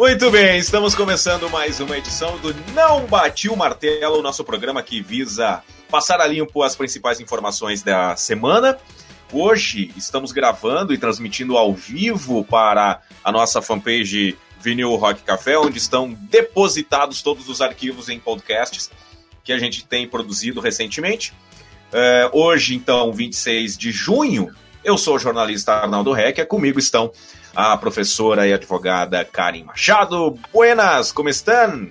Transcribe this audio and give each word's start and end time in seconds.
Muito 0.00 0.30
bem, 0.30 0.58
estamos 0.58 0.94
começando 0.94 1.50
mais 1.50 1.78
uma 1.78 1.98
edição 1.98 2.38
do 2.38 2.54
Não 2.72 3.04
Bati 3.04 3.50
o 3.50 3.54
Martelo, 3.54 4.22
nosso 4.22 4.42
programa 4.42 4.82
que 4.82 5.02
visa 5.02 5.62
passar 5.90 6.22
a 6.22 6.26
limpo 6.26 6.62
as 6.62 6.74
principais 6.74 7.20
informações 7.20 7.82
da 7.82 8.16
semana. 8.16 8.78
Hoje 9.30 9.92
estamos 9.98 10.32
gravando 10.32 10.94
e 10.94 10.98
transmitindo 10.98 11.58
ao 11.58 11.74
vivo 11.74 12.42
para 12.42 13.02
a 13.22 13.30
nossa 13.30 13.60
fanpage 13.60 14.38
Vinil 14.58 14.96
Rock 14.96 15.20
Café, 15.20 15.58
onde 15.58 15.76
estão 15.76 16.10
depositados 16.10 17.20
todos 17.20 17.50
os 17.50 17.60
arquivos 17.60 18.08
em 18.08 18.18
podcasts 18.18 18.90
que 19.44 19.52
a 19.52 19.58
gente 19.58 19.84
tem 19.84 20.08
produzido 20.08 20.62
recentemente. 20.62 21.34
Uh, 21.92 22.38
hoje, 22.38 22.74
então, 22.74 23.12
26 23.12 23.76
de 23.76 23.92
junho, 23.92 24.50
eu 24.82 24.96
sou 24.96 25.16
o 25.16 25.18
jornalista 25.18 25.74
Arnaldo 25.74 26.10
Reck, 26.10 26.42
comigo 26.46 26.78
estão 26.78 27.12
a 27.54 27.76
professora 27.76 28.46
e 28.46 28.52
advogada 28.52 29.24
Karen 29.24 29.64
Machado. 29.64 30.38
Buenas, 30.52 31.12
como 31.12 31.28
estão? 31.28 31.90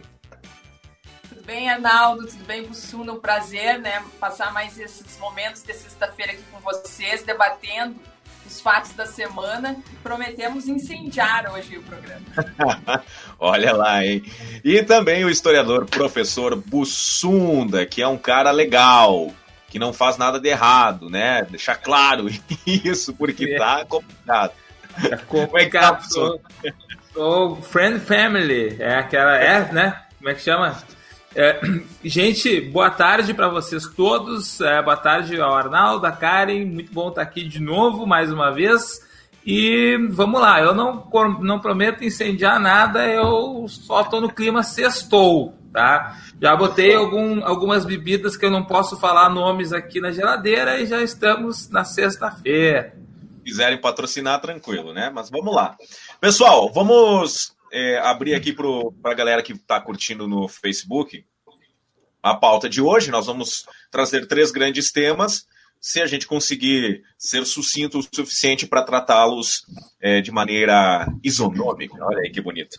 Tudo 1.28 1.44
bem, 1.46 1.70
Arnaldo? 1.70 2.28
Tudo 2.28 2.44
bem, 2.46 2.66
Bussuna? 2.66 3.14
Um 3.14 3.20
prazer, 3.20 3.80
né? 3.80 4.04
Passar 4.20 4.54
mais 4.54 4.80
esses 4.80 5.18
momentos 5.20 5.64
de 5.64 5.74
sexta-feira 5.74 6.34
aqui 6.34 6.44
com 6.52 6.60
vocês, 6.60 7.24
debatendo 7.24 7.96
os 8.46 8.60
fatos 8.60 8.94
da 8.94 9.06
semana. 9.06 9.78
Prometemos 10.02 10.68
incendiar 10.68 11.52
hoje 11.54 11.78
o 11.78 11.84
programa. 11.84 12.26
Olha 13.40 13.74
lá, 13.74 14.06
hein? 14.06 14.24
E 14.64 14.82
também 14.84 15.24
o 15.24 15.30
historiador 15.30 15.86
professor 15.86 16.56
Bussunda, 16.56 17.86
que 17.86 18.02
é 18.02 18.08
um 18.08 18.18
cara 18.18 18.52
legal, 18.52 19.32
que 19.70 19.78
não 19.78 19.94
faz 19.94 20.18
nada 20.18 20.40
de 20.40 20.50
errado, 20.50 21.10
né? 21.10 21.44
Deixar 21.44 21.76
claro 21.76 22.28
isso, 22.66 23.14
porque 23.14 23.56
tá 23.58 23.86
complicado. 23.86 24.54
É 24.98 25.16
complicado. 25.18 26.02
sou, 26.12 26.42
sou 27.14 27.62
friend 27.62 28.00
family. 28.00 28.76
É 28.80 28.96
aquela. 28.96 29.36
É, 29.38 29.72
né? 29.72 30.02
Como 30.18 30.30
é 30.30 30.34
que 30.34 30.42
chama? 30.42 30.78
É, 31.36 31.60
gente, 32.04 32.60
boa 32.62 32.90
tarde 32.90 33.34
para 33.34 33.48
vocês 33.48 33.86
todos. 33.86 34.60
É, 34.62 34.82
boa 34.82 34.98
tarde 34.98 35.40
ao 35.40 35.56
Arnaldo, 35.56 36.06
a 36.06 36.12
Karen. 36.12 36.66
Muito 36.66 36.92
bom 36.92 37.10
estar 37.10 37.22
aqui 37.22 37.44
de 37.44 37.62
novo, 37.62 38.06
mais 38.06 38.32
uma 38.32 38.52
vez. 38.52 39.08
E 39.46 39.98
vamos 40.12 40.40
lá, 40.40 40.60
eu 40.60 40.76
não, 40.76 41.10
não 41.40 41.60
prometo 41.60 42.04
incendiar 42.04 42.60
nada, 42.60 43.08
eu 43.08 43.66
só 43.70 44.02
estou 44.02 44.20
no 44.20 44.30
clima 44.30 44.62
sextou, 44.62 45.56
tá? 45.72 46.18
Já 46.42 46.56
botei 46.56 46.94
algum, 46.94 47.44
algumas 47.44 47.86
bebidas 47.86 48.36
que 48.36 48.46
eu 48.46 48.52
não 48.52 48.66
posso 48.66 49.00
falar 49.00 49.30
nomes 49.30 49.72
aqui 49.72 50.02
na 50.02 50.12
geladeira 50.12 50.80
e 50.80 50.86
já 50.86 51.02
estamos 51.02 51.70
na 51.70 51.86
sexta-feira 51.86 52.94
quiserem 53.44 53.80
patrocinar, 53.80 54.42
tranquilo, 54.42 54.94
né? 54.94 55.10
Mas 55.10 55.30
vamos 55.30 55.54
lá. 55.54 55.78
Pessoal, 56.20 56.72
vamos 56.72 57.54
é, 57.72 57.98
abrir 58.00 58.36
aqui 58.36 58.54
para 58.54 59.12
a 59.12 59.14
galera 59.14 59.44
que 59.44 59.54
está 59.54 59.80
curtindo 59.80 60.28
no 60.28 60.48
Facebook 60.48 61.24
a 62.22 62.36
pauta 62.36 62.70
de 62.70 62.82
hoje. 62.82 63.12
Nós 63.12 63.26
vamos 63.26 63.66
trazer 63.92 64.28
três 64.28 64.52
grandes 64.52 64.92
temas. 64.92 65.48
Se 65.82 66.02
a 66.02 66.06
gente 66.06 66.28
conseguir 66.28 67.04
ser 67.18 67.46
sucinto 67.46 68.00
o 68.00 68.04
suficiente 68.04 68.68
para 68.68 68.84
tratá-los 68.84 69.64
é, 70.02 70.20
de 70.20 70.30
maneira 70.30 71.08
isonômica, 71.24 71.96
olha 72.02 72.20
aí 72.20 72.32
que 72.32 72.42
bonito. 72.42 72.78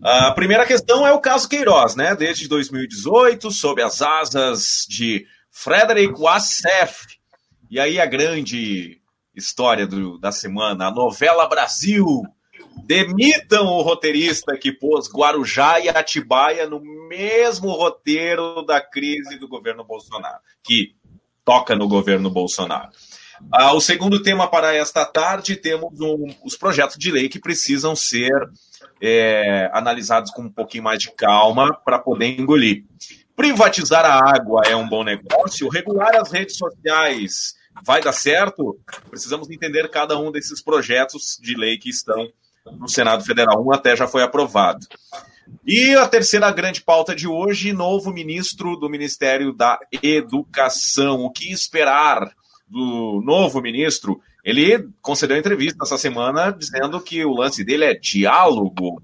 A 0.00 0.30
primeira 0.30 0.64
questão 0.64 1.04
é 1.04 1.12
o 1.12 1.20
caso 1.20 1.48
Queiroz, 1.48 1.96
né? 1.96 2.14
Desde 2.14 2.46
2018, 2.46 3.50
sob 3.50 3.82
as 3.82 4.00
asas 4.00 4.86
de 4.88 5.26
Frederic 5.50 6.14
Wassef. 6.16 7.18
E 7.68 7.80
aí 7.80 7.98
a 7.98 8.06
grande 8.06 9.00
história 9.34 9.86
do, 9.86 10.18
da 10.18 10.32
semana, 10.32 10.86
a 10.86 10.90
novela 10.90 11.48
Brasil. 11.48 12.22
Demitam 12.84 13.66
o 13.66 13.82
roteirista 13.82 14.56
que 14.56 14.72
pôs 14.72 15.08
Guarujá 15.08 15.78
e 15.80 15.88
Atibaia 15.88 16.68
no 16.68 16.80
mesmo 17.08 17.70
roteiro 17.70 18.62
da 18.62 18.80
crise 18.80 19.38
do 19.38 19.48
governo 19.48 19.84
Bolsonaro, 19.84 20.40
que 20.62 20.94
toca 21.44 21.76
no 21.76 21.86
governo 21.86 22.30
Bolsonaro. 22.30 22.90
Ah, 23.52 23.72
o 23.74 23.80
segundo 23.80 24.22
tema 24.22 24.48
para 24.48 24.74
esta 24.74 25.04
tarde 25.04 25.56
temos 25.56 26.00
um, 26.00 26.26
os 26.44 26.56
projetos 26.56 26.96
de 26.96 27.10
lei 27.10 27.28
que 27.28 27.40
precisam 27.40 27.94
ser 27.94 28.32
é, 29.00 29.70
analisados 29.72 30.30
com 30.30 30.42
um 30.42 30.52
pouquinho 30.52 30.84
mais 30.84 30.98
de 30.98 31.10
calma 31.12 31.74
para 31.84 31.98
poder 31.98 32.38
engolir. 32.38 32.84
Privatizar 33.36 34.04
a 34.04 34.18
água 34.18 34.62
é 34.66 34.76
um 34.76 34.88
bom 34.88 35.02
negócio, 35.02 35.68
regular 35.68 36.14
as 36.16 36.30
redes 36.30 36.56
sociais 36.56 37.54
vai 37.82 38.00
dar 38.00 38.12
certo? 38.12 38.78
Precisamos 39.10 39.50
entender 39.50 39.88
cada 39.90 40.18
um 40.18 40.30
desses 40.30 40.62
projetos 40.62 41.38
de 41.40 41.56
lei 41.56 41.78
que 41.78 41.90
estão 41.90 42.28
no 42.78 42.88
Senado 42.88 43.24
Federal. 43.24 43.64
Um 43.64 43.72
até 43.72 43.96
já 43.96 44.06
foi 44.06 44.22
aprovado. 44.22 44.86
E 45.66 45.94
a 45.94 46.08
terceira 46.08 46.50
grande 46.50 46.82
pauta 46.82 47.14
de 47.14 47.26
hoje: 47.26 47.72
novo 47.72 48.12
ministro 48.12 48.76
do 48.76 48.88
Ministério 48.88 49.52
da 49.52 49.78
Educação. 50.02 51.20
O 51.24 51.30
que 51.30 51.52
esperar 51.52 52.30
do 52.68 53.20
novo 53.24 53.60
ministro? 53.60 54.20
Ele 54.44 54.88
concedeu 55.00 55.36
entrevista 55.36 55.84
essa 55.84 55.96
semana 55.96 56.50
dizendo 56.50 57.00
que 57.00 57.24
o 57.24 57.32
lance 57.34 57.64
dele 57.64 57.84
é 57.84 57.94
diálogo. 57.94 59.02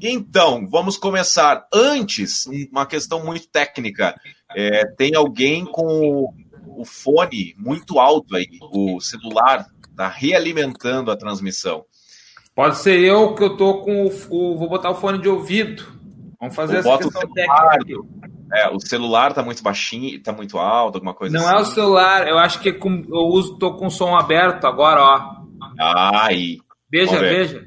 Então, 0.00 0.64
vamos 0.68 0.96
começar. 0.96 1.66
Antes, 1.72 2.46
uma 2.70 2.86
questão 2.86 3.24
muito 3.24 3.48
técnica. 3.48 4.14
É, 4.56 4.86
tem 4.96 5.14
alguém 5.16 5.64
com 5.64 6.32
o 6.78 6.84
fone 6.84 7.54
muito 7.58 7.98
alto 7.98 8.36
aí, 8.36 8.46
o 8.60 9.00
celular 9.00 9.66
está 9.90 10.06
realimentando 10.06 11.10
a 11.10 11.16
transmissão. 11.16 11.84
Pode 12.54 12.78
ser 12.78 13.00
eu 13.00 13.34
que 13.34 13.42
eu 13.42 13.56
tô 13.56 13.82
com 13.82 14.06
o, 14.06 14.10
o 14.30 14.56
vou 14.56 14.68
botar 14.68 14.90
o 14.90 14.94
fone 14.94 15.18
de 15.18 15.28
ouvido. 15.28 15.84
Vamos 16.40 16.54
fazer 16.54 16.76
eu 16.76 16.80
essa 16.80 16.98
questão 16.98 17.32
técnica. 17.32 18.02
É, 18.54 18.68
o 18.70 18.80
celular 18.80 19.34
tá 19.34 19.42
muito 19.42 19.62
baixinho, 19.62 20.22
tá 20.22 20.32
muito 20.32 20.56
alto, 20.56 20.96
alguma 20.96 21.12
coisa 21.12 21.36
Não 21.36 21.46
assim. 21.46 21.56
é 21.56 21.60
o 21.60 21.64
celular, 21.64 22.28
eu 22.28 22.38
acho 22.38 22.60
que 22.60 22.70
é 22.70 22.72
com, 22.72 23.04
eu 23.08 23.26
uso, 23.26 23.58
tô 23.58 23.74
com 23.74 23.86
o 23.86 23.90
som 23.90 24.16
aberto 24.16 24.64
agora, 24.64 25.00
ó. 25.02 25.38
Aí. 25.78 26.58
Veja, 26.90 27.18
veja. 27.18 27.66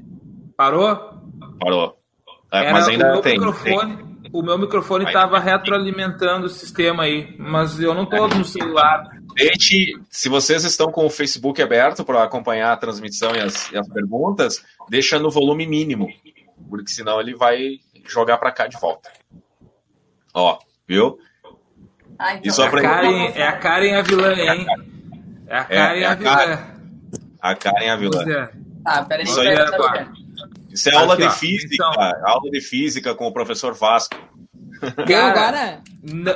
Parou? 0.57 0.95
Parou. 1.59 1.97
É, 2.51 2.71
mas 2.71 2.87
ainda 2.87 3.21
tem, 3.21 3.33
microfone, 3.33 3.97
tem. 3.97 4.10
O 4.33 4.41
meu 4.41 4.57
microfone 4.57 5.05
estava 5.05 5.39
retroalimentando 5.39 6.45
o 6.45 6.49
sistema 6.49 7.03
aí, 7.03 7.35
mas 7.37 7.79
eu 7.79 7.93
não 7.93 8.03
estou 8.03 8.27
no 8.27 8.45
celular. 8.45 9.03
Deixe, 9.35 9.93
se 10.09 10.29
vocês 10.29 10.63
estão 10.63 10.91
com 10.91 11.05
o 11.05 11.09
Facebook 11.09 11.61
aberto 11.61 12.05
para 12.05 12.23
acompanhar 12.23 12.71
a 12.71 12.77
transmissão 12.77 13.35
e 13.35 13.39
as, 13.39 13.71
e 13.71 13.77
as, 13.77 13.87
perguntas, 13.87 14.63
deixa 14.89 15.19
no 15.19 15.29
volume 15.29 15.65
mínimo, 15.67 16.07
porque 16.69 16.91
senão 16.91 17.19
ele 17.19 17.35
vai 17.35 17.79
jogar 18.05 18.37
para 18.37 18.51
cá 18.51 18.67
de 18.67 18.79
volta. 18.79 19.11
Ó, 20.33 20.59
viu? 20.87 21.17
Ah, 22.17 22.35
então. 22.35 22.41
Isso 22.45 22.61
é, 22.61 22.67
a 22.67 22.71
Karen, 22.71 23.31
é 23.35 23.47
a 23.47 23.57
Karen 23.57 23.95
a 23.95 24.01
vilã, 24.01 24.33
hein? 24.33 24.65
É 25.47 25.57
a 25.57 25.63
Karen 25.65 25.99
é, 25.99 26.01
é 26.01 26.05
a, 26.05 26.11
a 26.11 26.15
vilã. 26.15 26.67
A 27.41 27.55
Karen 27.55 27.89
a 27.89 27.95
vilã. 27.95 28.23
É. 28.29 28.51
Tá, 28.83 29.03
peraí, 29.03 29.25
Isso 29.25 29.39
aí 29.39 29.47
é, 29.47 29.65
isso 30.73 30.89
é 30.89 30.95
aula 30.95 31.13
Aqui, 31.13 31.23
de 31.23 31.27
ó, 31.27 31.31
física, 31.31 31.73
então... 31.73 31.91
aula 32.25 32.49
de 32.49 32.61
física 32.61 33.15
com 33.15 33.27
o 33.27 33.33
professor 33.33 33.73
Vasco. 33.73 34.15
Cara, 35.07 35.27
agora? 35.27 35.83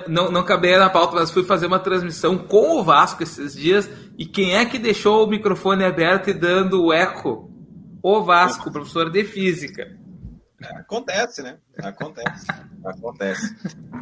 Não, 0.07 0.31
não 0.31 0.45
cabia 0.45 0.77
na 0.77 0.89
pauta, 0.89 1.15
mas 1.15 1.31
fui 1.31 1.43
fazer 1.43 1.65
uma 1.65 1.79
transmissão 1.79 2.37
com 2.37 2.77
o 2.77 2.83
Vasco 2.83 3.23
esses 3.23 3.55
dias. 3.55 3.89
E 4.17 4.25
quem 4.25 4.55
é 4.55 4.65
que 4.65 4.77
deixou 4.77 5.25
o 5.25 5.29
microfone 5.29 5.83
aberto 5.83 6.29
e 6.29 6.33
dando 6.33 6.85
o 6.85 6.93
eco? 6.93 7.49
O 8.03 8.23
Vasco, 8.23 8.71
professor 8.71 9.09
de 9.09 9.23
física. 9.23 9.97
Acontece, 10.77 11.41
né? 11.41 11.57
Acontece. 11.79 12.47
Acontece. 12.83 13.55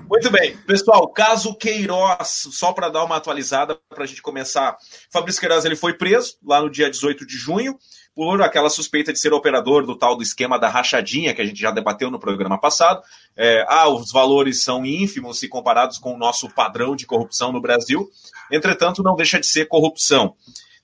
Muito 0.09 0.29
bem. 0.29 0.55
Pessoal, 0.57 1.07
caso 1.09 1.55
Queiroz, 1.55 2.47
só 2.51 2.73
para 2.73 2.89
dar 2.89 3.03
uma 3.03 3.17
atualizada 3.17 3.77
para 3.89 4.03
a 4.03 4.07
gente 4.07 4.21
começar. 4.21 4.77
Fabrício 5.11 5.39
Queiroz 5.39 5.65
ele 5.65 5.75
foi 5.75 5.93
preso 5.93 6.37
lá 6.43 6.61
no 6.61 6.69
dia 6.69 6.89
18 6.89 7.25
de 7.25 7.37
junho 7.37 7.77
por 8.15 8.41
aquela 8.41 8.69
suspeita 8.69 9.11
de 9.11 9.19
ser 9.19 9.33
operador 9.33 9.85
do 9.85 9.95
tal 9.95 10.15
do 10.15 10.23
esquema 10.23 10.59
da 10.59 10.69
rachadinha 10.69 11.33
que 11.33 11.41
a 11.41 11.45
gente 11.45 11.59
já 11.59 11.71
debateu 11.71 12.11
no 12.11 12.19
programa 12.19 12.59
passado. 12.59 13.01
É, 13.35 13.65
ah, 13.67 13.89
os 13.89 14.11
valores 14.11 14.63
são 14.63 14.85
ínfimos 14.85 15.39
se 15.39 15.47
comparados 15.47 15.97
com 15.97 16.13
o 16.13 16.17
nosso 16.17 16.47
padrão 16.49 16.95
de 16.95 17.05
corrupção 17.05 17.51
no 17.51 17.61
Brasil. 17.61 18.07
Entretanto, 18.51 19.01
não 19.01 19.15
deixa 19.15 19.39
de 19.39 19.47
ser 19.47 19.65
corrupção. 19.65 20.35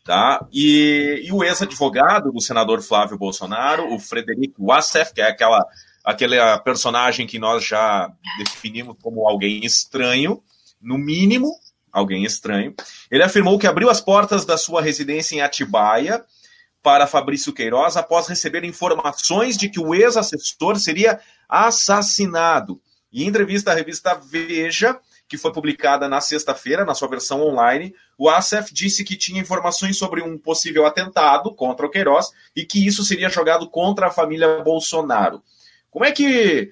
Tá? 0.03 0.43
E, 0.51 1.21
e 1.23 1.31
o 1.31 1.43
ex-advogado 1.43 2.31
do 2.31 2.41
senador 2.41 2.81
Flávio 2.81 3.17
Bolsonaro, 3.17 3.93
o 3.93 3.99
Frederico 3.99 4.65
Wassef, 4.65 5.13
que 5.13 5.21
é 5.21 5.29
aquela, 5.29 5.63
aquela 6.03 6.57
personagem 6.57 7.27
que 7.27 7.37
nós 7.37 7.63
já 7.63 8.11
definimos 8.39 8.95
como 9.03 9.27
alguém 9.27 9.63
estranho, 9.63 10.41
no 10.81 10.97
mínimo, 10.97 11.51
alguém 11.91 12.23
estranho, 12.23 12.73
ele 13.11 13.21
afirmou 13.21 13.59
que 13.59 13.67
abriu 13.67 13.87
as 13.87 14.01
portas 14.01 14.45
da 14.45 14.57
sua 14.57 14.81
residência 14.81 15.35
em 15.35 15.41
Atibaia 15.41 16.23
para 16.81 17.07
Fabrício 17.07 17.53
Queiroz 17.53 17.97
após 17.97 18.27
receber 18.27 18.63
informações 18.63 19.57
de 19.57 19.69
que 19.69 19.79
o 19.79 19.93
ex-assessor 19.93 20.77
seria 20.77 21.19
assassinado. 21.47 22.81
E 23.11 23.23
em 23.23 23.27
entrevista 23.27 23.71
à 23.71 23.73
revista 23.73 24.13
Veja, 24.13 24.99
que 25.29 25.37
foi 25.37 25.51
publicada 25.51 26.09
na 26.09 26.19
sexta-feira, 26.19 26.83
na 26.83 26.95
sua 26.95 27.07
versão 27.07 27.41
online, 27.41 27.93
o 28.17 28.27
ASEF 28.27 28.73
disse 28.73 29.03
que 29.03 29.15
tinha 29.15 29.39
informações 29.39 29.95
sobre 29.95 30.23
um 30.23 30.37
possível 30.37 30.87
atentado 30.87 31.53
contra 31.53 31.85
o 31.85 31.89
Queiroz 31.89 32.31
e 32.55 32.65
que 32.65 32.85
isso 32.85 33.03
seria 33.03 33.29
jogado 33.29 33.69
contra 33.69 34.07
a 34.07 34.11
família 34.11 34.63
Bolsonaro. 34.63 35.43
Como 35.91 36.03
é 36.03 36.11
que 36.11 36.71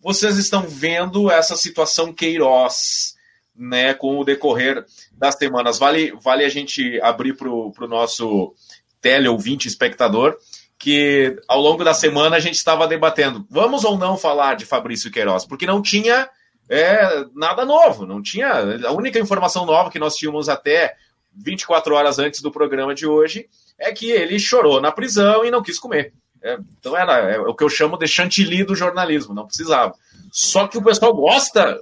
vocês 0.00 0.38
estão 0.38 0.62
vendo 0.62 1.30
essa 1.30 1.54
situação 1.56 2.12
Queiroz, 2.12 3.14
né, 3.54 3.92
com 3.92 4.18
o 4.18 4.24
decorrer 4.24 4.84
das 5.12 5.34
semanas? 5.34 5.78
Vale, 5.78 6.12
vale 6.22 6.44
a 6.44 6.48
gente 6.48 6.98
abrir 7.02 7.36
para 7.36 7.50
o 7.50 7.88
nosso 7.88 8.54
teleouvinte 9.00 9.68
espectador 9.68 10.36
que 10.78 11.36
ao 11.46 11.60
longo 11.60 11.84
da 11.84 11.92
semana 11.92 12.36
a 12.36 12.40
gente 12.40 12.54
estava 12.54 12.88
debatendo, 12.88 13.46
vamos 13.50 13.84
ou 13.84 13.98
não 13.98 14.16
falar 14.16 14.54
de 14.54 14.64
Fabrício 14.64 15.10
Queiroz, 15.10 15.44
porque 15.44 15.66
não 15.66 15.82
tinha 15.82 16.26
é, 16.70 17.24
nada 17.34 17.66
novo, 17.66 18.06
não 18.06 18.22
tinha. 18.22 18.48
A 18.86 18.92
única 18.92 19.18
informação 19.18 19.66
nova 19.66 19.90
que 19.90 19.98
nós 19.98 20.16
tínhamos 20.16 20.48
até 20.48 20.94
24 21.36 21.94
horas 21.94 22.18
antes 22.18 22.40
do 22.40 22.50
programa 22.50 22.94
de 22.94 23.06
hoje 23.06 23.46
é 23.78 23.92
que 23.92 24.10
ele 24.10 24.38
chorou 24.38 24.80
na 24.80 24.90
prisão 24.90 25.44
e 25.44 25.50
não 25.50 25.62
quis 25.62 25.78
comer. 25.78 26.14
É, 26.42 26.58
então 26.78 26.96
era 26.96 27.18
é 27.30 27.38
o 27.38 27.54
que 27.54 27.62
eu 27.62 27.68
chamo 27.68 27.98
de 27.98 28.08
chantilly 28.08 28.64
do 28.64 28.74
jornalismo, 28.74 29.34
não 29.34 29.46
precisava. 29.46 29.94
Só 30.32 30.66
que 30.66 30.78
o 30.78 30.82
pessoal 30.82 31.12
gosta, 31.12 31.78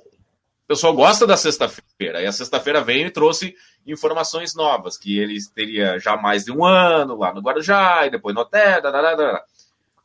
o 0.68 0.74
pessoal 0.74 0.92
gosta 0.92 1.26
da 1.26 1.34
sexta-feira, 1.34 2.20
e 2.20 2.26
a 2.26 2.32
sexta-feira 2.32 2.82
veio 2.82 3.06
e 3.06 3.10
trouxe 3.10 3.54
informações 3.86 4.54
novas, 4.54 4.98
que 4.98 5.18
ele 5.18 5.38
teria 5.54 5.98
já 5.98 6.14
mais 6.14 6.44
de 6.44 6.52
um 6.52 6.62
ano 6.62 7.16
lá 7.16 7.32
no 7.32 7.40
Guarujá, 7.40 8.06
e 8.06 8.10
depois 8.10 8.34
no 8.34 8.42
hotel, 8.42 8.82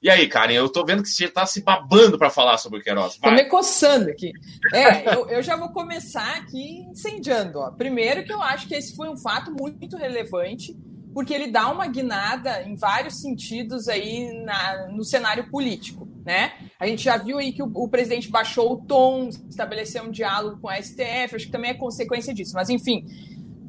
e 0.02 0.10
aí, 0.10 0.28
Karen, 0.28 0.54
eu 0.54 0.70
tô 0.70 0.86
vendo 0.86 1.04
que 1.04 1.10
você 1.10 1.28
tá 1.28 1.46
se 1.46 1.62
babando 1.62 2.18
para 2.18 2.30
falar 2.30 2.58
sobre 2.58 2.80
o 2.80 2.82
Queiroz. 2.82 3.18
Vai. 3.18 3.30
Tô 3.30 3.44
me 3.44 3.50
coçando 3.50 4.10
aqui. 4.10 4.32
É, 4.74 5.16
eu, 5.16 5.30
eu, 5.30 5.42
já 5.42 5.56
vou 5.56 5.70
começar 5.70 6.36
aqui 6.36 6.82
incendiando. 6.92 7.60
Ó. 7.60 7.72
Primeiro 7.72 8.26
que 8.26 8.34
eu 8.34 8.42
acho 8.42 8.68
que 8.68 8.76
esse 8.76 8.98
foi 8.98 9.10
um 9.10 9.16
fato 9.16 9.54
muito 9.58 9.96
relevante, 9.96 10.78
porque 11.14 11.34
ele 11.34 11.48
dá 11.48 11.70
uma 11.70 11.88
guinada 11.88 12.64
em 12.64 12.76
vários 12.76 13.22
sentidos 13.22 13.88
aí 13.88 14.44
na, 14.44 14.88
no 14.90 15.06
cenário 15.06 15.50
político, 15.50 16.06
né? 16.26 16.54
A 16.80 16.88
gente 16.88 17.04
já 17.04 17.18
viu 17.18 17.38
aí 17.38 17.52
que 17.52 17.62
o, 17.62 17.72
o 17.74 17.88
presidente 17.88 18.30
baixou 18.30 18.74
o 18.74 18.78
tom, 18.78 19.30
estabeleceu 19.50 20.04
um 20.04 20.12
diálogo 20.12 20.60
com 20.62 20.70
a 20.70 20.82
STF, 20.82 21.36
acho 21.36 21.46
que 21.46 21.52
também 21.52 21.72
é 21.72 21.74
consequência 21.74 22.34
disso. 22.34 22.54
Mas, 22.56 22.70
enfim, 22.70 23.06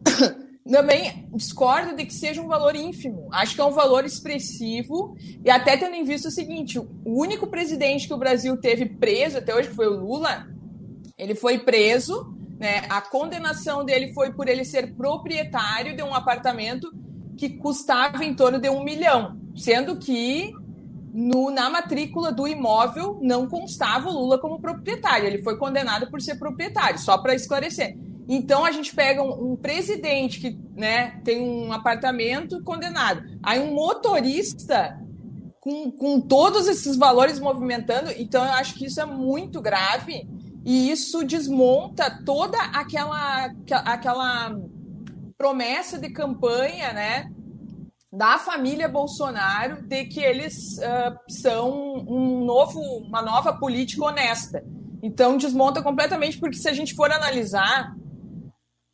também 0.71 1.29
discordo 1.35 1.97
de 1.97 2.07
que 2.07 2.15
seja 2.15 2.41
um 2.41 2.47
valor 2.47 2.77
ínfimo. 2.77 3.29
Acho 3.33 3.55
que 3.55 3.61
é 3.61 3.65
um 3.65 3.73
valor 3.73 4.05
expressivo. 4.05 5.17
E 5.45 5.51
até 5.51 5.77
tendo 5.77 5.97
em 5.97 6.05
vista 6.05 6.29
o 6.29 6.33
seguinte: 6.33 6.79
o 6.79 6.89
único 7.05 7.47
presidente 7.47 8.07
que 8.07 8.15
o 8.15 8.19
Brasil 8.19 8.57
teve 8.57 8.87
preso 8.87 9.39
até 9.39 9.55
hoje, 9.55 9.69
que 9.69 9.75
foi 9.75 9.89
o 9.89 9.99
Lula, 9.99 10.47
ele 11.19 11.35
foi 11.35 11.59
preso. 11.59 12.33
Né? 12.59 12.85
A 12.89 13.01
condenação 13.01 13.85
dele 13.85 14.13
foi 14.13 14.33
por 14.33 14.49
ele 14.49 14.65
ser 14.65 14.95
proprietário 14.95 15.97
de 15.97 16.03
um 16.03 16.15
apartamento 16.15 16.93
que 17.37 17.49
custava 17.49 18.25
em 18.25 18.33
torno 18.33 18.61
de 18.61 18.71
um 18.71 18.85
milhão, 18.85 19.37
sendo 19.57 19.97
que 19.99 20.55
no, 21.15 21.49
na 21.49 21.71
matrícula 21.71 22.33
do 22.33 22.49
imóvel 22.49 23.21
não 23.23 23.47
constava 23.47 24.09
o 24.09 24.13
Lula 24.13 24.37
como 24.37 24.61
proprietário. 24.61 25.29
Ele 25.29 25.45
foi 25.45 25.57
condenado 25.57 26.11
por 26.11 26.21
ser 26.21 26.35
proprietário, 26.35 26.99
só 26.99 27.17
para 27.17 27.37
esclarecer. 27.37 27.97
Então 28.29 28.65
a 28.65 28.73
gente 28.73 28.93
pega 28.93 29.23
um, 29.23 29.53
um, 29.53 29.57
presidente 29.57 30.41
que 30.41 30.59
né, 30.75 31.21
tem 31.23 31.41
um 31.41 31.73
apartamento 31.73 32.61
condenado, 32.65 33.23
aí 33.43 33.61
um 33.61 33.75
motorista 33.75 34.99
com, 35.61 35.93
com 35.93 36.21
todos 36.21 36.67
esses 36.67 36.97
valores 36.97 37.39
movimentando, 37.39 38.11
então 38.17 38.45
eu 38.45 38.53
acho 38.53 38.75
que 38.75 38.87
isso 38.87 39.01
é 39.01 39.07
muito 39.07 39.61
grave 39.61 40.27
e 40.65 40.91
isso 40.91 41.23
desmonta 41.23 42.23
toda 42.25 42.59
aquela, 42.59 43.53
aquela 43.85 44.59
promessa 45.37 45.99
de 45.99 46.09
campanha 46.09 46.93
né, 46.93 47.31
da 48.17 48.39
família 48.39 48.89
Bolsonaro 48.89 49.83
de 49.83 50.05
que 50.05 50.21
eles 50.21 50.79
uh, 50.79 51.19
são 51.29 51.95
um 52.07 52.45
novo, 52.45 52.81
uma 52.81 53.21
nova 53.21 53.53
política 53.53 54.05
honesta. 54.05 54.65
Então 55.03 55.37
desmonta 55.37 55.83
completamente, 55.83 56.39
porque 56.39 56.57
se 56.57 56.69
a 56.69 56.73
gente 56.73 56.95
for 56.95 57.11
analisar 57.11 57.95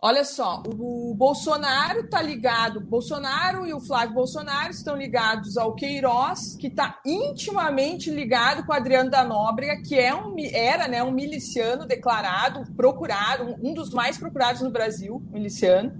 Olha 0.02 0.24
só, 0.24 0.62
o 0.66 1.14
Bolsonaro 1.14 2.00
está 2.00 2.22
ligado, 2.22 2.80
Bolsonaro 2.80 3.66
e 3.66 3.74
o 3.74 3.80
Flávio 3.80 4.14
Bolsonaro 4.14 4.70
estão 4.70 4.96
ligados 4.96 5.58
ao 5.58 5.74
Queiroz, 5.74 6.56
que 6.58 6.68
está 6.68 6.98
intimamente 7.04 8.10
ligado 8.10 8.64
com 8.64 8.72
Adriano 8.72 9.10
da 9.10 9.22
Nóbrega, 9.22 9.82
que 9.82 9.98
é 9.98 10.14
um, 10.14 10.34
era 10.54 10.88
né, 10.88 11.02
um 11.02 11.10
miliciano 11.10 11.86
declarado, 11.86 12.64
procurado, 12.74 13.54
um 13.62 13.74
dos 13.74 13.90
mais 13.90 14.16
procurados 14.16 14.62
no 14.62 14.70
Brasil, 14.70 15.22
miliciano, 15.30 15.92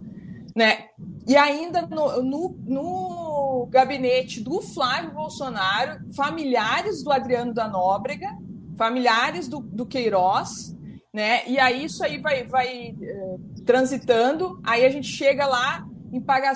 né? 0.54 0.86
E 1.26 1.36
ainda 1.36 1.82
no, 1.82 2.22
no, 2.22 2.56
no 2.66 3.66
gabinete 3.70 4.40
do 4.40 4.60
Flávio 4.60 5.12
Bolsonaro, 5.12 6.00
familiares 6.14 7.02
do 7.02 7.12
Adriano 7.12 7.54
da 7.54 7.68
Nóbrega, 7.68 8.28
familiares 8.76 9.46
do, 9.48 9.60
do 9.60 9.86
Queiroz, 9.86 10.76
né? 11.12 11.46
E 11.46 11.58
aí 11.58 11.84
isso 11.84 12.04
aí 12.04 12.18
vai, 12.18 12.44
vai 12.44 12.94
eh, 13.00 13.36
transitando, 13.64 14.60
aí 14.64 14.84
a 14.84 14.90
gente 14.90 15.08
chega 15.08 15.46
lá 15.46 15.86
em 16.12 16.20
paga, 16.20 16.52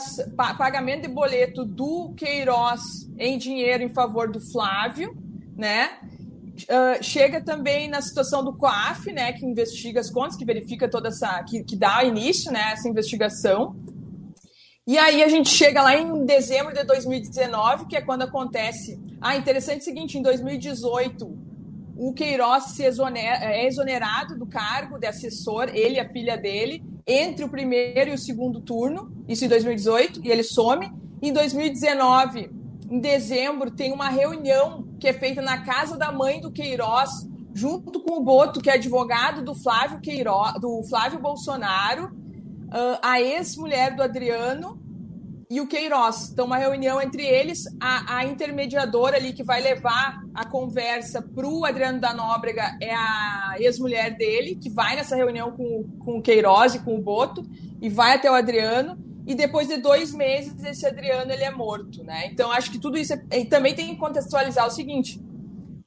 pagamento 0.56 1.02
de 1.02 1.08
boleto 1.08 1.64
do 1.64 2.12
Queiroz 2.17 2.82
em 3.19 3.38
dinheiro 3.38 3.82
em 3.82 3.88
favor 3.88 4.31
do 4.31 4.41
Flávio, 4.41 5.17
né? 5.56 5.91
Uh, 6.62 7.02
chega 7.02 7.42
também 7.42 7.88
na 7.88 8.00
situação 8.00 8.44
do 8.44 8.56
COAF, 8.56 9.12
né, 9.12 9.32
que 9.32 9.44
investiga 9.44 10.00
as 10.00 10.08
contas, 10.08 10.36
que 10.36 10.44
verifica 10.44 10.88
toda 10.88 11.08
essa, 11.08 11.42
que, 11.42 11.64
que 11.64 11.76
dá 11.76 12.04
início, 12.04 12.52
né, 12.52 12.72
essa 12.72 12.88
investigação. 12.88 13.74
E 14.86 14.96
aí 14.96 15.22
a 15.22 15.28
gente 15.28 15.48
chega 15.48 15.82
lá 15.82 15.96
em 15.96 16.24
dezembro 16.24 16.72
de 16.72 16.84
2019, 16.84 17.86
que 17.86 17.96
é 17.96 18.00
quando 18.00 18.22
acontece. 18.22 19.00
Ah, 19.20 19.36
interessante 19.36 19.80
o 19.80 19.84
seguinte, 19.84 20.16
em 20.16 20.22
2018 20.22 21.54
o 21.96 22.12
Queiroz 22.12 22.64
se 22.74 22.84
exonera, 22.84 23.44
é 23.44 23.66
exonerado 23.66 24.36
do 24.36 24.46
cargo 24.46 24.98
de 24.98 25.06
assessor, 25.06 25.68
ele 25.72 25.96
e 25.96 26.00
a 26.00 26.08
filha 26.10 26.36
dele, 26.36 26.82
entre 27.06 27.44
o 27.44 27.48
primeiro 27.48 28.10
e 28.10 28.14
o 28.14 28.18
segundo 28.18 28.60
turno, 28.60 29.12
isso 29.28 29.44
em 29.44 29.48
2018, 29.48 30.20
e 30.24 30.30
ele 30.30 30.42
some. 30.42 30.90
Em 31.22 31.32
2019, 31.32 32.50
em 32.90 33.00
dezembro, 33.00 33.70
tem 33.70 33.92
uma 33.92 34.08
reunião 34.08 34.83
que 35.04 35.08
é 35.08 35.12
feita 35.12 35.42
na 35.42 35.62
casa 35.62 35.98
da 35.98 36.10
mãe 36.10 36.40
do 36.40 36.50
Queiroz, 36.50 37.28
junto 37.52 38.00
com 38.00 38.14
o 38.14 38.24
Boto, 38.24 38.62
que 38.62 38.70
é 38.70 38.72
advogado 38.72 39.42
do 39.42 39.54
Flávio 39.54 40.00
Queiroz, 40.00 40.55
do 40.58 40.82
Flávio 40.84 41.19
Bolsonaro, 41.19 42.10
a 43.02 43.20
ex-mulher 43.20 43.94
do 43.94 44.02
Adriano 44.02 44.81
e 45.50 45.60
o 45.60 45.67
Queiroz. 45.67 46.31
Então, 46.31 46.46
uma 46.46 46.56
reunião 46.56 47.02
entre 47.02 47.22
eles, 47.22 47.64
a, 47.79 48.17
a 48.17 48.24
intermediadora 48.24 49.19
ali 49.19 49.34
que 49.34 49.44
vai 49.44 49.60
levar 49.60 50.22
a 50.32 50.46
conversa 50.46 51.20
para 51.20 51.46
o 51.46 51.67
Adriano 51.67 52.00
da 52.00 52.14
Nóbrega 52.14 52.74
é 52.81 52.94
a 52.94 53.56
ex-mulher 53.58 54.17
dele, 54.17 54.55
que 54.55 54.70
vai 54.70 54.96
nessa 54.96 55.14
reunião 55.14 55.52
com, 55.52 55.84
com 56.02 56.19
o 56.19 56.22
Queiroz 56.22 56.76
e 56.76 56.79
com 56.79 56.96
o 56.96 57.02
Boto, 57.02 57.44
e 57.79 57.90
vai 57.90 58.14
até 58.14 58.31
o 58.31 58.34
Adriano, 58.34 58.96
e 59.26 59.34
depois 59.34 59.69
de 59.69 59.78
dois 59.78 60.12
meses 60.12 60.62
esse 60.64 60.86
Adriano 60.86 61.32
ele 61.32 61.44
é 61.44 61.50
morto, 61.50 62.02
né? 62.04 62.26
Então, 62.26 62.50
acho 62.52 62.70
que 62.70 62.78
tudo 62.78 62.98
isso 62.98 63.14
é, 63.31 63.44
também 63.44 63.74
tem 63.74 63.88
que 63.88 63.96
contextualizar 63.96 64.66
o 64.66 64.70
seguinte, 64.70 65.20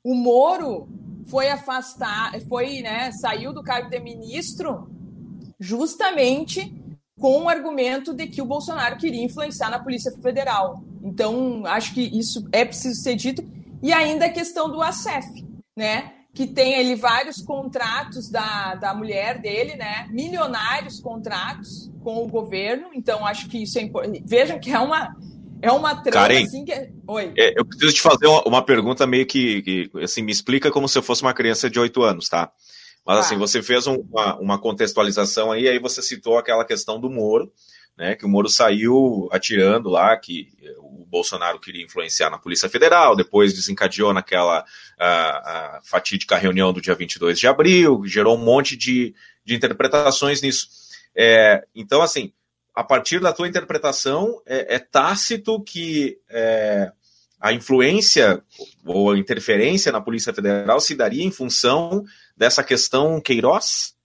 o 0.03 0.15
Moro 0.15 0.87
foi 1.27 1.49
afastar, 1.49 2.39
foi, 2.47 2.81
né, 2.81 3.11
saiu 3.11 3.53
do 3.53 3.61
cargo 3.61 3.89
de 3.89 3.99
ministro 3.99 4.89
justamente 5.59 6.73
com 7.19 7.43
o 7.43 7.49
argumento 7.49 8.13
de 8.13 8.27
que 8.27 8.41
o 8.41 8.45
Bolsonaro 8.45 8.97
queria 8.97 9.23
influenciar 9.23 9.69
na 9.69 9.79
Polícia 9.79 10.11
Federal. 10.21 10.83
Então, 11.03 11.65
acho 11.65 11.93
que 11.93 12.01
isso 12.01 12.47
é 12.51 12.63
preciso 12.63 13.01
ser 13.01 13.15
dito. 13.15 13.43
E 13.81 13.91
ainda 13.91 14.25
a 14.25 14.31
questão 14.31 14.69
do 14.71 14.81
ACEF, 14.81 15.25
né? 15.75 16.13
Que 16.37 16.45
tem 16.45 16.75
ali 16.75 16.93
vários 16.93 17.41
contratos 17.41 18.29
da, 18.29 18.75
da 18.75 18.93
mulher 18.93 19.41
dele, 19.41 19.75
né? 19.75 20.07
Milionários 20.11 20.99
contratos 20.99 21.91
com 22.03 22.23
o 22.23 22.27
governo. 22.27 22.89
Então, 22.93 23.25
acho 23.25 23.49
que 23.49 23.63
isso 23.63 23.79
é 23.79 23.81
importante. 23.81 24.21
Vejam 24.23 24.59
que 24.59 24.69
é 24.69 24.77
uma, 24.77 25.15
é 25.63 25.71
uma 25.71 25.95
trama 25.95 26.27
Karen, 26.27 26.43
assim 26.43 26.63
que. 26.63 26.71
É... 26.71 26.91
Oi. 27.07 27.33
É, 27.35 27.59
eu 27.59 27.65
preciso 27.65 27.95
te 27.95 28.01
fazer 28.01 28.27
uma, 28.27 28.43
uma 28.43 28.61
pergunta 28.61 29.07
meio 29.07 29.25
que, 29.25 29.63
que, 29.63 29.89
assim, 30.03 30.21
me 30.21 30.31
explica 30.31 30.69
como 30.69 30.87
se 30.87 30.95
eu 30.95 31.01
fosse 31.01 31.23
uma 31.23 31.33
criança 31.33 31.71
de 31.71 31.79
8 31.79 32.03
anos, 32.03 32.29
tá? 32.29 32.51
Mas 33.03 33.19
assim, 33.19 33.37
você 33.37 33.63
fez 33.63 33.87
uma, 33.87 34.37
uma 34.37 34.59
contextualização 34.59 35.51
aí, 35.51 35.67
aí 35.67 35.79
você 35.79 36.03
citou 36.03 36.37
aquela 36.37 36.63
questão 36.63 36.99
do 36.99 37.09
Moro, 37.09 37.51
né? 37.97 38.15
Que 38.15 38.25
o 38.25 38.29
Moro 38.29 38.47
saiu 38.47 39.27
atirando 39.31 39.89
lá, 39.89 40.15
que 40.15 40.49
o 40.77 41.05
Bolsonaro 41.05 41.59
queria 41.59 41.83
influenciar 41.83 42.29
na 42.29 42.37
Polícia 42.37 42.69
Federal, 42.69 43.15
depois 43.15 43.53
desencadeou 43.53 44.13
naquela 44.13 44.63
a, 44.99 45.77
a 45.77 45.81
fatídica 45.83 46.37
reunião 46.37 46.71
do 46.71 46.81
dia 46.81 46.93
22 46.93 47.39
de 47.39 47.47
abril, 47.47 48.03
gerou 48.05 48.37
um 48.37 48.43
monte 48.43 48.77
de, 48.77 49.15
de 49.43 49.55
interpretações 49.55 50.41
nisso. 50.41 50.67
É, 51.15 51.65
então, 51.73 52.01
assim, 52.01 52.31
a 52.75 52.83
partir 52.83 53.19
da 53.19 53.33
tua 53.33 53.47
interpretação, 53.47 54.39
é, 54.45 54.75
é 54.75 54.79
tácito 54.79 55.59
que 55.63 56.19
é, 56.29 56.91
a 57.39 57.51
influência 57.51 58.43
ou 58.85 59.11
a 59.11 59.17
interferência 59.17 59.91
na 59.91 60.01
Polícia 60.01 60.33
Federal 60.33 60.79
se 60.79 60.93
daria 60.93 61.23
em 61.23 61.31
função 61.31 62.03
dessa 62.35 62.63
questão 62.63 63.19
Queiroz? 63.19 63.95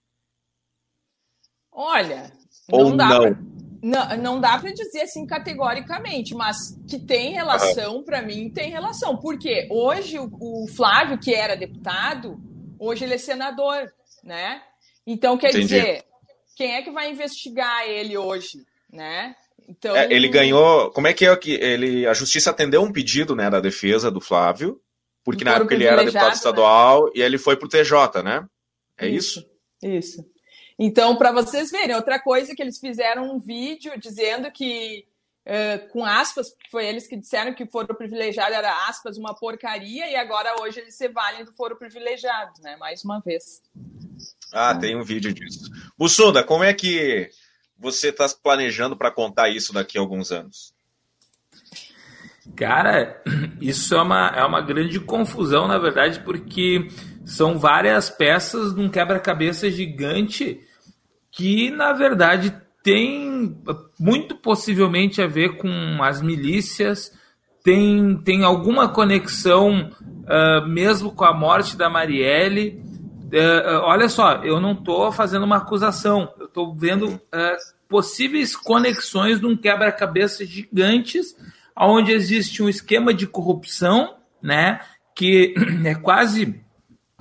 Olha, 1.71 2.33
ou 2.71 2.91
não? 2.91 2.97
Dá 2.97 3.21
pra, 3.21 3.52
não, 3.83 4.17
não 4.17 4.41
dá 4.41 4.57
para 4.59 4.73
dizer 4.73 5.03
assim 5.03 5.27
categoricamente, 5.27 6.35
mas 6.35 6.57
que 6.89 7.01
tem 7.01 7.33
relação, 7.33 7.97
uhum. 7.97 8.05
para 8.05 8.23
mim, 8.23 8.49
tem 8.49 8.71
relação. 8.71 9.17
Porque 9.17 9.67
hoje 9.69 10.21
o, 10.21 10.31
o, 10.41 10.69
Flávio, 10.69 11.19
que 11.19 11.35
era 11.35 11.57
deputado, 11.57 12.41
hoje 12.79 13.05
ele 13.05 13.15
é 13.15 13.19
senador, 13.19 13.93
né? 14.23 14.63
Então, 15.05 15.37
quer 15.37 15.49
Entendi. 15.51 15.67
dizer, 15.67 16.05
quem 16.57 16.77
é 16.77 16.83
que 16.83 16.93
vai 16.93 17.11
investigar 17.11 17.89
ele 17.89 18.17
hoje, 18.17 18.65
né? 18.93 19.35
Então, 19.69 19.97
é, 19.97 20.07
ele 20.13 20.29
ganhou. 20.29 20.93
Como 20.93 21.09
é 21.09 21.13
que 21.13 21.27
é 21.27 21.37
que 21.37 21.53
ele? 21.53 22.07
A 22.07 22.15
justiça 22.15 22.51
atendeu 22.51 22.83
um 22.83 22.93
pedido, 22.93 23.35
né, 23.35 23.51
da 23.51 23.59
defesa 23.59 24.11
do 24.13 24.21
Flávio, 24.21 24.81
porque 25.25 25.45
na 25.45 25.57
época 25.57 25.75
ele 25.75 25.85
era 25.85 26.05
deputado 26.05 26.29
né? 26.29 26.35
estadual 26.35 27.05
né? 27.07 27.11
e 27.17 27.23
ele 27.23 27.39
foi 27.39 27.57
pro 27.57 27.69
TJ, 27.69 28.23
né? 28.23 28.47
É 28.97 29.09
isso? 29.09 29.41
Isso. 29.83 30.21
isso. 30.21 30.32
Então, 30.85 31.15
para 31.15 31.31
vocês 31.31 31.71
verem, 31.71 31.95
outra 31.95 32.19
coisa 32.19 32.57
que 32.57 32.61
eles 32.61 32.77
fizeram 32.77 33.33
um 33.33 33.39
vídeo 33.39 33.93
dizendo 34.01 34.51
que, 34.51 35.07
uh, 35.47 35.89
com 35.93 36.05
aspas, 36.05 36.53
foi 36.73 36.89
eles 36.89 37.07
que 37.07 37.17
disseram 37.17 37.55
que 37.55 37.63
o 37.63 37.71
foro 37.71 37.95
privilegiado 37.95 38.53
era, 38.53 38.89
aspas, 38.89 39.17
uma 39.17 39.33
porcaria, 39.33 40.11
e 40.11 40.17
agora 40.17 40.61
hoje 40.61 40.81
eles 40.81 40.97
se 40.97 41.07
valem 41.07 41.45
do 41.45 41.53
foro 41.53 41.77
privilegiado, 41.77 42.61
né? 42.63 42.77
Mais 42.79 43.05
uma 43.05 43.21
vez. 43.21 43.63
Ah, 44.53 44.75
tem 44.75 44.97
um 44.97 45.05
vídeo 45.05 45.33
disso. 45.33 45.71
Bussunda, 45.97 46.43
como 46.43 46.65
é 46.65 46.75
que 46.75 47.31
você 47.79 48.09
está 48.09 48.29
planejando 48.43 48.97
para 48.97 49.13
contar 49.13 49.51
isso 49.51 49.73
daqui 49.73 49.97
a 49.97 50.01
alguns 50.01 50.33
anos? 50.33 50.75
Cara, 52.57 53.23
isso 53.61 53.95
é 53.95 54.03
uma, 54.03 54.33
é 54.35 54.45
uma 54.45 54.61
grande 54.61 54.99
confusão, 54.99 55.69
na 55.69 55.79
verdade, 55.79 56.19
porque 56.25 56.89
são 57.25 57.57
várias 57.57 58.11
peças 58.11 58.75
de 58.75 58.81
um 58.81 58.91
quebra-cabeça 58.91 59.71
gigante 59.71 60.61
que, 61.33 61.71
na 61.71 61.95
verdade, 61.95 62.55
tem 62.83 63.57
muito 63.99 64.37
possivelmente 64.37 65.23
a 65.23 65.27
ver 65.27 65.57
com 65.57 66.03
as 66.03 66.21
milícias, 66.21 67.11
tem, 67.65 68.17
tem 68.19 68.45
alguma 68.45 68.89
conexão 68.89 69.91
uh, 70.03 70.67
mesmo 70.69 71.13
com 71.13 71.25
a 71.25 71.33
morte 71.33 71.77
da 71.77 71.89
Marielle. 71.89 72.83
Uh, 73.33 73.81
olha 73.85 74.09
só, 74.09 74.45
eu 74.45 74.61
não 74.61 74.73
estou 74.73 75.11
fazendo 75.11 75.45
uma 75.45 75.57
acusação, 75.59 76.33
eu 76.39 76.47
estou 76.47 76.75
vendo 76.75 77.09
uh, 77.09 77.21
possíveis 77.89 78.55
conexões 78.55 79.41
de 79.41 79.47
um 79.47 79.57
quebra-cabeça 79.57 80.45
gigantes, 80.45 81.35
onde 81.79 82.13
existe 82.13 82.63
um 82.63 82.69
esquema 82.69 83.15
de 83.15 83.27
corrupção, 83.27 84.17
né, 84.43 84.81
que 85.15 85.55
é 85.85 85.95
quase 85.95 86.61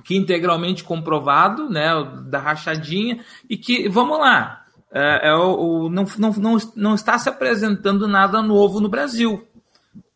que 0.04 0.16
integralmente 0.16 0.84
comprovado, 0.84 1.68
né, 1.68 1.90
da 2.26 2.38
rachadinha, 2.38 3.20
e 3.48 3.56
que, 3.56 3.88
vamos 3.88 4.18
lá, 4.18 4.62
é, 4.92 5.28
é 5.28 5.34
o, 5.34 5.86
o, 5.86 5.88
não, 5.88 6.04
não, 6.18 6.32
não, 6.32 6.56
não 6.76 6.94
está 6.94 7.18
se 7.18 7.28
apresentando 7.28 8.06
nada 8.06 8.42
novo 8.42 8.80
no 8.80 8.88
Brasil. 8.88 9.46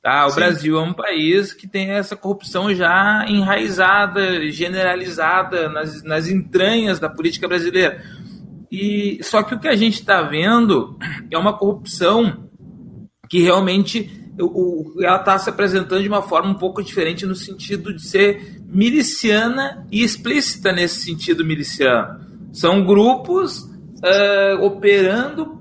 Tá? 0.03 0.27
O 0.27 0.31
Sim. 0.31 0.37
Brasil 0.37 0.79
é 0.79 0.83
um 0.83 0.93
país 0.93 1.53
que 1.53 1.67
tem 1.67 1.91
essa 1.91 2.15
corrupção 2.15 2.73
já 2.73 3.25
enraizada, 3.29 4.49
generalizada 4.53 5.69
nas, 5.69 6.03
nas 6.05 6.29
entranhas 6.29 7.01
da 7.01 7.09
política 7.09 7.49
brasileira. 7.49 8.01
E 8.71 9.19
só 9.23 9.43
que 9.43 9.55
o 9.55 9.59
que 9.59 9.69
a 9.69 9.75
gente 9.75 9.95
está 9.95 10.23
vendo 10.23 10.97
é 11.31 11.39
uma 11.39 11.57
corrupção 11.57 12.49
que 13.29 13.41
realmente 13.41 14.09
o, 14.39 14.95
ela 15.01 15.17
está 15.17 15.39
se 15.39 15.49
apresentando 15.49 16.03
de 16.03 16.09
uma 16.09 16.23
forma 16.23 16.51
um 16.51 16.55
pouco 16.55 16.83
diferente 16.83 17.27
no 17.27 17.35
sentido 17.35 17.93
de 17.93 18.07
ser 18.07 18.56
miliciana 18.69 19.87
e 19.91 20.03
explícita 20.03 20.73
nesse 20.73 21.05
sentido 21.05 21.45
miliciano. 21.45 22.21
São 22.53 22.85
grupos 22.85 23.63
uh, 23.63 24.65
operando 24.65 25.57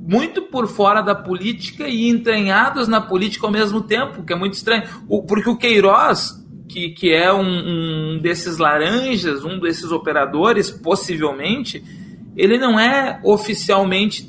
muito 0.00 0.42
por 0.42 0.66
fora 0.66 1.00
da 1.02 1.14
política 1.14 1.86
e 1.86 2.08
entranhados 2.08 2.88
na 2.88 3.00
política 3.00 3.46
ao 3.46 3.52
mesmo 3.52 3.80
tempo, 3.80 4.24
que 4.24 4.32
é 4.32 4.36
muito 4.36 4.54
estranho. 4.54 4.82
O, 5.08 5.22
porque 5.22 5.48
o 5.48 5.56
Queiroz, 5.56 6.32
que, 6.68 6.90
que 6.90 7.12
é 7.12 7.32
um, 7.32 8.14
um 8.14 8.18
desses 8.18 8.58
laranjas, 8.58 9.44
um 9.44 9.60
desses 9.60 9.92
operadores, 9.92 10.70
possivelmente, 10.70 11.82
ele 12.36 12.58
não 12.58 12.78
é 12.78 13.20
oficialmente 13.22 14.22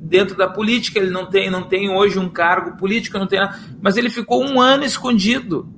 dentro 0.00 0.36
da 0.36 0.48
política, 0.48 0.98
ele 0.98 1.10
não 1.10 1.26
tem, 1.26 1.50
não 1.50 1.62
tem 1.62 1.90
hoje 1.90 2.18
um 2.18 2.28
cargo 2.28 2.76
político, 2.76 3.18
não 3.18 3.26
tem 3.26 3.40
nada, 3.40 3.58
mas 3.80 3.96
ele 3.96 4.10
ficou 4.10 4.44
um 4.44 4.82
escondido. 4.82 5.68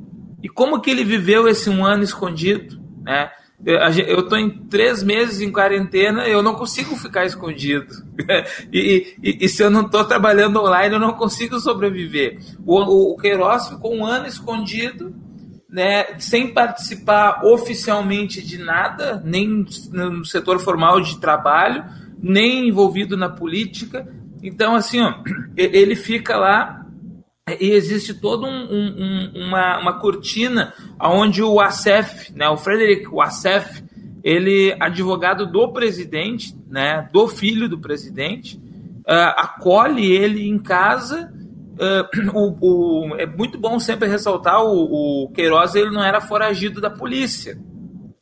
E 0.45 0.49
como 0.51 0.79
que 0.79 0.91
ele 0.91 1.03
viveu 1.03 1.49
esse 1.49 1.71
um 1.71 1.87
ano 1.87 2.05
escondido? 2.05 2.79
Né? 3.03 3.31
Eu 3.65 4.21
estou 4.21 4.37
em 4.37 4.51
três 4.67 5.03
meses 5.03 5.41
em 5.41 5.51
quarentena, 5.51 6.29
eu 6.29 6.43
não 6.43 6.55
consigo 6.55 6.95
ficar 6.97 7.25
escondido. 7.25 7.87
e, 8.71 9.17
e, 9.23 9.39
e, 9.41 9.49
se 9.49 9.63
eu 9.63 9.71
não 9.71 9.87
estou 9.87 10.05
trabalhando 10.05 10.61
online, 10.61 10.97
eu 10.97 11.01
não 11.01 11.15
consigo 11.15 11.59
sobreviver. 11.59 12.39
O, 12.67 12.79
o, 12.79 13.13
o 13.13 13.17
Queiroz 13.17 13.69
ficou 13.69 13.95
um 13.95 14.05
ano 14.05 14.27
escondido 14.27 15.15
né, 15.67 16.19
sem 16.19 16.53
participar 16.53 17.43
oficialmente 17.43 18.43
de 18.43 18.59
nada, 18.59 19.23
nem 19.25 19.65
no 19.91 20.27
setor 20.27 20.59
formal 20.59 21.01
de 21.01 21.19
trabalho, 21.19 21.87
nem 22.23 22.69
envolvido 22.69 23.17
na 23.17 23.31
política. 23.31 24.07
Então, 24.43 24.75
assim, 24.75 25.01
ó, 25.01 25.23
ele 25.57 25.97
fica 25.97 26.37
lá 26.37 26.84
e 27.47 27.73
existe 27.73 28.15
toda 28.15 28.47
um, 28.47 28.65
um, 28.71 29.33
uma, 29.47 29.79
uma 29.79 30.01
cortina 30.01 30.73
onde 30.99 31.43
o 31.43 31.61
Assef, 31.61 32.33
né, 32.33 32.49
o 32.49 32.57
Frederick 32.57 33.07
Assef, 33.21 33.85
ele, 34.23 34.75
advogado 34.81 35.47
do 35.47 35.71
presidente, 35.71 36.57
né, 36.67 37.07
do 37.13 37.29
filho 37.29 37.69
do 37.69 37.79
presidente, 37.79 38.57
uh, 38.57 39.35
acolhe 39.37 40.11
ele 40.11 40.49
em 40.49 40.59
casa 40.59 41.33
Uh, 41.75 42.07
o, 42.33 43.09
o, 43.11 43.17
é 43.17 43.27
muito 43.27 43.59
bom 43.59 43.81
sempre 43.81 44.09
ressaltar 44.09 44.63
o, 44.63 45.25
o 45.25 45.33
Queiroz 45.33 45.75
ele 45.75 45.91
não 45.91 46.05
era 46.05 46.21
foragido 46.21 46.81
da 46.81 46.89
polícia. 46.89 47.59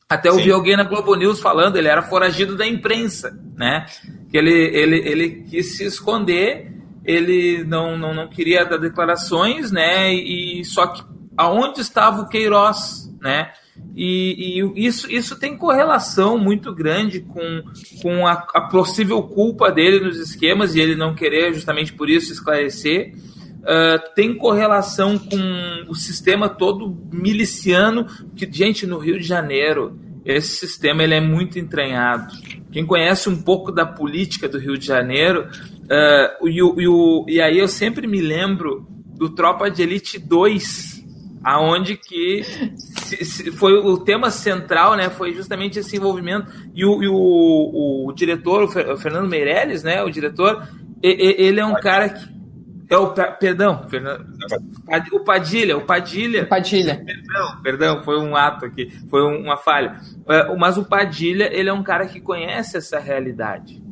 Até 0.08 0.30
eu 0.30 0.36
vi 0.36 0.50
alguém 0.50 0.74
na 0.74 0.84
Globo 0.84 1.14
News 1.14 1.38
falando, 1.38 1.76
ele 1.76 1.86
era 1.86 2.00
foragido 2.00 2.56
da 2.56 2.66
imprensa, 2.66 3.38
né? 3.54 3.84
Que 4.30 4.38
ele, 4.38 4.52
ele, 4.52 4.96
ele 5.06 5.30
quis 5.42 5.76
se 5.76 5.84
esconder, 5.84 6.71
ele 7.04 7.64
não, 7.64 7.98
não, 7.98 8.14
não 8.14 8.28
queria 8.28 8.64
dar 8.64 8.78
declarações, 8.78 9.70
né? 9.70 10.12
E 10.12 10.64
só 10.64 10.86
que 10.86 11.02
aonde 11.36 11.80
estava 11.80 12.22
o 12.22 12.28
Queiroz, 12.28 13.12
né? 13.20 13.52
E, 13.94 14.60
e, 14.60 14.86
isso, 14.86 15.10
isso 15.10 15.38
tem 15.38 15.56
correlação 15.56 16.38
muito 16.38 16.74
grande 16.74 17.20
com, 17.20 17.62
com 18.00 18.26
a, 18.26 18.32
a 18.54 18.60
possível 18.68 19.22
culpa 19.22 19.70
dele 19.70 20.00
nos 20.00 20.18
esquemas 20.18 20.74
e 20.74 20.80
ele 20.80 20.94
não 20.94 21.14
querer 21.14 21.52
justamente 21.52 21.92
por 21.92 22.08
isso 22.08 22.32
esclarecer 22.32 23.14
uh, 23.62 24.14
tem 24.14 24.34
correlação 24.34 25.18
com 25.18 25.84
o 25.88 25.94
sistema 25.94 26.48
todo 26.48 26.96
miliciano, 27.12 28.06
que, 28.36 28.50
gente, 28.50 28.86
no 28.86 28.98
Rio 28.98 29.18
de 29.18 29.26
Janeiro, 29.26 29.98
esse 30.24 30.56
sistema 30.56 31.02
ele 31.02 31.14
é 31.14 31.20
muito 31.20 31.58
entranhado. 31.58 32.32
Quem 32.70 32.86
conhece 32.86 33.28
um 33.28 33.42
pouco 33.42 33.72
da 33.72 33.84
política 33.84 34.48
do 34.48 34.58
Rio 34.58 34.78
de 34.78 34.86
Janeiro, 34.86 35.48
uh, 35.84 36.48
e, 36.48 36.58
e, 36.60 37.34
e 37.34 37.40
aí 37.40 37.58
eu 37.58 37.68
sempre 37.68 38.06
me 38.06 38.20
lembro 38.20 38.86
do 39.14 39.30
Tropa 39.30 39.70
de 39.70 39.82
Elite 39.82 40.18
2, 40.18 41.04
aonde 41.44 41.96
que 41.96 42.42
se, 42.76 43.24
se 43.24 43.50
foi 43.52 43.74
o 43.74 43.98
tema 43.98 44.30
central, 44.30 44.96
né? 44.96 45.10
Foi 45.10 45.34
justamente 45.34 45.78
esse 45.78 45.96
envolvimento 45.96 46.50
e 46.74 46.84
o, 46.84 47.02
e 47.02 47.08
o, 47.08 48.06
o 48.08 48.12
diretor, 48.12 48.64
o 48.64 48.96
Fernando 48.96 49.28
Meirelles, 49.28 49.82
né? 49.82 50.02
O 50.02 50.10
diretor, 50.10 50.66
ele 51.02 51.60
é 51.60 51.66
um 51.66 51.74
cara 51.74 52.08
que 52.08 52.31
é 52.92 52.98
o, 52.98 53.14
perdão, 53.38 53.86
o 55.12 55.20
Padilha, 55.24 55.78
o 55.78 55.86
Padilha. 55.86 56.44
Padilha. 56.46 57.02
Perdão, 57.02 57.62
perdão, 57.62 58.02
foi 58.02 58.20
um 58.20 58.36
ato 58.36 58.66
aqui, 58.66 58.90
foi 59.08 59.22
uma 59.22 59.56
falha. 59.56 59.96
É, 60.28 60.54
mas 60.56 60.76
o 60.76 60.84
Padilha, 60.84 61.48
ele 61.50 61.70
é 61.70 61.72
um 61.72 61.82
cara 61.82 62.06
que 62.06 62.20
conhece 62.20 62.76
essa 62.76 62.98
realidade. 62.98 63.82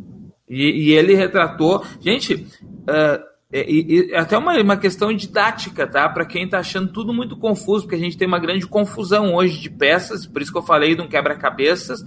E, 0.47 0.89
e 0.89 0.91
ele 0.93 1.15
retratou. 1.15 1.83
Gente, 1.99 2.35
uh, 2.35 3.25
é, 3.51 4.19
até 4.19 4.37
uma, 4.37 4.61
uma 4.61 4.77
questão 4.77 5.11
didática, 5.15 5.87
tá? 5.87 6.07
Para 6.07 6.27
quem 6.27 6.45
está 6.45 6.59
achando 6.59 6.93
tudo 6.93 7.15
muito 7.15 7.39
confuso, 7.39 7.85
porque 7.85 7.97
a 7.97 8.01
gente 8.01 8.19
tem 8.19 8.29
uma 8.29 8.39
grande 8.39 8.67
confusão 8.67 9.35
hoje 9.35 9.59
de 9.59 9.71
peças, 9.71 10.27
por 10.27 10.43
isso 10.43 10.53
que 10.53 10.59
eu 10.59 10.63
falei 10.63 10.95
de 10.95 11.01
um 11.01 11.09
quebra-cabeças. 11.09 12.01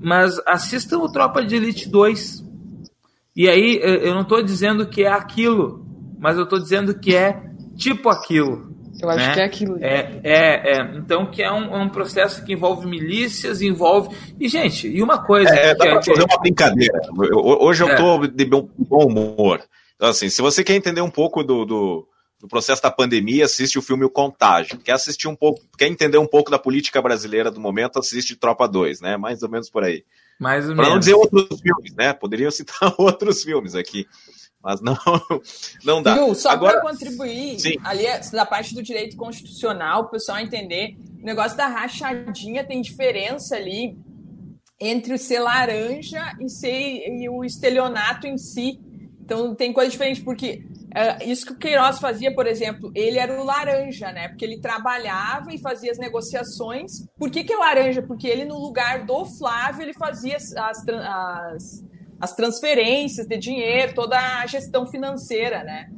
Mas 0.00 0.40
assistam 0.46 0.98
o 0.98 1.10
Tropa 1.10 1.44
de 1.44 1.56
Elite 1.56 1.88
2. 1.88 2.46
E 3.34 3.48
aí, 3.48 3.80
eu 3.82 4.14
não 4.14 4.22
estou 4.22 4.40
dizendo 4.42 4.86
que 4.86 5.02
é 5.02 5.10
aquilo, 5.10 5.85
mas 6.26 6.36
eu 6.36 6.42
estou 6.42 6.58
dizendo 6.58 6.98
que 6.98 7.14
é 7.14 7.40
tipo 7.76 8.08
aquilo. 8.08 8.74
Eu 9.00 9.08
acho 9.10 9.28
né? 9.28 9.34
que 9.34 9.40
é 9.40 9.44
aquilo. 9.44 9.78
É, 9.80 10.20
é, 10.24 10.72
é, 10.72 10.96
Então, 10.96 11.30
que 11.30 11.40
é 11.40 11.52
um, 11.52 11.72
é 11.72 11.78
um, 11.78 11.88
processo 11.88 12.44
que 12.44 12.52
envolve 12.52 12.84
milícias, 12.84 13.62
envolve. 13.62 14.08
E, 14.40 14.48
gente, 14.48 14.88
e 14.88 15.00
uma 15.04 15.24
coisa. 15.24 15.54
É, 15.54 15.72
dá 15.72 15.84
para 15.84 16.02
fazer 16.02 16.24
uma 16.24 16.40
brincadeira. 16.40 17.00
Hoje 17.32 17.84
eu 17.84 17.90
estou 17.90 18.24
é. 18.24 18.26
de 18.26 18.44
bom 18.44 18.68
humor. 19.06 19.62
Então, 19.94 20.08
assim, 20.08 20.28
se 20.28 20.42
você 20.42 20.64
quer 20.64 20.74
entender 20.74 21.00
um 21.00 21.10
pouco 21.10 21.44
do, 21.44 21.64
do, 21.64 22.08
no 22.42 22.48
processo 22.48 22.82
da 22.82 22.90
pandemia, 22.90 23.44
assiste 23.44 23.78
o 23.78 23.82
filme 23.82 24.04
O 24.04 24.10
Contágio. 24.10 24.78
Quer 24.78 24.94
assistir 24.94 25.28
um 25.28 25.36
pouco, 25.36 25.62
quer 25.78 25.86
entender 25.86 26.18
um 26.18 26.26
pouco 26.26 26.50
da 26.50 26.58
política 26.58 27.00
brasileira 27.00 27.52
do 27.52 27.60
momento, 27.60 28.00
assiste 28.00 28.34
Tropa 28.34 28.66
2, 28.66 29.00
né? 29.00 29.16
Mais 29.16 29.44
ou 29.44 29.48
menos 29.48 29.70
por 29.70 29.84
aí. 29.84 30.02
Mais 30.40 30.68
ou 30.68 30.74
Para 30.74 30.86
menos. 30.86 30.92
não 30.92 30.98
dizer 30.98 31.14
outros 31.14 31.60
filmes, 31.60 31.94
né? 31.94 32.12
Poderiam 32.12 32.50
citar 32.50 32.92
outros 32.98 33.44
filmes 33.44 33.76
aqui. 33.76 34.08
Mas 34.66 34.80
não, 34.80 34.96
não 35.84 36.02
dá. 36.02 36.14
Viu, 36.14 36.34
só 36.34 36.58
para 36.58 36.80
contribuir, 36.80 37.60
Sim. 37.60 37.76
ali 37.84 38.02
da 38.32 38.44
parte 38.44 38.74
do 38.74 38.82
direito 38.82 39.16
constitucional, 39.16 40.02
o 40.02 40.08
pessoal 40.08 40.40
entender, 40.40 40.96
o 41.22 41.24
negócio 41.24 41.56
da 41.56 41.68
rachadinha 41.68 42.64
tem 42.64 42.82
diferença 42.82 43.54
ali 43.54 43.96
entre 44.80 45.14
o 45.14 45.18
ser 45.18 45.38
laranja 45.38 46.36
e, 46.40 46.50
ser, 46.50 47.06
e 47.08 47.28
o 47.28 47.44
estelionato 47.44 48.26
em 48.26 48.36
si. 48.36 48.80
Então 49.20 49.54
tem 49.54 49.72
coisa 49.72 49.88
diferente, 49.88 50.20
porque 50.22 50.64
é, 50.92 51.24
isso 51.24 51.46
que 51.46 51.52
o 51.52 51.58
Queiroz 51.58 52.00
fazia, 52.00 52.34
por 52.34 52.48
exemplo, 52.48 52.90
ele 52.92 53.20
era 53.20 53.40
o 53.40 53.44
laranja, 53.44 54.10
né? 54.10 54.30
Porque 54.30 54.44
ele 54.44 54.58
trabalhava 54.58 55.54
e 55.54 55.58
fazia 55.58 55.92
as 55.92 55.98
negociações. 55.98 57.06
Por 57.16 57.30
que, 57.30 57.44
que 57.44 57.52
é 57.52 57.56
laranja? 57.56 58.02
Porque 58.02 58.26
ele, 58.26 58.44
no 58.44 58.58
lugar 58.58 59.06
do 59.06 59.24
Flávio, 59.26 59.82
ele 59.82 59.94
fazia 59.94 60.36
as, 60.36 60.52
as, 60.56 61.84
as, 62.20 62.30
as 62.30 62.36
transferências 62.36 63.26
de 63.26 63.36
dinheiro, 63.38 63.94
toda 63.94 64.18
a 64.18 64.46
gestão 64.46 64.86
financeira, 64.86 65.62
né? 65.64 65.90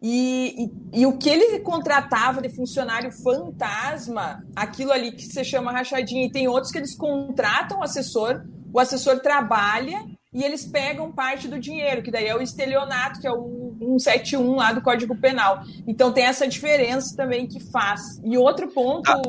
E, 0.00 0.70
e, 0.92 1.00
e 1.00 1.06
o 1.06 1.16
que 1.16 1.28
ele 1.28 1.60
contratava 1.60 2.40
de 2.42 2.48
funcionário 2.50 3.10
fantasma, 3.10 4.44
aquilo 4.54 4.92
ali 4.92 5.10
que 5.12 5.22
se 5.24 5.42
chama 5.44 5.72
rachadinha, 5.72 6.26
e 6.26 6.30
tem 6.30 6.46
outros 6.48 6.70
que 6.70 6.78
eles 6.78 6.94
contratam 6.96 7.80
o 7.80 7.82
assessor, 7.82 8.44
o 8.72 8.78
assessor 8.78 9.20
trabalha 9.20 10.04
e 10.32 10.44
eles 10.44 10.66
pegam 10.66 11.10
parte 11.10 11.48
do 11.48 11.58
dinheiro, 11.58 12.02
que 12.02 12.10
daí 12.10 12.26
é 12.26 12.36
o 12.36 12.42
estelionato, 12.42 13.20
que 13.20 13.26
é 13.26 13.32
o 13.32 13.74
171 13.80 14.54
lá 14.54 14.72
do 14.72 14.82
Código 14.82 15.16
Penal. 15.16 15.62
Então 15.86 16.12
tem 16.12 16.24
essa 16.24 16.46
diferença 16.46 17.16
também 17.16 17.46
que 17.46 17.58
faz. 17.70 18.02
E 18.22 18.36
outro 18.36 18.68
ponto 18.68 19.10
Ah, 19.10 19.22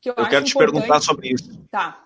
que 0.00 0.10
eu, 0.10 0.14
eu 0.16 0.26
quero 0.28 0.44
te 0.44 0.50
importante- 0.50 0.72
perguntar 0.74 1.00
sobre 1.00 1.32
isso. 1.32 1.58
Tá. 1.70 1.98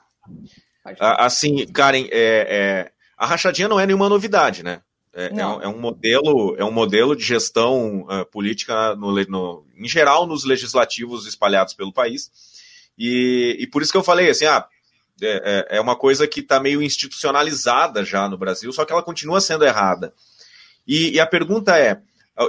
Ah, 1.01 1.27
Assim, 1.27 1.67
Karen, 1.67 2.07
é, 2.11 2.11
é, 2.13 2.93
a 3.19 3.27
rachadinha 3.27 3.69
não 3.69 3.81
é 3.81 3.87
nenhuma 3.87 4.09
novidade, 4.09 4.63
né? 4.63 4.81
É, 5.13 5.27
é 5.27 5.47
um, 5.57 5.63
é 5.63 5.69
um 5.69 5.79
modelo, 5.81 6.55
é 6.59 6.65
um 6.65 6.71
modelo 6.71 7.17
de 7.17 7.25
gestão 7.25 8.07
ah, 8.09 8.25
política, 8.25 8.95
no, 8.95 9.13
no- 9.25 9.65
em 9.77 9.89
geral, 9.89 10.27
nos 10.27 10.45
legislativos 10.45 11.27
espalhados 11.27 11.75
pelo 11.75 11.93
país. 11.93 12.31
E, 12.97 13.57
e 13.59 13.67
por 13.67 13.83
isso 13.83 13.91
que 13.91 13.99
eu 13.99 14.03
falei 14.05 14.31
assim, 14.31 14.45
ah, 14.47 14.65
é, 15.21 15.67
é- 15.73 15.77
é 15.79 15.81
uma 15.81 15.97
coisa 15.97 16.29
que 16.29 16.41
está 16.41 16.61
meio 16.61 16.81
institucionalizada 16.83 18.05
já 18.05 18.29
no 18.29 18.39
Brasil, 18.39 18.73
só 18.73 18.85
que 18.85 18.93
ela 18.93 19.03
continua 19.03 19.41
sendo 19.41 19.65
errada. 19.65 20.13
E, 20.87 21.11
e 21.11 21.21
a 21.21 21.27
pergunta 21.27 21.77
é: 21.77 22.01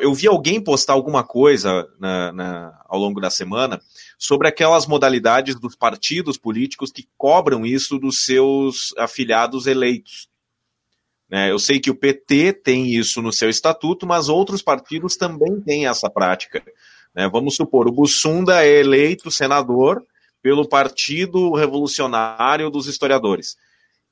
eu 0.02 0.14
vi 0.14 0.28
alguém 0.28 0.62
postar 0.62 0.94
alguma 0.94 1.24
coisa 1.24 1.88
na- 2.00 2.32
na- 2.32 2.80
ao 2.88 3.00
longo 3.00 3.20
da 3.20 3.32
semana 3.32 3.82
sobre 4.20 4.48
aquelas 4.48 4.86
modalidades 4.86 5.56
dos 5.60 5.76
partidos 5.76 6.38
políticos 6.38 6.92
que 6.92 7.08
cobram 7.18 7.66
isso 7.66 7.98
dos 7.98 8.24
seus 8.24 8.94
afiliados 8.98 9.66
eleitos. 9.66 10.29
Né, 11.30 11.52
eu 11.52 11.60
sei 11.60 11.80
que 11.80 11.92
o 11.92 11.96
PT 11.96 12.54
tem 12.54 12.88
isso 12.96 13.22
no 13.22 13.32
seu 13.32 13.50
estatuto, 13.50 14.08
mas 14.08 14.30
outros 14.30 14.62
partidos 14.62 15.16
também 15.16 15.62
têm 15.62 15.88
essa 15.88 16.10
prática. 16.10 16.64
né? 17.14 17.30
vamos 17.32 17.56
supor, 17.56 17.88
o 17.88 17.92
Bussunda 17.92 18.66
é 18.66 18.80
eleito 18.80 19.30
senador 19.30 20.04
pelo 20.42 20.68
Partido 20.68 21.54
Revolucionário 21.54 22.70
dos 22.70 22.88
Historiadores. 22.88 23.56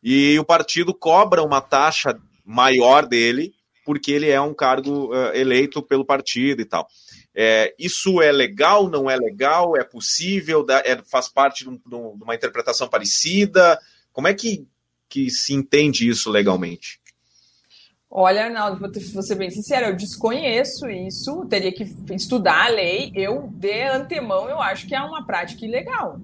E 0.04 0.38
o 0.38 0.46
partido 0.46 0.94
cobra 0.94 1.42
uma 1.44 1.60
taxa 1.62 2.16
maior 2.46 3.06
dele, 3.08 3.52
porque 3.84 4.12
ele 4.12 4.30
é 4.30 4.40
um 4.40 4.54
cargo 4.54 5.14
eh, 5.16 5.40
eleito 5.40 5.82
pelo 5.82 6.06
partido 6.06 6.62
e 6.62 6.66
tal. 6.66 6.88
É, 7.34 7.74
isso 7.80 8.22
é 8.22 8.32
legal, 8.32 8.90
não 8.90 9.10
é 9.10 9.16
legal, 9.16 9.78
é 9.78 9.84
possível, 9.84 10.64
dá- 10.64 10.84
é- 10.86 11.02
faz 11.10 11.30
parte 11.30 11.64
de, 11.64 11.70
de 11.72 11.96
um- 11.96 12.18
de 12.18 12.24
uma 12.24 12.36
interpretação 12.36 12.88
parecida? 12.88 13.80
Como 14.12 14.28
é 14.28 14.34
que, 14.34 14.68
que 15.10 15.30
se 15.30 15.54
entende 15.54 16.08
isso 16.10 16.30
legalmente? 16.30 17.00
Olha, 18.10 18.46
Arnaldo, 18.46 18.80
vou, 18.80 19.22
ser 19.22 19.36
bem 19.36 19.50
sincera, 19.50 19.90
eu 19.90 19.96
desconheço 19.96 20.90
isso, 20.90 21.46
teria 21.46 21.74
que 21.74 21.84
estudar 22.12 22.66
a 22.66 22.70
lei. 22.70 23.12
Eu, 23.14 23.50
de 23.52 23.84
antemão, 23.84 24.50
eu 24.50 24.62
acho 24.62 24.88
que 24.88 24.96
é 24.96 25.02
uma 25.02 25.26
prática 25.26 25.66
ilegal. 25.66 26.20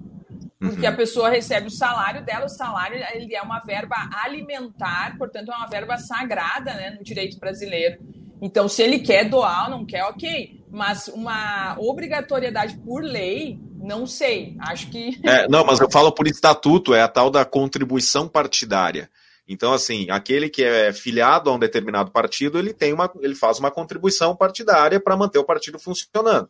Porque 0.58 0.86
a 0.86 0.92
pessoa 0.92 1.28
recebe 1.28 1.66
o 1.66 1.70
salário 1.70 2.24
dela, 2.24 2.46
o 2.46 2.48
salário 2.48 2.96
ele 3.12 3.34
é 3.34 3.42
uma 3.42 3.60
verba 3.60 3.96
alimentar, 4.24 5.14
portanto, 5.18 5.52
é 5.52 5.54
uma 5.54 5.66
verba 5.66 5.98
sagrada 5.98 6.72
né, 6.72 6.96
no 6.96 7.04
direito 7.04 7.38
brasileiro. 7.38 7.98
Então, 8.40 8.66
se 8.66 8.82
ele 8.82 8.98
quer 8.98 9.28
doar 9.28 9.64
ou 9.64 9.70
não 9.70 9.84
quer, 9.84 10.04
ok. 10.04 10.64
Mas 10.70 11.08
uma 11.08 11.76
obrigatoriedade 11.78 12.78
por 12.78 13.02
lei, 13.02 13.58
não 13.76 14.06
sei. 14.06 14.56
Acho 14.58 14.90
que. 14.90 15.20
É, 15.22 15.46
não, 15.48 15.64
mas 15.64 15.80
eu 15.80 15.90
falo 15.90 16.10
por 16.12 16.26
estatuto, 16.26 16.94
é 16.94 17.02
a 17.02 17.08
tal 17.08 17.30
da 17.30 17.44
contribuição 17.44 18.26
partidária. 18.26 19.10
Então, 19.46 19.72
assim, 19.74 20.08
aquele 20.10 20.48
que 20.48 20.64
é 20.64 20.92
filiado 20.92 21.50
a 21.50 21.54
um 21.54 21.58
determinado 21.58 22.10
partido, 22.10 22.58
ele 22.58 22.72
tem 22.72 22.92
uma, 22.92 23.10
ele 23.20 23.34
faz 23.34 23.58
uma 23.58 23.70
contribuição 23.70 24.34
partidária 24.34 24.98
para 24.98 25.16
manter 25.16 25.38
o 25.38 25.44
partido 25.44 25.78
funcionando, 25.78 26.48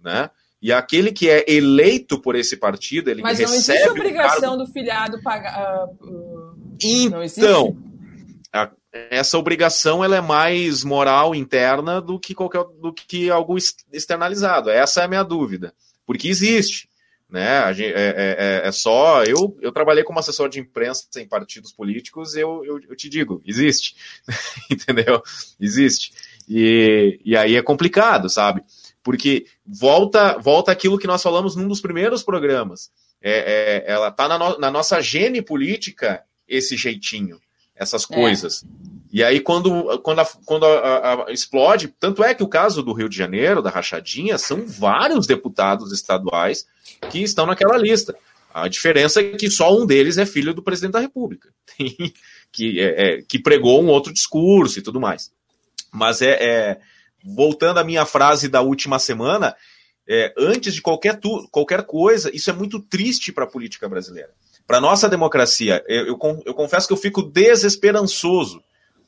né? 0.00 0.30
E 0.62 0.72
aquele 0.72 1.10
que 1.10 1.28
é 1.28 1.44
eleito 1.50 2.20
por 2.20 2.34
esse 2.36 2.56
partido, 2.56 3.08
ele 3.10 3.22
Mas 3.22 3.38
não 3.38 3.46
recebe 3.50 3.78
existe 3.78 3.88
um 3.88 3.92
obrigação 3.92 4.40
cargo... 4.40 4.56
do 4.58 4.66
filiado 4.72 5.22
pagar. 5.22 5.54
ah, 5.58 5.86
ah, 5.88 7.10
não 7.10 7.22
existe? 7.22 7.40
Então, 7.40 7.76
a- 8.52 8.70
essa 8.92 9.38
obrigação 9.38 10.04
ela 10.04 10.16
é 10.16 10.20
mais 10.20 10.82
moral 10.84 11.34
interna 11.34 12.00
do 12.00 12.18
que 12.18 12.34
qualquer 12.34 12.64
do 12.80 12.92
que 12.92 13.30
algo 13.30 13.56
ex- 13.56 13.74
externalizado. 13.92 14.68
Essa 14.68 15.00
é 15.00 15.04
a 15.04 15.08
minha 15.08 15.22
dúvida, 15.22 15.72
porque 16.04 16.28
existe, 16.28 16.89
né? 17.30 17.58
A 17.58 17.72
gen- 17.72 17.86
é, 17.92 17.92
é- 17.94 18.62
é- 18.64 18.68
é 18.68 18.72
só 18.72 19.22
eu 19.24 19.56
eu 19.60 19.72
trabalhei 19.72 20.02
como 20.04 20.18
assessor 20.18 20.48
de 20.48 20.60
imprensa 20.60 21.06
em 21.16 21.26
partidos 21.28 21.72
políticos, 21.72 22.34
eu, 22.34 22.64
eu, 22.64 22.80
eu 22.88 22.96
te 22.96 23.08
digo, 23.08 23.40
existe, 23.44 23.94
entendeu? 24.70 25.22
Existe 25.60 26.12
e, 26.48 27.20
e 27.24 27.36
aí 27.36 27.56
é 27.56 27.62
complicado, 27.62 28.28
sabe? 28.28 28.62
Porque 29.02 29.46
volta 29.64 30.36
volta 30.38 30.72
aquilo 30.72 30.98
que 30.98 31.06
nós 31.06 31.22
falamos 31.22 31.56
num 31.56 31.68
dos 31.68 31.80
primeiros 31.80 32.22
programas. 32.22 32.90
É, 33.22 33.84
é- 33.86 33.92
ela 33.92 34.10
tá 34.10 34.26
na, 34.28 34.38
no- 34.38 34.58
na 34.58 34.70
nossa 34.70 35.00
gene 35.00 35.42
política 35.42 36.22
esse 36.48 36.76
jeitinho 36.76 37.40
essas 37.80 38.04
É. 38.08 38.14
coisas. 38.14 38.64
E 39.12 39.24
aí, 39.24 39.40
quando, 39.40 39.98
quando, 40.02 40.20
a- 40.20 40.28
quando 40.44 40.64
a- 40.66 40.78
a- 40.78 41.24
a- 41.28 41.32
explode, 41.32 41.88
tanto 41.98 42.22
é 42.22 42.32
que 42.34 42.42
o 42.44 42.48
caso 42.48 42.82
do 42.82 42.92
Rio 42.92 43.08
de 43.08 43.16
Janeiro, 43.16 43.60
da 43.62 43.70
Rachadinha, 43.70 44.38
são 44.38 44.64
vários 44.66 45.26
deputados 45.26 45.90
estaduais 45.90 46.66
que 47.10 47.20
estão 47.22 47.46
naquela 47.46 47.76
lista. 47.76 48.14
A 48.52 48.68
diferença 48.68 49.20
é 49.20 49.30
que 49.30 49.50
só 49.50 49.76
um 49.76 49.86
deles 49.86 50.18
é 50.18 50.26
filho 50.26 50.52
do 50.54 50.62
presidente 50.62 50.92
da 50.92 51.00
República, 51.00 51.48
que, 52.52 52.78
é- 52.80 53.14
é- 53.18 53.22
que 53.22 53.38
pregou 53.38 53.82
um 53.82 53.88
outro 53.88 54.12
discurso 54.12 54.78
e 54.78 54.82
tudo 54.82 55.00
mais. 55.00 55.32
Mas 55.92 56.20
é, 56.22 56.32
é- 56.40 56.78
voltando 57.24 57.78
à 57.78 57.84
minha 57.84 58.04
frase 58.06 58.48
da 58.48 58.60
última 58.60 58.98
semana, 58.98 59.56
é, 60.08 60.32
antes 60.38 60.74
de 60.74 60.82
qualquer, 60.82 61.18
tu- 61.18 61.48
qualquer 61.50 61.82
coisa, 61.84 62.30
isso 62.34 62.50
é 62.50 62.52
muito 62.52 62.80
triste 62.80 63.32
para 63.32 63.44
a 63.44 63.50
política 63.50 63.88
brasileira. 63.88 64.30
Para 64.70 64.80
nossa 64.80 65.08
democracia, 65.08 65.84
eu, 65.88 66.06
eu, 66.06 66.42
eu 66.46 66.54
confesso 66.54 66.86
que 66.86 66.92
eu 66.92 66.96
fico 66.96 67.24
desesperançoso, 67.24 68.62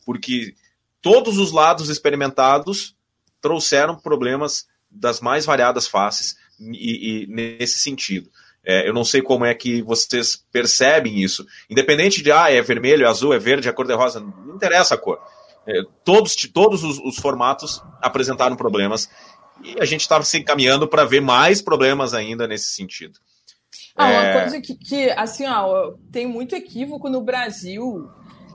porque 0.05 0.57
todos 1.01 1.39
os 1.39 1.53
lados 1.53 1.89
experimentados 1.89 2.97
trouxeram 3.41 3.95
problemas 3.95 4.67
das 4.91 5.21
mais 5.21 5.47
variadas 5.47 5.87
faces 5.87 6.37
e, 6.59 7.23
e 7.23 7.27
nesse 7.29 7.79
sentido. 7.79 8.29
É, 8.65 8.89
eu 8.89 8.93
não 8.93 9.05
sei 9.05 9.23
como 9.23 9.45
é 9.45 9.55
que 9.55 9.83
vocês 9.83 10.45
percebem 10.51 11.23
isso. 11.23 11.47
Independente 11.71 12.25
de, 12.25 12.33
ah, 12.33 12.51
é 12.51 12.61
vermelho, 12.61 13.07
é 13.07 13.09
azul, 13.09 13.33
é 13.33 13.39
verde, 13.39 13.69
é 13.69 13.73
cor 13.73 13.87
de 13.87 13.95
rosa, 13.95 14.19
não 14.19 14.57
interessa 14.57 14.97
a 14.97 14.99
cor. 14.99 15.21
É, 15.65 15.81
todos 16.05 16.35
todos 16.53 16.83
os, 16.83 16.99
os 16.99 17.15
formatos 17.19 17.81
apresentaram 18.01 18.57
problemas 18.57 19.09
e 19.63 19.81
a 19.81 19.85
gente 19.85 20.01
estava 20.01 20.25
se 20.25 20.39
encaminhando 20.39 20.89
para 20.89 21.05
ver 21.05 21.21
mais 21.21 21.63
problemas 21.63 22.15
ainda 22.15 22.49
nesse 22.49 22.75
sentido. 22.75 23.21
Ah, 23.97 24.07
uma 24.11 24.25
É. 24.25 24.41
coisa 24.41 24.61
que, 24.61 24.75
que, 24.75 25.11
assim, 25.11 25.47
ó, 25.47 25.93
tem 26.11 26.27
muito 26.27 26.55
equívoco 26.55 27.09
no 27.09 27.21
Brasil. 27.21 28.09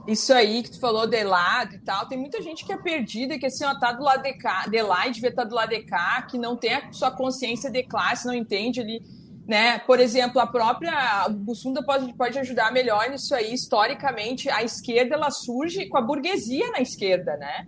Isso 0.08 0.34
aí 0.34 0.64
que 0.64 0.72
tu 0.72 0.80
falou 0.80 1.06
de 1.06 1.22
lado 1.24 1.76
e 1.76 1.80
tal, 1.80 2.08
tem 2.08 2.18
muita 2.18 2.42
gente 2.42 2.66
que 2.66 2.72
é 2.72 2.78
perdida, 2.78 3.38
que 3.38 3.46
assim, 3.46 3.66
ó, 3.66 3.78
tá 3.78 3.92
do 3.92 4.04
lado 4.04 4.24
de 4.24 4.34
cá, 4.34 4.66
de 4.66 4.82
lá 4.82 5.06
e 5.06 5.12
devia 5.12 5.30
estar 5.30 5.44
do 5.44 5.54
lado 5.54 5.70
de 5.70 5.82
cá, 5.84 6.22
que 6.22 6.38
não 6.38 6.56
tem 6.56 6.74
a 6.76 6.92
sua 6.94 7.12
consciência 7.12 7.70
de 7.70 7.84
classe, 7.84 8.26
não 8.26 8.34
entende 8.34 8.80
ali, 8.80 9.02
né? 9.46 9.80
Por 9.80 10.00
exemplo, 10.00 10.40
a 10.40 10.48
própria 10.48 11.26
o 11.28 11.34
Bussunda 11.34 11.84
pode, 11.84 12.14
pode 12.14 12.40
ajudar 12.40 12.72
melhor 12.72 13.10
nisso 13.10 13.36
aí. 13.36 13.54
Historicamente, 13.54 14.50
a 14.50 14.64
esquerda 14.64 15.16
ela 15.16 15.30
surge 15.30 15.88
com 15.88 15.98
a 15.98 16.02
burguesia 16.02 16.70
na 16.72 16.80
esquerda, 16.80 17.36
né? 17.36 17.68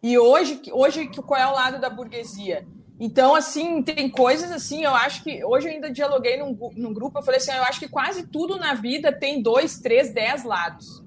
E 0.00 0.16
hoje, 0.16 0.62
hoje 0.72 1.08
qual 1.26 1.40
é 1.40 1.46
o 1.46 1.52
lado 1.52 1.80
da 1.80 1.90
burguesia? 1.90 2.64
Então, 3.00 3.34
assim, 3.34 3.82
tem 3.82 4.10
coisas 4.10 4.52
assim, 4.52 4.84
eu 4.84 4.94
acho 4.94 5.24
que. 5.24 5.42
Hoje 5.42 5.66
eu 5.66 5.72
ainda 5.72 5.90
dialoguei 5.90 6.36
num, 6.36 6.54
num 6.76 6.92
grupo, 6.92 7.18
eu 7.18 7.22
falei 7.22 7.38
assim: 7.38 7.50
eu 7.50 7.62
acho 7.62 7.80
que 7.80 7.88
quase 7.88 8.26
tudo 8.26 8.58
na 8.58 8.74
vida 8.74 9.10
tem 9.10 9.42
dois, 9.42 9.78
três, 9.78 10.12
dez 10.12 10.44
lados. 10.44 11.02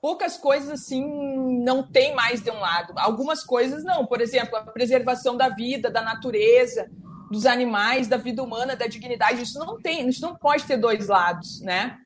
Poucas 0.00 0.36
coisas 0.36 0.68
assim 0.68 1.02
não 1.64 1.82
tem 1.82 2.14
mais 2.14 2.42
de 2.42 2.50
um 2.50 2.60
lado. 2.60 2.92
Algumas 2.96 3.42
coisas 3.42 3.82
não, 3.82 4.04
por 4.04 4.20
exemplo, 4.20 4.56
a 4.56 4.62
preservação 4.62 5.36
da 5.36 5.48
vida, 5.48 5.90
da 5.90 6.02
natureza, 6.02 6.88
dos 7.30 7.46
animais, 7.46 8.06
da 8.06 8.18
vida 8.18 8.42
humana, 8.42 8.76
da 8.76 8.86
dignidade, 8.86 9.42
isso 9.42 9.58
não 9.58 9.80
tem, 9.80 10.06
isso 10.06 10.20
não 10.20 10.36
pode 10.36 10.64
ter 10.64 10.76
dois 10.76 11.08
lados, 11.08 11.62
né? 11.62 11.96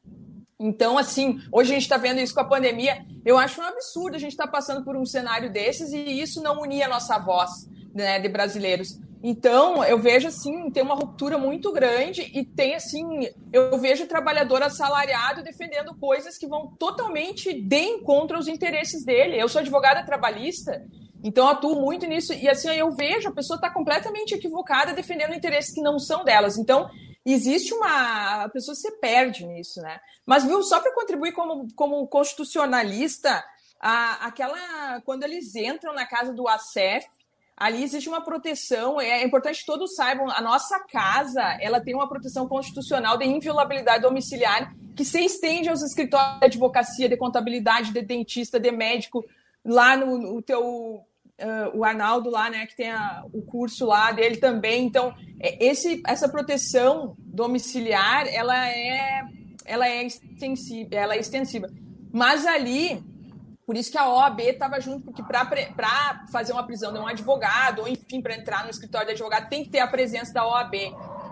Então, 0.58 0.96
assim, 0.96 1.40
hoje 1.50 1.72
a 1.72 1.74
gente 1.74 1.82
está 1.82 1.96
vendo 1.96 2.20
isso 2.20 2.32
com 2.32 2.40
a 2.40 2.48
pandemia. 2.48 3.04
Eu 3.24 3.36
acho 3.36 3.60
um 3.60 3.64
absurdo 3.64 4.14
a 4.14 4.18
gente 4.20 4.30
estar 4.30 4.46
tá 4.46 4.52
passando 4.52 4.84
por 4.84 4.96
um 4.96 5.04
cenário 5.04 5.52
desses 5.52 5.92
e 5.92 5.98
isso 5.98 6.40
não 6.40 6.60
unir 6.60 6.84
a 6.84 6.88
nossa 6.88 7.18
voz 7.18 7.68
né, 7.92 8.20
de 8.20 8.28
brasileiros. 8.28 9.00
Então, 9.22 9.84
eu 9.84 9.98
vejo 9.98 10.26
assim, 10.26 10.68
tem 10.70 10.82
uma 10.82 10.96
ruptura 10.96 11.38
muito 11.38 11.70
grande 11.72 12.22
e 12.34 12.44
tem 12.44 12.74
assim, 12.74 13.28
eu 13.52 13.78
vejo 13.78 14.08
trabalhador 14.08 14.62
assalariado 14.64 15.44
defendendo 15.44 15.94
coisas 15.94 16.36
que 16.36 16.48
vão 16.48 16.74
totalmente 16.76 17.52
de 17.52 17.78
encontro 17.78 18.36
aos 18.36 18.48
interesses 18.48 19.04
dele. 19.04 19.40
Eu 19.40 19.48
sou 19.48 19.60
advogada 19.60 20.04
trabalhista, 20.04 20.84
então 21.22 21.46
atuo 21.46 21.80
muito 21.80 22.04
nisso 22.04 22.32
e 22.32 22.48
assim, 22.48 22.68
eu 22.70 22.90
vejo 22.90 23.28
a 23.28 23.32
pessoa 23.32 23.54
está 23.56 23.70
completamente 23.70 24.34
equivocada 24.34 24.92
defendendo 24.92 25.34
interesses 25.34 25.72
que 25.72 25.80
não 25.80 26.00
são 26.00 26.24
delas. 26.24 26.58
Então, 26.58 26.90
existe 27.24 27.72
uma 27.72 28.42
a 28.42 28.48
pessoa 28.48 28.74
se 28.74 28.90
perde 28.98 29.46
nisso, 29.46 29.80
né? 29.82 30.00
Mas 30.26 30.42
viu, 30.42 30.60
só 30.64 30.80
para 30.80 30.94
contribuir 30.94 31.30
como 31.30 31.68
como 31.76 32.08
constitucionalista, 32.08 33.40
a, 33.80 34.26
aquela 34.26 35.00
quando 35.02 35.22
eles 35.22 35.54
entram 35.54 35.94
na 35.94 36.06
casa 36.06 36.32
do 36.32 36.48
ACF 36.48 37.06
ali 37.56 37.82
existe 37.82 38.08
uma 38.08 38.22
proteção, 38.22 39.00
é 39.00 39.22
importante 39.24 39.60
que 39.60 39.66
todos 39.66 39.94
saibam, 39.94 40.30
a 40.30 40.40
nossa 40.40 40.78
casa, 40.90 41.42
ela 41.60 41.80
tem 41.80 41.94
uma 41.94 42.08
proteção 42.08 42.48
constitucional 42.48 43.16
de 43.16 43.24
inviolabilidade 43.24 44.02
domiciliar 44.02 44.74
que 44.96 45.04
se 45.04 45.24
estende 45.24 45.68
aos 45.68 45.82
escritórios 45.82 46.40
de 46.40 46.46
advocacia, 46.46 47.08
de 47.08 47.16
contabilidade, 47.16 47.92
de 47.92 48.02
dentista, 48.02 48.58
de 48.58 48.70
médico, 48.70 49.24
lá 49.64 49.96
no, 49.96 50.18
no 50.18 50.42
teu 50.42 50.62
uh, 51.42 51.76
o 51.76 51.84
Arnaldo 51.84 52.30
lá, 52.30 52.50
né, 52.50 52.66
que 52.66 52.76
tem 52.76 52.90
a, 52.90 53.24
o 53.32 53.42
curso 53.42 53.86
lá 53.86 54.12
dele 54.12 54.36
também. 54.36 54.84
Então, 54.84 55.14
é, 55.40 55.64
esse, 55.64 56.02
essa 56.06 56.28
proteção 56.28 57.14
domiciliar, 57.18 58.26
ela 58.28 58.68
é, 58.68 59.22
ela 59.64 59.88
é 59.88 60.04
extensiva, 60.04 60.94
ela 60.94 61.14
é 61.14 61.18
extensiva. 61.18 61.68
Mas 62.12 62.46
ali 62.46 63.02
por 63.72 63.78
isso 63.78 63.90
que 63.90 63.96
a 63.96 64.06
OAB 64.06 64.40
estava 64.40 64.78
junto, 64.82 65.02
porque 65.02 65.22
para 65.22 66.26
fazer 66.30 66.52
uma 66.52 66.66
prisão 66.66 66.92
de 66.92 66.98
um 66.98 67.06
advogado, 67.06 67.78
ou 67.80 67.88
enfim, 67.88 68.20
para 68.20 68.36
entrar 68.36 68.64
no 68.64 68.70
escritório 68.70 69.06
de 69.06 69.12
advogado, 69.14 69.48
tem 69.48 69.64
que 69.64 69.70
ter 69.70 69.78
a 69.78 69.86
presença 69.86 70.30
da 70.30 70.46
OAB. 70.46 70.74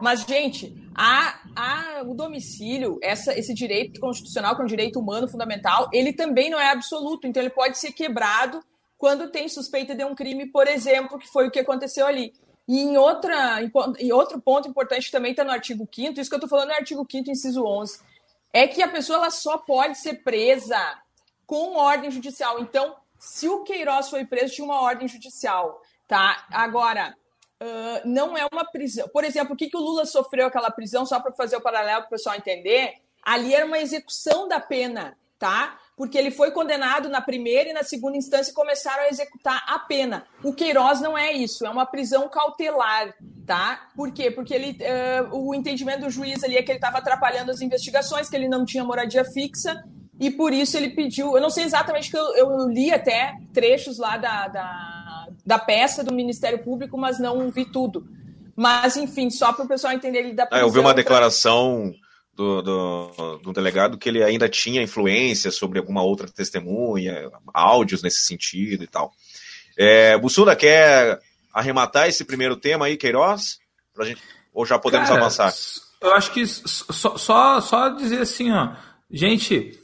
Mas, 0.00 0.22
gente, 0.22 0.74
a, 0.94 1.38
a, 1.54 2.02
o 2.06 2.14
domicílio, 2.14 2.98
essa, 3.02 3.38
esse 3.38 3.52
direito 3.52 4.00
constitucional, 4.00 4.56
que 4.56 4.62
é 4.62 4.64
um 4.64 4.68
direito 4.68 4.98
humano 4.98 5.28
fundamental, 5.28 5.90
ele 5.92 6.14
também 6.14 6.48
não 6.48 6.58
é 6.58 6.70
absoluto, 6.70 7.26
então 7.26 7.42
ele 7.42 7.50
pode 7.50 7.76
ser 7.76 7.92
quebrado 7.92 8.64
quando 8.96 9.30
tem 9.30 9.46
suspeita 9.46 9.94
de 9.94 10.02
um 10.02 10.14
crime, 10.14 10.46
por 10.46 10.66
exemplo, 10.66 11.18
que 11.18 11.28
foi 11.28 11.46
o 11.46 11.50
que 11.50 11.60
aconteceu 11.60 12.06
ali. 12.06 12.32
E 12.66 12.80
em, 12.80 12.96
outra, 12.96 13.62
em, 13.62 13.70
em 13.98 14.12
outro 14.12 14.40
ponto 14.40 14.66
importante 14.66 15.12
também 15.12 15.32
está 15.32 15.44
no 15.44 15.50
artigo 15.50 15.86
5 15.94 16.18
isso 16.18 16.30
que 16.30 16.36
eu 16.36 16.38
estou 16.38 16.48
falando 16.48 16.68
no 16.68 16.74
artigo 16.74 17.06
5 17.06 17.30
inciso 17.30 17.62
11, 17.66 18.00
é 18.50 18.66
que 18.66 18.82
a 18.82 18.88
pessoa 18.88 19.18
ela 19.18 19.30
só 19.30 19.58
pode 19.58 19.98
ser 19.98 20.22
presa 20.24 20.78
com 21.50 21.74
ordem 21.74 22.12
judicial. 22.12 22.60
Então, 22.60 22.94
se 23.18 23.48
o 23.48 23.64
Queiroz 23.64 24.08
foi 24.08 24.24
preso, 24.24 24.54
tinha 24.54 24.64
uma 24.64 24.82
ordem 24.82 25.08
judicial, 25.08 25.82
tá? 26.06 26.46
Agora, 26.48 27.12
uh, 27.60 28.08
não 28.08 28.38
é 28.38 28.46
uma 28.52 28.64
prisão. 28.64 29.08
Por 29.08 29.24
exemplo, 29.24 29.54
o 29.54 29.56
que, 29.56 29.68
que 29.68 29.76
o 29.76 29.80
Lula 29.80 30.06
sofreu 30.06 30.46
aquela 30.46 30.70
prisão, 30.70 31.04
só 31.04 31.18
para 31.18 31.32
fazer 31.32 31.56
o 31.56 31.60
paralelo 31.60 32.02
para 32.02 32.06
o 32.06 32.10
pessoal 32.10 32.36
entender? 32.36 32.94
Ali 33.20 33.52
era 33.52 33.66
uma 33.66 33.80
execução 33.80 34.46
da 34.46 34.60
pena, 34.60 35.18
tá? 35.40 35.76
Porque 35.96 36.16
ele 36.16 36.30
foi 36.30 36.52
condenado 36.52 37.08
na 37.08 37.20
primeira 37.20 37.70
e 37.70 37.72
na 37.72 37.82
segunda 37.82 38.16
instância 38.16 38.52
e 38.52 38.54
começaram 38.54 39.02
a 39.02 39.08
executar 39.08 39.64
a 39.66 39.80
pena. 39.80 40.24
O 40.44 40.54
Queiroz 40.54 41.00
não 41.00 41.18
é 41.18 41.32
isso, 41.32 41.66
é 41.66 41.70
uma 41.70 41.84
prisão 41.84 42.28
cautelar, 42.28 43.12
tá? 43.44 43.88
Por 43.96 44.12
quê? 44.12 44.30
Porque 44.30 44.54
ele, 44.54 44.78
uh, 44.84 45.36
o 45.36 45.52
entendimento 45.52 46.02
do 46.02 46.10
juiz 46.10 46.44
ali 46.44 46.56
é 46.56 46.62
que 46.62 46.70
ele 46.70 46.78
estava 46.78 46.98
atrapalhando 46.98 47.50
as 47.50 47.60
investigações, 47.60 48.30
que 48.30 48.36
ele 48.36 48.48
não 48.48 48.64
tinha 48.64 48.84
moradia 48.84 49.24
fixa 49.24 49.84
e 50.20 50.30
por 50.30 50.52
isso 50.52 50.76
ele 50.76 50.90
pediu. 50.90 51.34
Eu 51.34 51.40
não 51.40 51.48
sei 51.48 51.64
exatamente 51.64 52.10
que 52.10 52.16
eu, 52.16 52.36
eu 52.36 52.68
li 52.68 52.92
até 52.92 53.38
trechos 53.54 53.96
lá 53.96 54.18
da, 54.18 54.48
da, 54.48 55.28
da, 55.46 55.58
peça 55.58 56.04
do 56.04 56.12
Ministério 56.12 56.62
Público, 56.62 56.98
mas 56.98 57.18
não 57.18 57.50
vi 57.50 57.64
tudo. 57.64 58.06
Mas, 58.54 58.98
enfim, 58.98 59.30
só 59.30 59.50
para 59.54 59.64
o 59.64 59.68
pessoal 59.68 59.94
entender 59.94 60.18
ele 60.18 60.34
da 60.34 60.44
prisão. 60.44 60.62
Ah, 60.62 60.68
eu 60.68 60.70
vi 60.70 60.78
uma 60.78 60.92
declaração 60.92 61.94
do, 62.34 62.60
do, 62.60 63.38
do, 63.38 63.52
delegado 63.54 63.96
que 63.96 64.10
ele 64.10 64.22
ainda 64.22 64.46
tinha 64.46 64.82
influência 64.82 65.50
sobre 65.50 65.78
alguma 65.78 66.02
outra 66.02 66.28
testemunha, 66.30 67.30
áudios 67.54 68.02
nesse 68.02 68.20
sentido 68.20 68.84
e 68.84 68.86
tal. 68.86 69.14
É, 69.78 70.18
Bussunda, 70.18 70.54
quer 70.54 71.18
arrematar 71.54 72.10
esse 72.10 72.26
primeiro 72.26 72.56
tema 72.56 72.84
aí, 72.84 72.98
Queiroz? 72.98 73.58
Pra 73.94 74.04
gente, 74.04 74.20
ou 74.52 74.66
já 74.66 74.78
podemos 74.78 75.08
Cara, 75.08 75.20
avançar? 75.20 75.50
Eu 75.98 76.12
acho 76.12 76.30
que 76.30 76.46
só, 76.46 77.16
só, 77.16 77.60
só 77.62 77.88
dizer 77.88 78.20
assim, 78.20 78.52
ó. 78.52 78.74
Gente, 79.10 79.79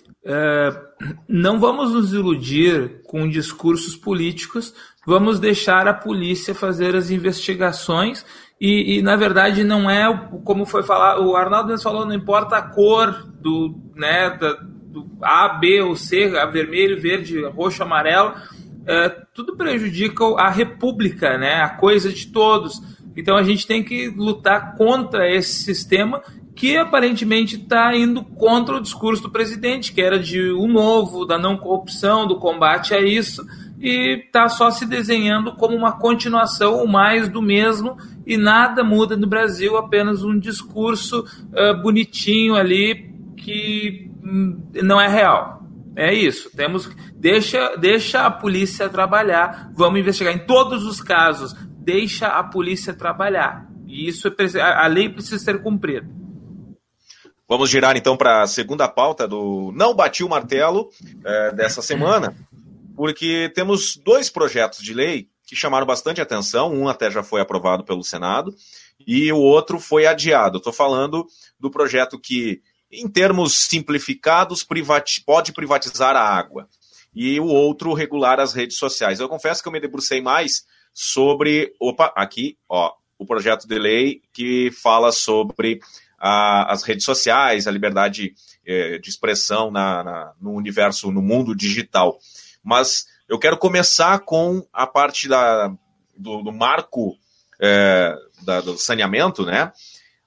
não 1.29 1.61
vamos 1.61 1.93
nos 1.93 2.13
iludir 2.13 3.03
com 3.05 3.29
discursos 3.29 3.95
políticos, 3.95 4.75
vamos 5.07 5.39
deixar 5.39 5.87
a 5.87 5.95
polícia 5.95 6.55
fazer 6.55 6.97
as 6.97 7.11
investigações 7.11 8.25
e, 8.61 8.99
e, 8.99 9.03
na 9.03 9.17
verdade 9.17 9.63
não 9.63 9.89
é 9.89 10.29
como 10.45 10.65
foi 10.67 10.83
falar, 10.83 11.21
o 11.21 11.37
Arnaldo 11.37 11.79
falou, 11.81 12.07
não 12.07 12.15
importa 12.15 12.57
a 12.57 12.63
cor 12.63 13.13
do, 13.41 13.79
né, 13.95 14.31
da, 14.31 14.55
do 14.55 15.07
A, 15.23 15.49
B 15.49 15.83
ou 15.83 15.95
C, 15.95 16.29
vermelho, 16.51 17.01
verde, 17.01 17.45
roxo, 17.45 17.83
amarelo, 17.83 18.35
é, 18.87 19.09
tudo 19.35 19.57
prejudica 19.57 20.25
a 20.39 20.49
república, 20.49 21.37
né, 21.37 21.61
a 21.63 21.69
coisa 21.69 22.11
de 22.13 22.29
todos. 22.29 22.81
Então 23.17 23.37
a 23.37 23.43
gente 23.43 23.67
tem 23.67 23.83
que 23.83 24.09
lutar 24.09 24.75
contra 24.75 25.31
esse 25.31 25.63
sistema 25.63 26.23
que 26.57 26.75
aparentemente 26.75 27.57
está 27.57 27.95
indo 27.95 28.25
contra 28.25 28.77
o 28.77 28.81
discurso 28.81 29.23
do 29.23 29.31
presidente, 29.31 29.93
que 29.93 30.01
era 30.01 30.19
de 30.19 30.51
um 30.53 30.67
novo, 30.67 31.27
da 31.27 31.39
não 31.39 31.59
corrupção, 31.59 32.27
do 32.27 32.39
combate 32.39 32.95
a 32.95 33.01
isso, 33.01 33.47
e 33.79 34.25
está 34.25 34.49
só 34.49 34.71
se 34.71 34.87
desenhando 34.87 35.53
como 35.53 35.77
uma 35.77 35.93
continuação 35.93 36.73
ou 36.73 36.87
mais 36.87 37.29
do 37.29 37.43
mesmo, 37.43 37.99
e 38.27 38.39
nada 38.39 38.83
muda 38.83 39.19
no 39.19 39.27
Brasil, 39.27 39.77
apenas 39.77 40.25
um 40.25 40.39
discurso 40.39 41.27
uh, 41.53 41.83
bonitinho 41.83 42.55
ali 42.55 43.15
que 43.37 44.11
hum, 44.25 44.59
não 44.83 44.99
é 44.99 45.09
real. 45.09 45.63
É 45.95 46.13
isso. 46.13 46.51
Temos 46.57 46.91
deixa 47.15 47.77
deixa 47.77 48.27
a 48.27 48.31
polícia 48.31 48.89
trabalhar. 48.89 49.71
Vamos 49.75 50.01
investigar 50.01 50.35
em 50.35 50.39
todos 50.39 50.85
os 50.85 51.01
casos. 51.01 51.55
Deixa 51.79 52.29
a 52.29 52.43
polícia 52.43 52.93
trabalhar. 52.93 53.67
E 53.87 54.09
isso 54.09 54.29
é, 54.29 54.61
a 54.61 54.87
lei 54.87 55.09
precisa 55.09 55.39
ser 55.39 55.63
cumprida. 55.63 56.07
Vamos 57.49 57.71
girar 57.71 57.97
então 57.97 58.17
para 58.17 58.43
a 58.43 58.47
segunda 58.47 58.89
pauta 58.89 59.29
do 59.29 59.73
Não 59.75 59.95
Bati 59.95 60.25
o 60.25 60.29
Martelo 60.29 60.91
é, 61.25 61.53
dessa 61.53 61.81
semana, 61.81 62.37
porque 62.97 63.53
temos 63.55 63.97
dois 63.97 64.29
projetos 64.29 64.81
de 64.81 64.93
lei 64.93 65.29
que 65.47 65.55
chamaram 65.55 65.87
bastante 65.87 66.21
atenção. 66.21 66.73
Um 66.75 66.89
até 66.89 67.09
já 67.09 67.23
foi 67.23 67.41
aprovado 67.41 67.85
pelo 67.85 68.03
Senado 68.03 68.53
e 69.07 69.31
o 69.33 69.39
outro 69.39 69.79
foi 69.79 70.07
adiado. 70.07 70.59
Estou 70.59 70.73
falando 70.73 71.25
do 71.59 71.71
projeto 71.71 72.19
que, 72.19 72.61
em 72.91 73.09
termos 73.09 73.57
simplificados, 73.57 74.65
privati 74.65 75.23
pode 75.25 75.53
privatizar 75.53 76.17
a 76.17 76.21
água 76.21 76.69
e 77.15 77.39
o 77.39 77.47
outro 77.47 77.93
regular 77.93 78.41
as 78.41 78.53
redes 78.53 78.77
sociais. 78.77 79.21
Eu 79.21 79.29
confesso 79.29 79.63
que 79.63 79.69
eu 79.69 79.73
me 79.73 79.81
debrucei 79.81 80.21
mais 80.21 80.65
sobre. 80.93 81.73
Opa, 81.79 82.13
aqui, 82.17 82.59
ó, 82.69 82.93
o 83.17 83.25
projeto 83.25 83.69
de 83.69 83.79
lei 83.79 84.21
que 84.33 84.73
fala 84.73 85.13
sobre 85.13 85.81
a, 86.27 86.73
as 86.73 86.83
redes 86.83 87.05
sociais, 87.05 87.67
a 87.67 87.71
liberdade 87.71 88.35
é, 88.67 88.99
de 88.99 89.09
expressão 89.09 89.71
na, 89.71 90.03
na, 90.03 90.33
no 90.41 90.53
universo, 90.55 91.13
no 91.13 91.23
mundo 91.23 91.55
digital. 91.55 92.19
Mas 92.65 93.07
eu 93.29 93.39
quero 93.39 93.57
começar 93.57 94.19
com 94.21 94.67
a 94.73 94.87
parte 94.87 95.29
da, 95.29 95.69
do, 96.17 96.43
do 96.43 96.53
marco 96.53 97.17
é, 97.61 98.13
da, 98.43 98.61
do 98.61 98.77
saneamento, 98.77 99.45
né? 99.45 99.73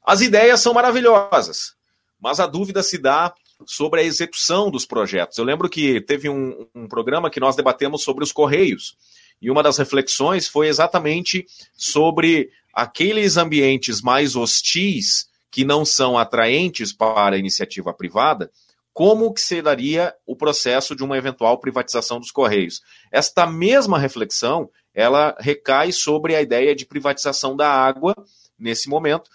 As 0.06 0.22
ideias 0.22 0.62
são 0.62 0.74
maravilhosas, 0.74 1.76
mas 2.20 2.40
a 2.40 2.48
dúvida 2.48 2.82
se 2.82 2.98
dá 2.98 3.34
sobre 3.66 4.00
a 4.00 4.04
execução 4.04 4.72
dos 4.72 4.86
projetos. 4.86 5.38
Eu 5.38 5.44
lembro 5.44 5.70
que 5.70 6.00
teve 6.02 6.30
um, 6.30 6.66
um 6.74 6.88
programa 6.88 7.30
que 7.30 7.42
nós 7.42 7.58
debatemos 7.58 8.04
sobre 8.04 8.24
os 8.24 8.32
Correios, 8.32 8.96
e 9.42 9.52
uma 9.52 9.62
das 9.62 9.78
reflexões 9.78 10.48
foi 10.48 10.68
exatamente 10.68 11.46
sobre 11.76 12.50
aqueles 12.74 13.36
ambientes 13.38 14.02
mais 14.02 14.36
hostis 14.36 15.29
que 15.52 15.66
não 15.66 15.84
são 15.84 16.18
atraentes 16.18 16.94
para 16.94 17.36
a 17.36 17.40
iniciativa 17.40 17.94
privada, 17.94 18.52
como 18.94 19.34
que 19.34 19.40
se 19.40 19.62
daria 19.62 20.14
o 20.26 20.36
processo 20.36 20.96
de 20.96 21.04
uma 21.04 21.18
eventual 21.18 21.58
privatização 21.58 22.20
dos 22.20 22.32
Correios? 22.32 22.82
Esta 23.12 23.46
mesma 23.46 23.98
reflexão, 23.98 24.70
ela 24.94 25.36
recai 25.40 25.92
sobre 25.92 26.36
a 26.36 26.42
ideia 26.42 26.76
de 26.76 26.86
privatização 26.86 27.56
da 27.56 27.72
água 27.72 28.14
nesse 28.58 28.90
momento, 28.90 29.30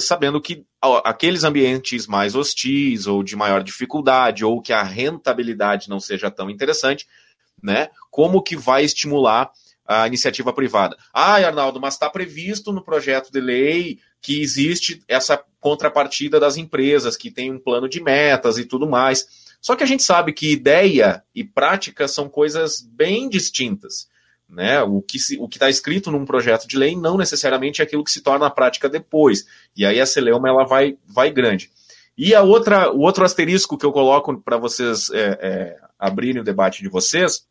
sabendo 0.00 0.40
que 0.40 0.64
aqueles 1.04 1.44
ambientes 1.44 2.08
mais 2.08 2.34
hostis 2.34 3.06
ou 3.06 3.22
de 3.22 3.36
maior 3.36 3.62
dificuldade 3.62 4.44
ou 4.44 4.60
que 4.60 4.72
a 4.72 4.82
rentabilidade 4.82 5.88
não 5.88 6.00
seja 6.00 6.30
tão 6.30 6.50
interessante, 6.50 7.06
né? 7.62 7.88
Como 8.10 8.42
que 8.42 8.56
vai 8.56 8.84
estimular 8.84 9.52
a 9.88 10.06
iniciativa 10.06 10.52
privada? 10.52 10.96
Ah, 11.12 11.36
Arnaldo, 11.36 11.80
mas 11.80 11.94
está 11.94 12.10
previsto 12.10 12.72
no 12.72 12.84
projeto 12.84 13.32
de 13.32 13.40
lei 13.40 13.98
que 14.20 14.42
existe 14.42 15.02
essa 15.08 15.42
contrapartida 15.58 16.38
das 16.38 16.56
empresas, 16.56 17.16
que 17.16 17.30
tem 17.30 17.50
um 17.50 17.58
plano 17.58 17.88
de 17.88 18.02
metas 18.02 18.58
e 18.58 18.64
tudo 18.64 18.86
mais. 18.86 19.26
Só 19.60 19.74
que 19.74 19.82
a 19.82 19.86
gente 19.86 20.02
sabe 20.02 20.32
que 20.32 20.52
ideia 20.52 21.22
e 21.34 21.42
prática 21.42 22.06
são 22.06 22.28
coisas 22.28 22.80
bem 22.80 23.28
distintas. 23.28 24.08
Né? 24.48 24.82
O 24.82 25.02
que 25.02 25.18
está 25.18 25.68
escrito 25.68 26.10
num 26.10 26.24
projeto 26.24 26.66
de 26.66 26.76
lei 26.76 26.96
não 26.96 27.16
necessariamente 27.16 27.80
é 27.80 27.84
aquilo 27.84 28.04
que 28.04 28.10
se 28.10 28.22
torna 28.22 28.46
a 28.46 28.50
prática 28.50 28.88
depois. 28.88 29.46
E 29.76 29.84
aí 29.84 30.00
a 30.00 30.06
celeuma 30.06 30.48
ela 30.48 30.64
vai, 30.64 30.96
vai 31.06 31.30
grande. 31.30 31.70
E 32.16 32.34
a 32.34 32.42
outra, 32.42 32.90
o 32.90 33.00
outro 33.00 33.24
asterisco 33.24 33.78
que 33.78 33.86
eu 33.86 33.92
coloco 33.92 34.36
para 34.38 34.56
vocês 34.56 35.10
é, 35.10 35.38
é, 35.40 35.76
abrirem 35.98 36.40
o 36.40 36.44
debate 36.44 36.82
de 36.82 36.88
vocês, 36.88 37.46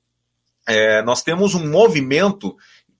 é, 0.67 1.01
nós 1.01 1.23
temos 1.23 1.55
um 1.55 1.69
movimento, 1.69 2.55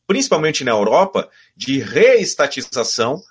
principalmente 0.08 0.64
na 0.64 0.72
Europa, 0.72 1.30
de 1.56 1.80
reestatização 1.80 3.22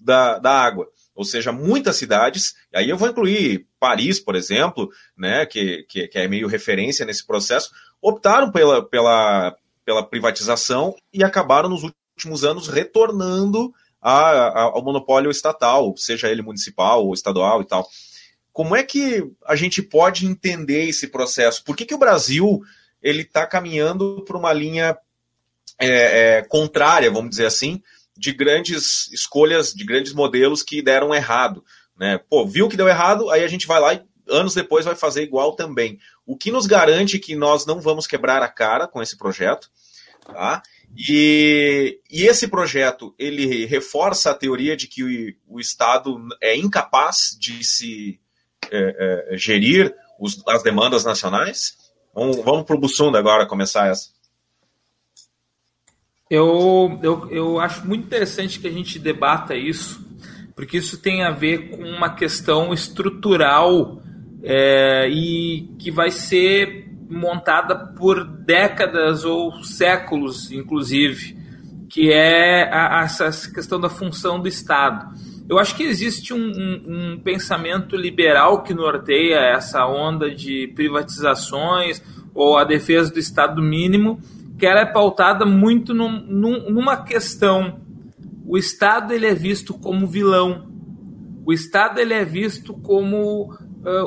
da, 0.00 0.38
da 0.38 0.52
água. 0.52 0.88
Ou 1.14 1.24
seja, 1.24 1.52
muitas 1.52 1.96
cidades, 1.96 2.54
aí 2.72 2.88
eu 2.88 2.96
vou 2.96 3.08
incluir 3.08 3.66
Paris, 3.78 4.20
por 4.20 4.36
exemplo, 4.36 4.88
né, 5.18 5.44
que, 5.44 5.84
que, 5.88 6.08
que 6.08 6.18
é 6.18 6.28
meio 6.28 6.48
referência 6.48 7.04
nesse 7.04 7.26
processo, 7.26 7.70
optaram 8.00 8.50
pela, 8.50 8.82
pela, 8.82 9.54
pela 9.84 10.02
privatização 10.02 10.94
e 11.12 11.22
acabaram 11.22 11.68
nos 11.68 11.82
últimos 11.82 12.44
anos 12.44 12.68
retornando 12.68 13.72
a, 14.00 14.12
a, 14.12 14.62
ao 14.62 14.82
monopólio 14.82 15.30
estatal, 15.30 15.94
seja 15.96 16.30
ele 16.30 16.42
municipal 16.42 17.04
ou 17.04 17.12
estadual 17.12 17.60
e 17.60 17.66
tal. 17.66 17.86
Como 18.52 18.74
é 18.74 18.82
que 18.82 19.22
a 19.46 19.54
gente 19.54 19.82
pode 19.82 20.26
entender 20.26 20.88
esse 20.88 21.08
processo? 21.08 21.62
Por 21.64 21.76
que, 21.76 21.84
que 21.84 21.94
o 21.94 21.98
Brasil 21.98 22.60
ele 23.02 23.22
está 23.22 23.46
caminhando 23.46 24.24
por 24.26 24.36
uma 24.36 24.52
linha 24.52 24.96
é, 25.78 26.38
é, 26.38 26.42
contrária, 26.42 27.10
vamos 27.10 27.30
dizer 27.30 27.46
assim, 27.46 27.82
de 28.16 28.32
grandes 28.32 29.10
escolhas, 29.12 29.72
de 29.72 29.84
grandes 29.84 30.12
modelos 30.12 30.62
que 30.62 30.82
deram 30.82 31.14
errado? 31.14 31.64
Né? 31.98 32.18
Pô, 32.28 32.46
viu 32.46 32.68
que 32.68 32.76
deu 32.76 32.88
errado, 32.88 33.30
aí 33.30 33.42
a 33.44 33.48
gente 33.48 33.66
vai 33.66 33.80
lá 33.80 33.94
e 33.94 34.02
anos 34.28 34.54
depois 34.54 34.84
vai 34.84 34.94
fazer 34.94 35.22
igual 35.22 35.54
também. 35.54 35.98
O 36.24 36.36
que 36.36 36.52
nos 36.52 36.66
garante 36.66 37.18
que 37.18 37.34
nós 37.34 37.66
não 37.66 37.80
vamos 37.80 38.06
quebrar 38.06 38.42
a 38.42 38.48
cara 38.48 38.86
com 38.86 39.02
esse 39.02 39.16
projeto? 39.16 39.70
Tá? 40.24 40.62
E, 40.96 41.98
e 42.10 42.24
esse 42.24 42.48
projeto 42.48 43.14
ele 43.18 43.64
reforça 43.64 44.30
a 44.30 44.34
teoria 44.34 44.76
de 44.76 44.86
que 44.86 45.02
o, 45.02 45.56
o 45.56 45.60
Estado 45.60 46.18
é 46.40 46.56
incapaz 46.56 47.36
de 47.38 47.64
se 47.64 48.20
é, 48.70 49.32
é, 49.32 49.36
gerir 49.36 49.94
os, 50.18 50.42
as 50.46 50.62
demandas 50.62 51.04
nacionais. 51.04 51.76
Vamos, 52.14 52.36
vamos 52.38 52.64
para 52.64 52.76
o 52.76 52.80
Bussunda 52.80 53.18
agora 53.18 53.46
começar 53.46 53.88
essa. 53.88 54.10
Eu, 56.30 56.98
eu, 57.02 57.30
eu 57.30 57.60
acho 57.60 57.86
muito 57.86 58.04
interessante 58.04 58.60
que 58.60 58.68
a 58.68 58.72
gente 58.72 58.98
debata 58.98 59.54
isso, 59.56 60.00
porque 60.54 60.76
isso 60.76 60.98
tem 60.98 61.24
a 61.24 61.30
ver 61.30 61.70
com 61.70 61.82
uma 61.82 62.14
questão 62.14 62.72
estrutural 62.72 64.00
é, 64.42 65.08
e 65.08 65.68
que 65.78 65.90
vai 65.90 66.10
ser 66.10 66.88
montada 67.10 67.76
por 67.76 68.24
décadas 68.24 69.24
ou 69.24 69.64
séculos, 69.64 70.52
inclusive, 70.52 71.36
que 71.88 72.12
é 72.12 72.62
a, 72.72 73.00
a, 73.00 73.04
essa 73.04 73.50
questão 73.52 73.80
da 73.80 73.90
função 73.90 74.40
do 74.40 74.46
Estado. 74.46 75.12
Eu 75.50 75.58
acho 75.58 75.74
que 75.74 75.82
existe 75.82 76.32
um, 76.32 76.38
um, 76.38 76.84
um, 76.86 77.18
pensamento 77.18 77.96
liberal 77.96 78.62
que 78.62 78.72
norteia 78.72 79.34
essa 79.34 79.84
onda 79.84 80.32
de 80.32 80.68
privatizações 80.76 82.00
ou 82.32 82.56
a 82.56 82.62
defesa 82.62 83.12
do 83.12 83.18
Estado 83.18 83.60
mínimo, 83.60 84.20
que 84.56 84.64
ela 84.64 84.78
é 84.78 84.86
pautada 84.86 85.44
muito 85.44 85.92
num, 85.92 86.20
num, 86.24 86.70
numa 86.70 86.98
questão. 86.98 87.80
O 88.46 88.56
Estado 88.56 89.12
ele 89.12 89.26
é 89.26 89.34
visto 89.34 89.74
como 89.74 90.06
vilão. 90.06 90.70
O 91.44 91.52
Estado 91.52 91.98
ele 91.98 92.14
é 92.14 92.24
visto 92.24 92.72
como 92.72 93.52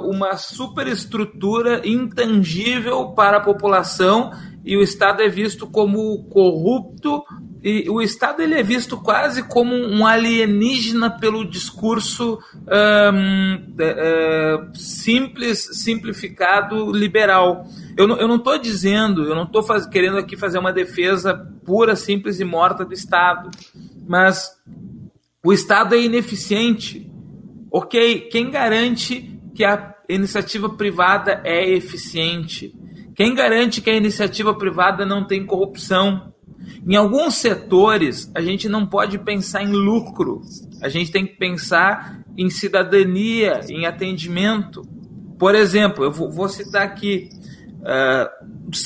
uma 0.06 0.38
superestrutura 0.38 1.86
intangível 1.86 3.10
para 3.10 3.38
a 3.38 3.42
população 3.42 4.32
e 4.66 4.78
o 4.78 4.82
Estado 4.82 5.22
é 5.22 5.30
visto 5.30 5.68
como 5.68 6.24
corrupto 6.26 7.24
e 7.64 7.90
o 7.90 8.02
Estado 8.02 8.42
ele 8.42 8.56
é 8.56 8.64
visto 8.64 8.98
quase 8.98 9.44
como 9.44 9.74
um 9.74 10.06
alienígena 10.06 11.10
pelo 11.10 11.46
discurso 11.46 12.38
é, 12.68 13.10
simples, 14.74 15.70
simplificado, 15.72 16.92
liberal. 16.92 17.66
Eu 17.96 18.06
não, 18.06 18.18
eu 18.18 18.28
não 18.28 18.36
estou 18.36 18.58
dizendo, 18.58 19.24
eu 19.24 19.34
não 19.34 19.44
estou 19.44 19.64
querendo 19.90 20.18
aqui 20.18 20.36
fazer 20.36 20.60
uma 20.60 20.74
defesa 20.74 21.50
pura, 21.66 21.96
simples 21.96 22.42
e 22.42 22.44
morta 22.44 22.84
do 22.84 22.94
Estado, 22.94 23.50
mas 24.06 24.50
o 25.42 25.54
Estado 25.54 25.96
é 25.96 26.02
ineficiente. 26.02 27.10
Ok, 27.72 28.28
quem 28.30 28.52
garante 28.52 29.40
que 29.56 29.64
a 29.64 29.96
iniciativa 30.10 30.70
privada 30.70 31.42
é 31.46 31.70
eficiente? 31.70 32.76
Quem 33.16 33.36
garante 33.36 33.82
que 33.82 33.90
a 33.90 33.96
iniciativa 33.96 34.54
privada 34.54 35.06
não 35.06 35.26
tem 35.26 35.46
corrupção? 35.46 36.34
Em 36.88 36.96
alguns 36.96 37.36
setores, 37.36 38.32
a 38.34 38.42
gente 38.42 38.68
não 38.68 38.86
pode 38.86 39.18
pensar 39.20 39.64
em 39.64 39.72
lucro, 39.72 40.42
a 40.82 40.90
gente 40.90 41.12
tem 41.12 41.26
que 41.26 41.36
pensar 41.36 42.24
em 42.38 42.50
cidadania, 42.50 43.62
em 43.70 43.86
atendimento. 43.86 44.82
Por 45.38 45.56
exemplo, 45.56 46.04
eu 46.04 46.12
vou 46.12 46.50
citar 46.50 46.82
aqui: 46.82 47.30
uh, 47.80 48.30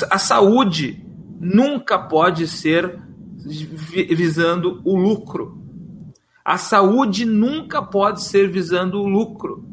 a 0.10 0.18
saúde 0.18 1.06
nunca 1.40 1.98
pode 1.98 2.48
ser 2.48 3.00
visando 4.10 4.82
o 4.84 4.96
lucro. 4.96 5.64
A 6.44 6.58
saúde 6.58 7.26
nunca 7.26 7.82
pode 7.82 8.24
ser 8.24 8.50
visando 8.50 9.02
o 9.02 9.08
lucro. 9.08 9.66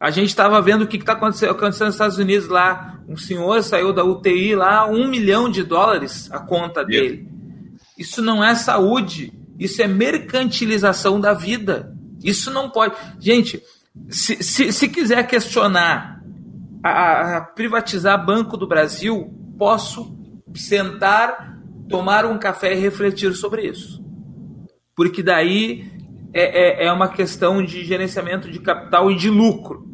A 0.00 0.10
gente 0.10 0.28
estava 0.28 0.62
vendo 0.62 0.82
o 0.82 0.86
que 0.86 0.96
está 0.96 1.12
acontecendo, 1.12 1.50
acontecendo 1.50 1.86
nos 1.86 1.94
Estados 1.94 2.16
Unidos 2.16 2.48
lá. 2.48 2.98
Um 3.06 3.18
senhor 3.18 3.62
saiu 3.62 3.92
da 3.92 4.02
UTI 4.02 4.54
lá, 4.54 4.86
um 4.86 5.06
milhão 5.06 5.50
de 5.50 5.62
dólares 5.62 6.30
a 6.32 6.38
conta 6.38 6.82
dele. 6.82 7.28
Isso 7.98 8.22
não 8.22 8.42
é 8.42 8.54
saúde, 8.54 9.30
isso 9.58 9.82
é 9.82 9.86
mercantilização 9.86 11.20
da 11.20 11.34
vida. 11.34 11.94
Isso 12.24 12.50
não 12.50 12.70
pode. 12.70 12.94
Gente, 13.18 13.62
se, 14.08 14.42
se, 14.42 14.72
se 14.72 14.88
quiser 14.88 15.26
questionar 15.26 16.22
a, 16.82 17.36
a 17.36 17.40
privatizar 17.42 18.24
Banco 18.24 18.56
do 18.56 18.66
Brasil, 18.66 19.30
posso 19.58 20.16
sentar, 20.54 21.58
tomar 21.90 22.24
um 22.24 22.38
café 22.38 22.72
e 22.72 22.80
refletir 22.80 23.34
sobre 23.34 23.68
isso. 23.68 24.02
Porque 24.96 25.22
daí 25.22 25.90
é, 26.32 26.84
é, 26.84 26.86
é, 26.86 26.92
uma 26.92 27.08
questão 27.08 27.62
de 27.62 27.84
gerenciamento 27.84 28.50
de 28.50 28.58
capital 28.60 29.10
e 29.10 29.16
de 29.16 29.28
lucro. 29.28 29.89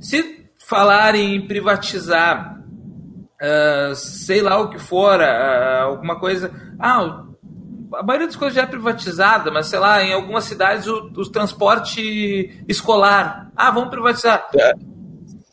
Se 0.00 0.46
falarem 0.66 1.34
em 1.34 1.46
privatizar, 1.46 2.58
uh, 3.40 3.94
sei 3.94 4.42
lá 4.42 4.60
o 4.60 4.70
que 4.70 4.78
for, 4.78 5.18
uh, 5.20 5.82
alguma 5.82 6.18
coisa. 6.18 6.52
Ah, 6.78 7.24
a 7.94 8.02
maioria 8.02 8.26
das 8.26 8.36
coisas 8.36 8.54
já 8.54 8.62
é 8.62 8.66
privatizada, 8.66 9.50
mas 9.50 9.66
sei 9.66 9.78
lá, 9.78 10.02
em 10.02 10.12
algumas 10.12 10.44
cidades 10.44 10.86
o, 10.86 11.10
o 11.16 11.30
transporte 11.30 12.64
escolar. 12.68 13.50
Ah, 13.56 13.70
vamos 13.70 13.90
privatizar. 13.90 14.48
É. 14.54 14.72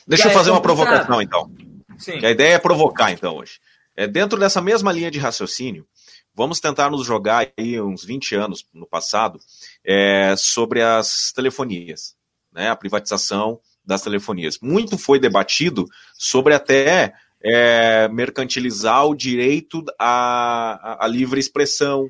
Deixa 0.08 0.28
eu 0.28 0.32
fazer 0.32 0.52
uma 0.52 0.62
provocação 0.62 1.22
então. 1.22 1.50
Sim. 1.98 2.20
Que 2.20 2.26
a 2.26 2.32
ideia 2.32 2.56
é 2.56 2.60
provocar 2.60 3.12
então 3.12 3.38
hoje. 3.38 3.60
É, 3.96 4.06
dentro 4.06 4.38
dessa 4.38 4.62
mesma 4.62 4.92
linha 4.92 5.10
de 5.10 5.18
raciocínio, 5.18 5.88
vamos 6.34 6.60
tentar 6.60 6.90
nos 6.90 7.06
jogar 7.06 7.48
aí 7.58 7.80
uns 7.80 8.04
20 8.04 8.36
anos 8.36 8.68
no 8.74 8.86
passado 8.86 9.40
é, 9.84 10.36
sobre 10.38 10.82
as 10.82 11.32
telefonias, 11.34 12.16
né, 12.52 12.70
a 12.70 12.76
privatização 12.76 13.60
das 13.86 14.02
telefonias. 14.02 14.58
Muito 14.62 14.98
foi 14.98 15.20
debatido 15.20 15.86
sobre 16.14 16.54
até 16.54 17.14
é, 17.44 18.08
mercantilizar 18.08 19.06
o 19.06 19.16
direito 19.16 19.84
à, 20.00 21.04
à, 21.06 21.08
livre 21.08 21.40
expressão. 21.40 22.10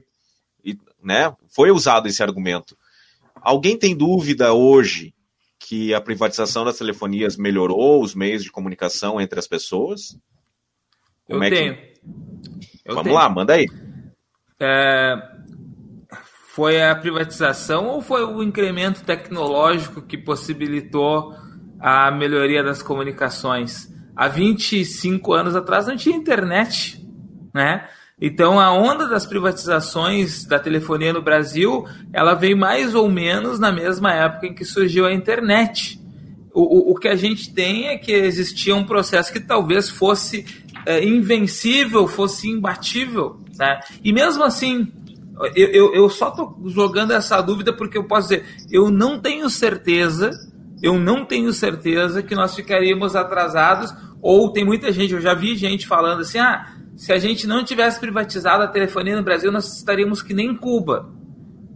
E, 0.63 0.77
né? 1.03 1.35
Foi 1.49 1.71
usado 1.71 2.07
esse 2.07 2.23
argumento. 2.23 2.77
Alguém 3.35 3.77
tem 3.77 3.95
dúvida 3.95 4.53
hoje 4.53 5.13
que 5.59 5.93
a 5.93 6.01
privatização 6.01 6.63
das 6.63 6.77
telefonias 6.77 7.38
melhorou 7.38 8.01
os 8.01 8.15
meios 8.15 8.43
de 8.43 8.51
comunicação 8.51 9.19
entre 9.19 9.39
as 9.39 9.47
pessoas? 9.47 10.17
Como 11.25 11.43
Eu 11.43 11.47
é 11.47 11.49
tenho. 11.49 11.75
Que... 11.75 11.93
Eu 12.85 12.95
Vamos 12.95 13.03
tenho. 13.03 13.15
lá, 13.15 13.27
manda 13.27 13.53
aí. 13.53 13.67
É, 14.59 15.15
foi 16.55 16.81
a 16.81 16.95
privatização 16.95 17.88
ou 17.88 18.01
foi 18.01 18.23
o 18.23 18.41
incremento 18.41 19.03
tecnológico 19.03 20.01
que 20.01 20.17
possibilitou 20.17 21.35
a 21.79 22.11
melhoria 22.11 22.63
das 22.63 22.81
comunicações. 22.81 23.93
Há 24.15 24.27
25 24.27 25.33
anos 25.33 25.55
atrás 25.55 25.88
não 25.88 25.95
tinha 25.95 26.15
internet, 26.15 27.05
né? 27.53 27.88
Então 28.19 28.59
a 28.59 28.71
onda 28.71 29.07
das 29.07 29.25
privatizações 29.25 30.45
da 30.45 30.57
telefonia 30.57 31.11
no 31.11 31.21
Brasil, 31.21 31.85
ela 32.13 32.33
veio 32.33 32.57
mais 32.57 32.95
ou 32.95 33.09
menos 33.09 33.59
na 33.59 33.71
mesma 33.71 34.13
época 34.13 34.47
em 34.47 34.53
que 34.53 34.63
surgiu 34.63 35.05
a 35.05 35.13
internet. 35.13 35.99
O, 36.53 36.61
o, 36.61 36.91
o 36.91 36.95
que 36.95 37.09
a 37.09 37.15
gente 37.15 37.53
tem 37.53 37.88
é 37.88 37.97
que 37.97 38.13
existia 38.13 38.73
um 38.73 38.85
processo 38.85 39.33
que 39.33 39.41
talvez 39.41 39.89
fosse 39.89 40.45
é, 40.85 41.03
invencível, 41.03 42.07
fosse 42.07 42.49
imbatível. 42.49 43.41
Né? 43.57 43.81
E 44.01 44.13
mesmo 44.13 44.43
assim, 44.45 44.89
eu, 45.53 45.67
eu, 45.67 45.95
eu 45.95 46.09
só 46.09 46.29
estou 46.29 46.57
jogando 46.67 47.11
essa 47.11 47.41
dúvida 47.41 47.73
porque 47.73 47.97
eu 47.97 48.05
posso 48.05 48.29
dizer, 48.29 48.45
eu 48.71 48.89
não 48.89 49.19
tenho 49.19 49.49
certeza, 49.49 50.31
eu 50.81 50.99
não 50.99 51.25
tenho 51.25 51.51
certeza 51.53 52.21
que 52.21 52.35
nós 52.35 52.55
ficaríamos 52.55 53.15
atrasados, 53.15 53.93
ou 54.21 54.51
tem 54.51 54.65
muita 54.65 54.91
gente, 54.91 55.13
eu 55.13 55.21
já 55.21 55.33
vi 55.33 55.55
gente 55.55 55.88
falando 55.88 56.21
assim, 56.21 56.39
ah, 56.39 56.73
se 56.95 57.11
a 57.11 57.17
gente 57.17 57.45
não 57.45 57.63
tivesse 57.63 57.99
privatizado 57.99 58.63
a 58.63 58.67
telefonia 58.67 59.15
no 59.15 59.23
Brasil, 59.23 59.51
nós 59.51 59.77
estaríamos 59.77 60.21
que 60.21 60.33
nem 60.33 60.55
Cuba. 60.55 61.11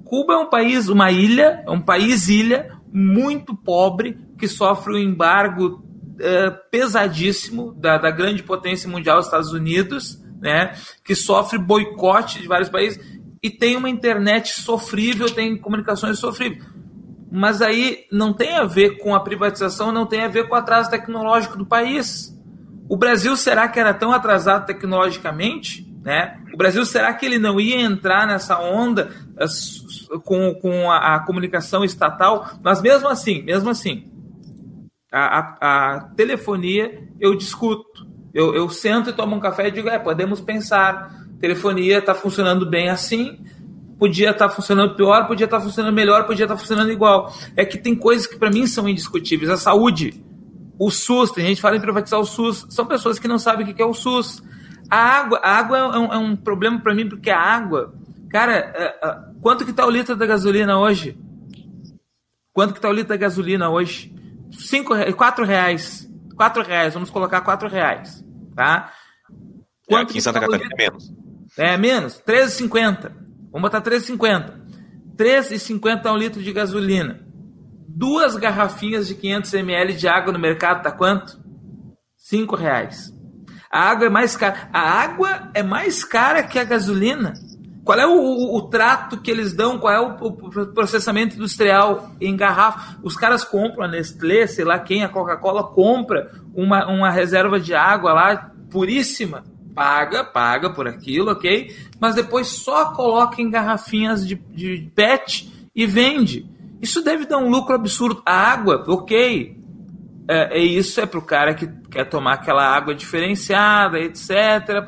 Cuba 0.04 0.34
é 0.34 0.38
um 0.38 0.50
país, 0.50 0.90
uma 0.90 1.12
ilha, 1.12 1.64
é 1.66 1.70
um 1.70 1.82
país 1.82 2.28
ilha 2.30 2.78
muito 2.92 3.56
pobre 3.56 4.18
que 4.38 4.48
sofre 4.48 4.94
um 4.94 4.98
embargo 4.98 5.84
uh, 6.16 6.70
pesadíssimo 6.72 7.74
da, 7.74 7.98
da 7.98 8.10
grande 8.10 8.42
potência 8.42 8.90
mundial, 8.90 9.20
Estados 9.20 9.52
Unidos, 9.52 10.20
né, 10.42 10.74
que 11.04 11.14
sofre 11.14 11.60
boicote 11.60 12.42
de 12.42 12.48
vários 12.48 12.70
países 12.70 13.00
e 13.42 13.50
tem 13.50 13.76
uma 13.76 13.90
internet 13.90 14.62
sofrível, 14.62 15.30
tem 15.30 15.58
comunicações 15.58 16.20
sofríveis. 16.20 16.66
Mas 17.32 17.62
aí 17.62 18.06
não 18.12 18.34
tem 18.34 18.56
a 18.56 18.64
ver 18.64 18.98
com 18.98 19.14
a 19.14 19.20
privatização, 19.20 19.92
não 19.92 20.06
tem 20.06 20.22
a 20.22 20.28
ver 20.28 20.48
com 20.48 20.56
o 20.56 20.58
atraso 20.58 20.90
tecnológico 20.90 21.58
do 21.58 21.66
país. 21.66 22.36
O 22.88 22.98
Brasil 22.98 23.38
será 23.38 23.68
que 23.68 23.80
era 23.80 23.94
tão 23.94 24.12
atrasado 24.12 24.66
tecnologicamente? 24.66 25.88
Né? 26.04 26.42
O 26.54 26.58
Brasil 26.58 26.84
será 26.86 27.14
que 27.14 27.26
ele 27.26 27.38
não 27.38 27.60
ia 27.60 27.80
entrar 27.80 28.26
nessa 28.26 28.60
onda 28.60 29.12
com, 30.24 30.56
com 30.56 30.90
a, 30.90 31.16
a 31.16 31.20
comunicação 31.20 31.84
estatal? 31.84 32.50
Mas 32.64 32.82
mesmo 32.82 33.08
assim, 33.08 33.44
mesmo 33.44 33.70
assim, 33.70 34.10
a, 35.12 35.40
a, 35.40 35.96
a 35.96 36.00
telefonia 36.16 37.04
eu 37.20 37.36
discuto. 37.36 38.08
Eu, 38.34 38.56
eu 38.56 38.70
sento 38.70 39.10
e 39.10 39.14
tomo 39.14 39.36
um 39.36 39.40
café 39.40 39.68
e 39.68 39.72
digo, 39.72 39.90
é, 39.90 40.00
podemos 40.00 40.40
pensar. 40.40 41.18
Telefonia 41.40 42.00
está 42.00 42.14
funcionando 42.14 42.70
bem 42.70 42.90
assim, 42.90 43.40
podia 44.00 44.32
estar 44.32 44.48
tá 44.48 44.56
funcionando 44.56 44.96
pior, 44.96 45.28
podia 45.28 45.44
estar 45.44 45.58
tá 45.58 45.64
funcionando 45.64 45.94
melhor, 45.94 46.26
podia 46.26 46.46
estar 46.46 46.56
tá 46.56 46.60
funcionando 46.60 46.90
igual. 46.90 47.32
É 47.56 47.66
que 47.66 47.78
tem 47.78 47.94
coisas 47.94 48.26
que 48.26 48.38
para 48.38 48.50
mim 48.50 48.66
são 48.66 48.88
indiscutíveis. 48.88 49.52
A 49.52 49.58
saúde, 49.58 50.24
o 50.80 50.90
SUS, 50.90 51.32
tem 51.32 51.46
gente 51.46 51.58
que 51.58 51.62
fala 51.62 51.76
em 51.76 51.82
privatizar 51.82 52.20
o 52.20 52.26
SUS, 52.26 52.66
são 52.70 52.86
pessoas 52.86 53.20
que 53.20 53.28
não 53.28 53.38
sabem 53.38 53.70
o 53.70 53.76
que 53.76 53.82
é 53.82 53.86
o 53.86 53.94
SUS. 53.94 54.42
A 54.90 54.98
água, 54.98 55.40
a 55.44 55.58
água 55.58 55.78
é 55.78 56.00
um, 56.00 56.14
é 56.14 56.18
um 56.18 56.36
problema 56.36 56.80
para 56.80 56.96
mim, 56.96 57.08
porque 57.08 57.30
a 57.30 57.40
água, 57.40 57.94
cara, 58.32 58.54
é, 58.54 58.98
é, 59.04 59.18
quanto 59.42 59.66
que 59.66 59.74
tá 59.74 59.86
o 59.86 59.92
litro 59.92 60.16
da 60.16 60.26
gasolina 60.26 60.80
hoje? 60.80 61.20
Quanto 62.54 62.74
que 62.74 62.82
tá 62.82 62.90
o 62.90 62.94
litro 62.94 63.10
da 63.10 63.18
gasolina 63.18 63.70
hoje? 63.70 64.16
Cinco, 64.52 64.96
quatro 65.16 65.46
reais. 65.46 66.10
Quatro 66.36 66.64
reais, 66.64 66.94
vamos 66.94 67.10
colocar 67.10 67.42
quatro 67.42 67.68
reais, 67.68 68.24
tá? 68.56 68.94
É, 69.30 69.92
quanto 69.92 70.00
é, 70.00 70.04
aqui 70.04 70.18
em 70.18 70.22
Santa 70.22 70.40
tá 70.40 70.46
Catarina 70.46 70.70
é 70.74 70.78
menos. 70.78 71.14
É, 71.58 71.78
menos, 71.78 72.24
13,50. 72.26 73.29
Vamos 73.52 73.70
botar 73.70 73.82
13,50. 73.82 74.54
13,50 75.18 76.12
um 76.12 76.18
litro 76.18 76.42
de 76.42 76.54
gasolina 76.54 77.30
duas 78.00 78.38
garrafinhas 78.38 79.10
de 79.10 79.16
500 79.16 79.54
ml 79.56 79.94
de 79.94 80.08
água 80.08 80.32
no 80.32 80.40
mercado 80.40 80.82
tá 80.82 80.90
quanto? 80.90 81.38
Cinco 82.16 82.56
reais. 82.56 83.14
A 83.70 83.90
água 83.90 84.08
é 84.08 84.10
mais 84.10 84.38
cara. 84.38 84.70
A 84.72 84.80
água 84.80 85.50
é 85.54 85.62
mais 85.62 86.06
cara 86.06 86.42
que 86.42 86.58
a 86.58 86.64
gasolina. 86.64 87.34
Qual 87.84 88.00
é 88.00 88.08
o, 88.08 88.12
o, 88.12 88.56
o 88.56 88.70
trato 88.70 89.20
que 89.20 89.30
eles 89.30 89.52
dão? 89.52 89.78
Qual 89.78 89.94
é 89.94 90.00
o, 90.00 90.16
o, 90.28 90.68
processamento 90.74 91.36
industrial 91.36 92.12
em 92.22 92.38
garrafa? 92.38 92.98
Os 93.04 93.18
caras 93.18 93.44
compram 93.44 93.84
a 93.84 93.88
Nestlé, 93.88 94.48
sei 94.48 94.64
lá 94.64 94.80
quem, 94.80 95.04
a 95.04 95.10
Coca-Cola 95.10 95.64
compra 95.64 96.32
uma, 96.54 96.88
uma 96.88 97.10
reserva 97.10 97.60
de 97.60 97.76
água 97.76 98.14
lá 98.14 98.52
puríssima. 98.72 99.44
Paga, 99.80 100.26
paga 100.26 100.70
por 100.70 100.90
aquilo, 100.90 101.32
ok? 101.32 101.74
Mas 102.02 102.14
depois 102.14 102.48
só 102.48 102.92
coloca 102.92 103.42
em 103.42 103.50
garrafinhas 103.50 104.28
de, 104.28 104.36
de 104.36 104.92
PET 104.94 105.50
e 105.74 105.86
vende. 105.86 106.46
Isso 106.82 107.02
deve 107.02 107.26
dar 107.26 107.38
um 107.38 107.50
lucro 107.50 107.76
absurdo. 107.76 108.22
A 108.26 108.34
água, 108.34 108.84
ok. 108.86 109.58
É, 110.28 110.60
é 110.60 110.62
isso 110.62 111.00
é 111.00 111.06
para 111.06 111.20
o 111.20 111.22
cara 111.22 111.54
que 111.54 111.66
quer 111.90 112.04
tomar 112.10 112.34
aquela 112.34 112.62
água 112.62 112.94
diferenciada, 112.94 113.98
etc. 113.98 114.84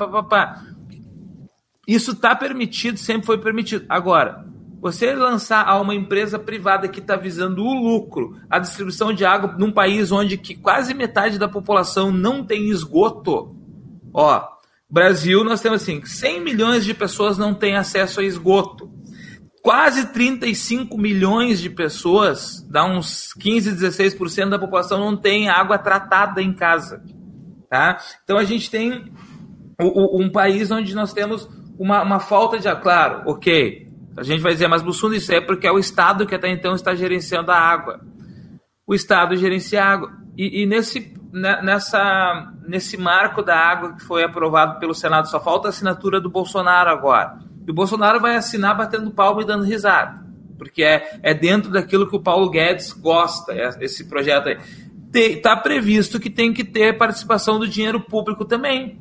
Isso 1.88 2.10
está 2.10 2.36
permitido, 2.36 2.98
sempre 2.98 3.24
foi 3.24 3.38
permitido. 3.38 3.86
Agora, 3.88 4.44
você 4.78 5.14
lançar 5.14 5.66
a 5.66 5.80
uma 5.80 5.94
empresa 5.94 6.38
privada 6.38 6.86
que 6.86 7.00
está 7.00 7.16
visando 7.16 7.64
o 7.64 7.72
lucro, 7.72 8.36
a 8.50 8.58
distribuição 8.58 9.10
de 9.10 9.24
água 9.24 9.54
num 9.56 9.72
país 9.72 10.12
onde 10.12 10.36
que 10.36 10.54
quase 10.54 10.92
metade 10.92 11.38
da 11.38 11.48
população 11.48 12.12
não 12.12 12.44
tem 12.44 12.68
esgoto. 12.68 13.56
Ó, 14.12 14.51
Brasil, 14.92 15.42
nós 15.42 15.60
temos 15.60 15.82
assim, 15.82 16.04
100 16.04 16.40
milhões 16.40 16.84
de 16.84 16.92
pessoas 16.92 17.38
não 17.38 17.54
têm 17.54 17.76
acesso 17.76 18.20
a 18.20 18.24
esgoto 18.24 18.92
quase 19.62 20.06
35 20.12 20.98
milhões 20.98 21.60
de 21.60 21.70
pessoas, 21.70 22.66
dá 22.68 22.84
uns 22.84 23.32
15, 23.34 23.76
16% 23.76 24.48
da 24.48 24.58
população 24.58 24.98
não 24.98 25.16
tem 25.16 25.48
água 25.48 25.78
tratada 25.78 26.42
em 26.42 26.52
casa. 26.52 27.02
Tá? 27.70 27.98
Então 28.24 28.36
a 28.36 28.44
gente 28.44 28.68
tem 28.70 29.10
um 29.80 30.30
país 30.30 30.70
onde 30.70 30.94
nós 30.94 31.12
temos 31.12 31.48
uma, 31.78 32.02
uma 32.02 32.20
falta 32.20 32.58
de. 32.58 32.74
Claro, 32.82 33.22
ok. 33.26 33.86
A 34.16 34.22
gente 34.22 34.42
vai 34.42 34.52
dizer, 34.52 34.68
mas 34.68 34.82
Bussunda, 34.82 35.16
isso 35.16 35.32
é 35.32 35.40
porque 35.40 35.66
é 35.66 35.72
o 35.72 35.78
Estado 35.78 36.26
que 36.26 36.34
até 36.34 36.50
então 36.50 36.74
está 36.74 36.94
gerenciando 36.94 37.50
a 37.50 37.56
água. 37.56 38.00
O 38.86 38.94
Estado 38.94 39.36
gerencia 39.36 39.82
a 39.82 39.86
água. 39.86 40.12
E, 40.36 40.62
e 40.62 40.66
nesse, 40.66 41.14
nessa, 41.32 42.52
nesse 42.66 42.96
marco 42.96 43.42
da 43.42 43.56
água 43.56 43.94
que 43.94 44.02
foi 44.02 44.22
aprovado 44.22 44.78
pelo 44.78 44.94
Senado, 44.94 45.28
só 45.28 45.40
falta 45.40 45.68
a 45.68 45.70
assinatura 45.70 46.20
do 46.20 46.28
Bolsonaro 46.28 46.90
agora. 46.90 47.38
E 47.66 47.70
o 47.70 47.74
Bolsonaro 47.74 48.20
vai 48.20 48.36
assinar 48.36 48.76
batendo 48.76 49.10
palma 49.10 49.42
e 49.42 49.46
dando 49.46 49.64
risada. 49.64 50.22
Porque 50.58 50.82
é, 50.82 51.18
é 51.22 51.32
dentro 51.32 51.70
daquilo 51.70 52.08
que 52.08 52.14
o 52.14 52.22
Paulo 52.22 52.50
Guedes 52.50 52.92
gosta, 52.92 53.52
é, 53.52 53.70
esse 53.80 54.08
projeto 54.08 54.48
aí. 54.48 54.58
Está 55.14 55.56
previsto 55.56 56.20
que 56.20 56.30
tem 56.30 56.52
que 56.52 56.64
ter 56.64 56.96
participação 56.96 57.58
do 57.58 57.68
dinheiro 57.68 58.00
público 58.00 58.44
também. 58.44 59.00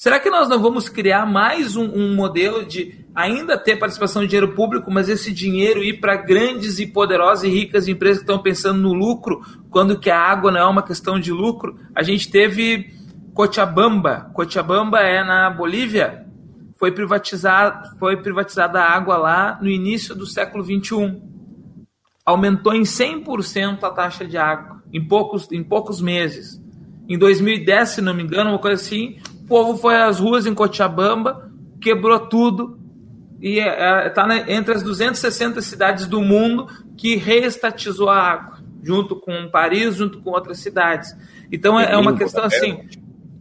Será 0.00 0.18
que 0.18 0.30
nós 0.30 0.48
não 0.48 0.62
vamos 0.62 0.88
criar 0.88 1.26
mais 1.26 1.76
um, 1.76 1.84
um 1.84 2.14
modelo 2.14 2.64
de 2.64 3.04
ainda 3.14 3.58
ter 3.58 3.76
participação 3.76 4.22
de 4.22 4.28
dinheiro 4.28 4.54
público, 4.54 4.90
mas 4.90 5.10
esse 5.10 5.30
dinheiro 5.30 5.84
ir 5.84 6.00
para 6.00 6.16
grandes 6.16 6.78
e 6.78 6.86
poderosas 6.86 7.44
e 7.44 7.50
ricas 7.50 7.86
empresas 7.86 8.16
que 8.16 8.22
estão 8.22 8.42
pensando 8.42 8.80
no 8.80 8.94
lucro, 8.94 9.42
quando 9.68 10.00
que 10.00 10.08
a 10.08 10.18
água 10.18 10.50
não 10.50 10.58
é 10.58 10.64
uma 10.64 10.82
questão 10.82 11.20
de 11.20 11.30
lucro? 11.30 11.78
A 11.94 12.02
gente 12.02 12.30
teve 12.30 12.94
Cochabamba. 13.34 14.30
Cochabamba 14.32 15.00
é 15.00 15.22
na 15.22 15.50
Bolívia 15.50 16.24
foi 16.78 16.92
privatizada, 16.92 17.94
foi 17.98 18.16
privatizada 18.16 18.80
a 18.80 18.90
água 18.90 19.18
lá 19.18 19.58
no 19.60 19.68
início 19.68 20.14
do 20.14 20.24
século 20.24 20.64
XXI. 20.64 21.20
Aumentou 22.24 22.72
em 22.72 22.84
100% 22.84 23.84
a 23.84 23.90
taxa 23.90 24.24
de 24.24 24.38
água 24.38 24.82
em 24.90 25.06
poucos, 25.06 25.46
em 25.52 25.62
poucos 25.62 26.00
meses. 26.00 26.58
Em 27.06 27.18
2010, 27.18 27.88
se 27.90 28.00
não 28.00 28.14
me 28.14 28.22
engano, 28.22 28.48
uma 28.48 28.58
coisa 28.58 28.80
assim, 28.80 29.18
povo 29.50 29.76
foi 29.76 29.96
às 29.96 30.20
ruas 30.20 30.46
em 30.46 30.54
Cochabamba, 30.54 31.50
quebrou 31.80 32.20
tudo 32.20 32.78
e 33.42 33.58
está 33.58 34.32
é, 34.32 34.38
é, 34.38 34.54
entre 34.54 34.74
as 34.74 34.82
260 34.84 35.60
cidades 35.60 36.06
do 36.06 36.20
mundo 36.20 36.68
que 36.96 37.16
reestatizou 37.16 38.08
a 38.08 38.16
água, 38.16 38.58
junto 38.80 39.16
com 39.16 39.48
Paris, 39.50 39.96
junto 39.96 40.20
com 40.20 40.30
outras 40.30 40.60
cidades. 40.60 41.10
Então 41.50 41.78
é, 41.78 41.92
é 41.92 41.96
uma 41.96 42.14
questão 42.16 42.44
assim, 42.44 42.78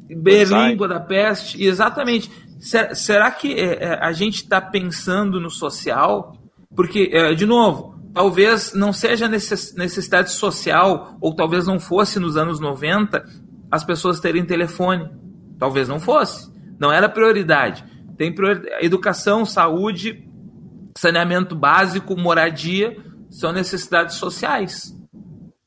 Berlim, 0.10 0.76
Budapeste, 0.76 1.64
exatamente. 1.64 2.32
Será, 2.60 2.96
será 2.96 3.32
que 3.32 3.54
é, 3.54 4.00
a 4.02 4.12
gente 4.12 4.38
está 4.38 4.60
pensando 4.60 5.40
no 5.40 5.52
social? 5.52 6.36
Porque, 6.76 7.36
de 7.36 7.46
novo, 7.46 8.00
talvez 8.14 8.74
não 8.74 8.92
seja 8.92 9.28
necessidade 9.28 10.32
social, 10.32 11.18
ou 11.22 11.36
talvez 11.36 11.68
não 11.68 11.80
fosse 11.80 12.20
nos 12.20 12.36
anos 12.36 12.60
90 12.60 13.24
as 13.70 13.84
pessoas 13.84 14.20
terem 14.20 14.44
telefone. 14.46 15.10
Talvez 15.60 15.88
não 15.88 16.00
fosse. 16.00 16.52
Não 16.80 16.92
era 16.92 17.10
prioridade. 17.10 17.84
Tem 18.18 18.34
prioridade. 18.34 18.84
Educação, 18.84 19.46
saúde, 19.46 20.26
saneamento 20.98 21.56
básico, 21.56 22.18
moradia 22.18 22.98
são 23.30 23.52
necessidades 23.52 24.16
sociais. 24.16 24.96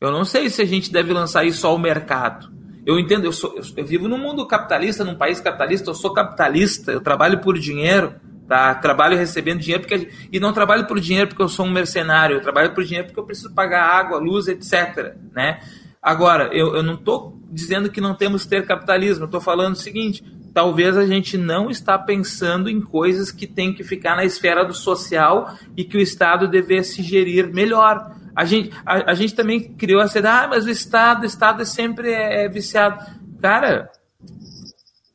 Eu 0.00 0.10
não 0.10 0.24
sei 0.24 0.50
se 0.50 0.60
a 0.60 0.64
gente 0.64 0.92
deve 0.92 1.12
lançar 1.12 1.44
isso 1.44 1.66
ao 1.66 1.78
mercado. 1.78 2.50
Eu 2.84 2.98
entendo, 2.98 3.24
eu, 3.24 3.32
sou, 3.32 3.54
eu, 3.56 3.62
eu 3.76 3.86
vivo 3.86 4.08
num 4.08 4.18
mundo 4.18 4.46
capitalista, 4.46 5.04
num 5.04 5.14
país 5.14 5.40
capitalista, 5.40 5.90
eu 5.90 5.94
sou 5.94 6.12
capitalista, 6.12 6.90
eu 6.90 7.00
trabalho 7.00 7.38
por 7.38 7.56
dinheiro, 7.56 8.14
tá? 8.48 8.74
Trabalho 8.74 9.16
recebendo 9.16 9.60
dinheiro 9.60 9.84
porque 9.84 10.10
e 10.32 10.40
não 10.40 10.52
trabalho 10.52 10.86
por 10.86 10.98
dinheiro 10.98 11.28
porque 11.28 11.42
eu 11.42 11.48
sou 11.48 11.64
um 11.64 11.70
mercenário, 11.70 12.36
eu 12.36 12.40
trabalho 12.40 12.74
por 12.74 12.82
dinheiro 12.82 13.06
porque 13.06 13.20
eu 13.20 13.24
preciso 13.24 13.54
pagar 13.54 13.84
água, 13.84 14.18
luz, 14.18 14.48
etc, 14.48 15.14
né? 15.32 15.60
Agora, 16.02 16.50
eu, 16.52 16.74
eu 16.74 16.82
não 16.82 16.94
estou 16.94 17.38
dizendo 17.48 17.88
que 17.88 18.00
não 18.00 18.14
temos 18.14 18.42
que 18.42 18.50
ter 18.50 18.66
capitalismo, 18.66 19.22
eu 19.22 19.26
estou 19.26 19.40
falando 19.40 19.74
o 19.74 19.78
seguinte: 19.78 20.24
talvez 20.52 20.96
a 20.96 21.06
gente 21.06 21.38
não 21.38 21.70
está 21.70 21.96
pensando 21.96 22.68
em 22.68 22.80
coisas 22.80 23.30
que 23.30 23.46
tem 23.46 23.72
que 23.72 23.84
ficar 23.84 24.16
na 24.16 24.24
esfera 24.24 24.64
do 24.64 24.74
social 24.74 25.54
e 25.76 25.84
que 25.84 25.96
o 25.96 26.00
Estado 26.00 26.48
devesse 26.48 27.02
gerir 27.02 27.52
melhor. 27.54 28.16
A 28.34 28.44
gente, 28.44 28.72
a, 28.84 29.12
a 29.12 29.14
gente 29.14 29.34
também 29.34 29.74
criou 29.74 30.02
essa 30.02 30.18
ideia, 30.18 30.42
ah, 30.42 30.48
mas 30.48 30.64
o 30.64 30.70
Estado, 30.70 31.22
o 31.22 31.26
Estado 31.26 31.62
é 31.62 31.64
sempre 31.64 32.10
é, 32.10 32.46
é 32.46 32.48
viciado. 32.48 32.98
Cara, 33.40 33.90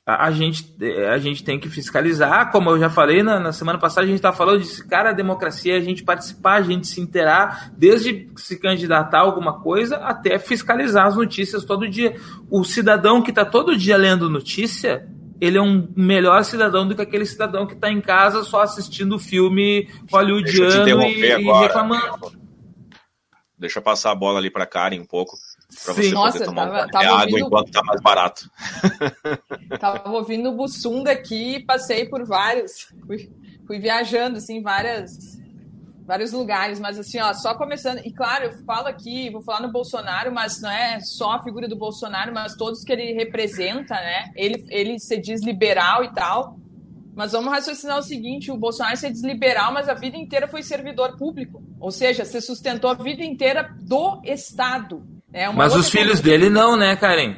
a, 0.08 0.32
gente, 0.32 0.74
a 1.12 1.18
gente 1.18 1.44
tem 1.44 1.60
que 1.60 1.68
fiscalizar, 1.68 2.50
como 2.50 2.70
eu 2.70 2.80
já 2.80 2.90
falei 2.90 3.22
na, 3.22 3.42
na 3.42 3.52
semana 3.52 3.78
passada, 3.78 4.06
a 4.06 4.08
gente 4.08 4.16
está 4.16 4.32
falando 4.32 4.64
de 4.64 4.84
cara, 4.86 5.10
a 5.10 5.14
democracia 5.14 5.74
é 5.74 5.78
a 5.78 5.82
gente 5.82 6.02
participar, 6.02 6.54
a 6.54 6.62
gente 6.62 6.88
se 6.88 7.02
interar, 7.02 7.74
desde 7.78 8.30
se 8.38 8.58
candidatar 8.58 9.18
a 9.18 9.22
alguma 9.24 9.60
coisa 9.60 9.98
até 9.98 10.40
fiscalizar 10.40 11.08
as 11.08 11.18
notícias 11.18 11.66
todo 11.66 11.90
dia. 11.90 12.16
O 12.50 12.64
cidadão 12.64 13.22
que 13.22 13.32
está 13.32 13.44
todo 13.44 13.76
dia 13.76 13.98
lendo 13.98 14.30
notícia, 14.30 15.06
ele 15.42 15.58
é 15.58 15.62
um 15.62 15.90
melhor 15.94 16.42
cidadão 16.46 16.88
do 16.88 16.96
que 16.96 17.02
aquele 17.02 17.26
cidadão 17.26 17.68
que 17.68 17.74
está 17.74 17.92
em 17.92 18.00
casa 18.00 18.44
só 18.44 18.62
assistindo 18.62 19.20
filme 19.20 19.90
hollywoodiano 20.10 21.04
e, 21.04 21.20
e 21.20 21.52
reclamando. 21.60 22.32
Deixa 23.60 23.80
eu 23.80 23.84
passar 23.84 24.12
a 24.12 24.16
bola 24.16 24.40
ali 24.40 24.50
para 24.50 24.66
Karen 24.66 25.02
um 25.02 25.06
pouco. 25.06 25.36
Pra 25.84 25.94
Sim. 25.94 26.02
você 26.02 26.12
Nossa, 26.12 26.46
tomar 26.46 26.68
tava, 26.68 26.88
tava 26.88 27.06
água 27.06 27.20
ouvindo... 27.24 27.46
enquanto 27.46 27.72
tá 27.72 27.84
mais 27.84 28.02
barato. 28.02 28.50
Tava 29.80 30.10
ouvindo 30.10 30.50
o 30.50 30.56
Bussunda 30.56 31.12
aqui, 31.12 31.62
passei 31.66 32.08
por 32.08 32.26
vários, 32.26 32.88
fui, 33.06 33.30
fui 33.68 33.80
viajando 33.80 34.38
assim, 34.38 34.62
várias 34.62 35.38
vários 36.08 36.32
lugares, 36.32 36.80
mas 36.80 36.98
assim, 36.98 37.20
ó, 37.20 37.34
só 37.34 37.54
começando, 37.54 38.00
e 38.06 38.14
claro, 38.14 38.46
eu 38.46 38.54
falo 38.64 38.88
aqui, 38.88 39.30
vou 39.30 39.42
falar 39.42 39.60
no 39.60 39.72
Bolsonaro, 39.74 40.32
mas 40.32 40.62
não 40.62 40.72
é 40.72 41.02
só 41.02 41.32
a 41.32 41.44
figura 41.44 41.68
do 41.68 41.76
Bolsonaro, 41.76 42.34
mas 42.34 42.56
todos 42.56 42.82
que 42.82 42.94
ele 42.94 43.12
representa, 43.12 43.94
né? 43.94 44.32
Ele, 44.34 44.66
ele 44.70 45.00
se 45.00 45.18
diz 45.18 45.44
liberal 45.44 46.06
e 46.06 46.14
tal, 46.14 46.58
mas 47.14 47.34
vamos 47.34 47.52
raciocinar 47.52 47.98
o 47.98 48.02
seguinte: 48.02 48.50
o 48.50 48.56
Bolsonaro 48.56 48.96
se 48.96 49.12
diz 49.12 49.22
liberal, 49.22 49.74
mas 49.74 49.90
a 49.90 49.94
vida 49.94 50.16
inteira 50.16 50.48
foi 50.48 50.64
servidor 50.64 51.18
público, 51.18 51.62
ou 51.78 51.92
seja, 51.92 52.24
se 52.24 52.40
sustentou 52.40 52.90
a 52.90 52.94
vida 52.94 53.24
inteira 53.24 53.76
do 53.82 54.22
Estado. 54.24 55.17
É 55.38 55.52
Mas 55.52 55.76
os 55.76 55.88
filhos 55.88 56.20
dele 56.20 56.50
não, 56.50 56.76
né, 56.76 56.96
Karen? 56.96 57.36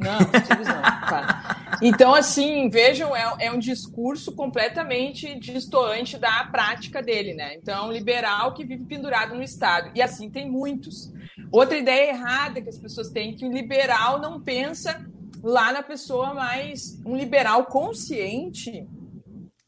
Não, 0.00 0.18
os 0.18 0.48
filhos 0.48 0.66
não. 0.66 1.54
Então, 1.82 2.14
assim, 2.14 2.70
vejam, 2.70 3.14
é, 3.14 3.34
é, 3.40 3.52
um 3.52 3.58
discurso 3.58 4.32
completamente 4.32 5.38
distoante 5.38 6.16
da 6.16 6.44
prática 6.44 7.02
dele, 7.02 7.34
né? 7.34 7.56
Então, 7.56 7.84
é 7.84 7.88
um 7.88 7.92
liberal 7.92 8.54
que 8.54 8.64
vive 8.64 8.84
pendurado 8.84 9.34
no 9.34 9.42
Estado. 9.42 9.90
E 9.94 10.00
assim 10.00 10.30
tem 10.30 10.48
muitos. 10.48 11.12
Outra 11.50 11.76
ideia 11.76 12.10
errada 12.10 12.62
que 12.62 12.68
as 12.68 12.78
pessoas 12.78 13.10
têm, 13.10 13.34
que 13.34 13.44
o 13.44 13.52
liberal 13.52 14.20
não 14.20 14.40
pensa 14.40 15.04
lá 15.42 15.72
na 15.72 15.82
pessoa 15.82 16.32
mais... 16.32 16.98
Um 17.04 17.16
liberal 17.16 17.66
consciente, 17.66 18.86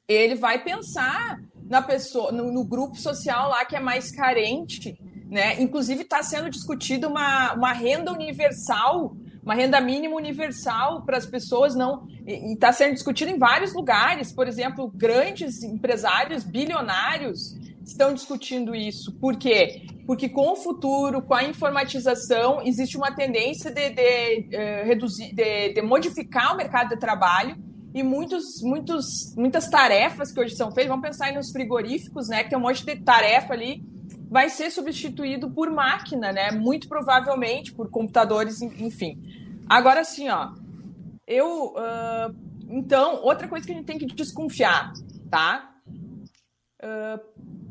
ele 0.08 0.36
vai 0.36 0.62
pensar 0.62 1.38
na 1.68 1.82
pessoa, 1.82 2.30
no, 2.30 2.52
no 2.52 2.64
grupo 2.64 2.96
social 2.96 3.50
lá 3.50 3.64
que 3.64 3.76
é 3.76 3.80
mais 3.80 4.10
carente, 4.10 4.96
né? 5.28 5.60
Inclusive 5.60 6.02
está 6.02 6.22
sendo 6.22 6.48
discutida 6.48 7.08
uma, 7.08 7.52
uma 7.54 7.72
renda 7.72 8.12
universal, 8.12 9.16
uma 9.42 9.54
renda 9.54 9.80
mínima 9.80 10.16
universal 10.16 11.02
para 11.02 11.16
as 11.16 11.26
pessoas 11.26 11.74
não 11.74 12.06
e 12.26 12.54
está 12.54 12.72
sendo 12.72 12.94
discutido 12.94 13.30
em 13.30 13.38
vários 13.38 13.72
lugares. 13.74 14.32
Por 14.32 14.46
exemplo, 14.46 14.90
grandes 14.94 15.62
empresários 15.62 16.44
bilionários 16.44 17.56
estão 17.84 18.14
discutindo 18.14 18.74
isso. 18.74 19.12
Por 19.20 19.36
quê? 19.36 19.82
Porque 20.06 20.28
com 20.28 20.52
o 20.52 20.56
futuro, 20.56 21.22
com 21.22 21.34
a 21.34 21.44
informatização, 21.44 22.62
existe 22.64 22.96
uma 22.96 23.12
tendência 23.12 23.72
de, 23.72 23.90
de, 23.90 24.56
uh, 24.56 24.86
reduzir, 24.86 25.34
de, 25.34 25.74
de 25.74 25.82
modificar 25.82 26.54
o 26.54 26.56
mercado 26.56 26.90
de 26.90 26.96
trabalho 26.96 27.56
e 27.92 28.02
muitos, 28.02 28.62
muitos, 28.62 29.34
muitas 29.36 29.68
tarefas 29.68 30.30
que 30.30 30.38
hoje 30.38 30.54
são 30.54 30.70
feitas, 30.70 30.90
vamos 30.90 31.06
pensar 31.06 31.26
aí 31.26 31.34
nos 31.34 31.50
frigoríficos, 31.50 32.28
né, 32.28 32.44
que 32.44 32.50
tem 32.50 32.58
um 32.58 32.62
monte 32.62 32.84
de 32.84 32.96
tarefa 32.96 33.54
ali 33.54 33.82
vai 34.28 34.50
ser 34.50 34.70
substituído 34.70 35.50
por 35.50 35.70
máquina, 35.70 36.32
né? 36.32 36.50
Muito 36.50 36.88
provavelmente 36.88 37.72
por 37.72 37.90
computadores, 37.90 38.60
enfim. 38.60 39.22
Agora 39.68 40.04
sim, 40.04 40.28
ó. 40.28 40.52
Eu. 41.26 41.74
Uh, 41.74 42.46
então, 42.68 43.22
outra 43.22 43.46
coisa 43.46 43.64
que 43.64 43.72
a 43.72 43.76
gente 43.76 43.86
tem 43.86 43.98
que 43.98 44.06
desconfiar, 44.06 44.92
tá? 45.30 45.72
Uh, 46.82 47.20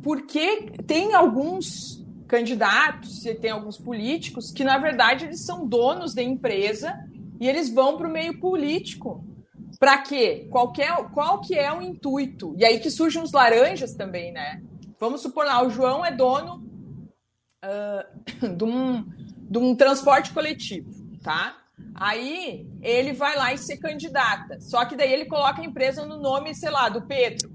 porque 0.02 0.72
tem 0.86 1.14
alguns 1.14 2.06
candidatos, 2.28 3.24
tem 3.42 3.52
alguns 3.52 3.78
políticos 3.78 4.52
que, 4.52 4.64
na 4.64 4.78
verdade, 4.78 5.26
eles 5.26 5.46
são 5.46 5.68
donos 5.68 6.14
da 6.14 6.24
empresa 6.24 6.98
e 7.40 7.48
eles 7.48 7.70
vão 7.70 7.98
para 7.98 8.08
o 8.08 8.12
meio 8.12 8.40
político. 8.40 9.24
Para 9.80 9.98
quê? 9.98 10.48
Qual 10.50 10.72
que, 10.72 10.82
é, 10.82 11.04
qual 11.14 11.42
que 11.42 11.56
é 11.56 11.72
o 11.72 11.82
intuito? 11.82 12.56
E 12.58 12.64
aí 12.64 12.80
que 12.80 12.90
surgem 12.90 13.22
os 13.22 13.32
laranjas 13.32 13.94
também, 13.94 14.32
né? 14.32 14.62
Vamos 15.00 15.22
supor 15.22 15.46
lá, 15.46 15.64
o 15.64 15.70
João 15.70 16.06
é 16.06 16.12
dono 16.12 16.64
uh, 17.64 18.50
de, 18.56 18.64
um, 18.64 19.04
de 19.50 19.58
um 19.58 19.76
transporte 19.76 20.32
coletivo, 20.34 20.92
tá? 21.22 21.58
Aí 21.94 22.68
ele 22.82 23.14
vai 23.14 23.36
lá 23.36 23.54
e 23.54 23.58
se 23.58 23.78
candidata. 23.78 24.60
Só 24.62 24.86
que 24.86 24.96
daí 24.96 25.12
ele 25.12 25.26
coloca 25.26 25.62
a 25.62 25.66
empresa 25.66 26.06
no 26.06 26.18
nome, 26.18 26.56
sei 26.56 26.70
lá, 26.70 26.90
do 26.90 27.02
Pedro. 27.02 27.50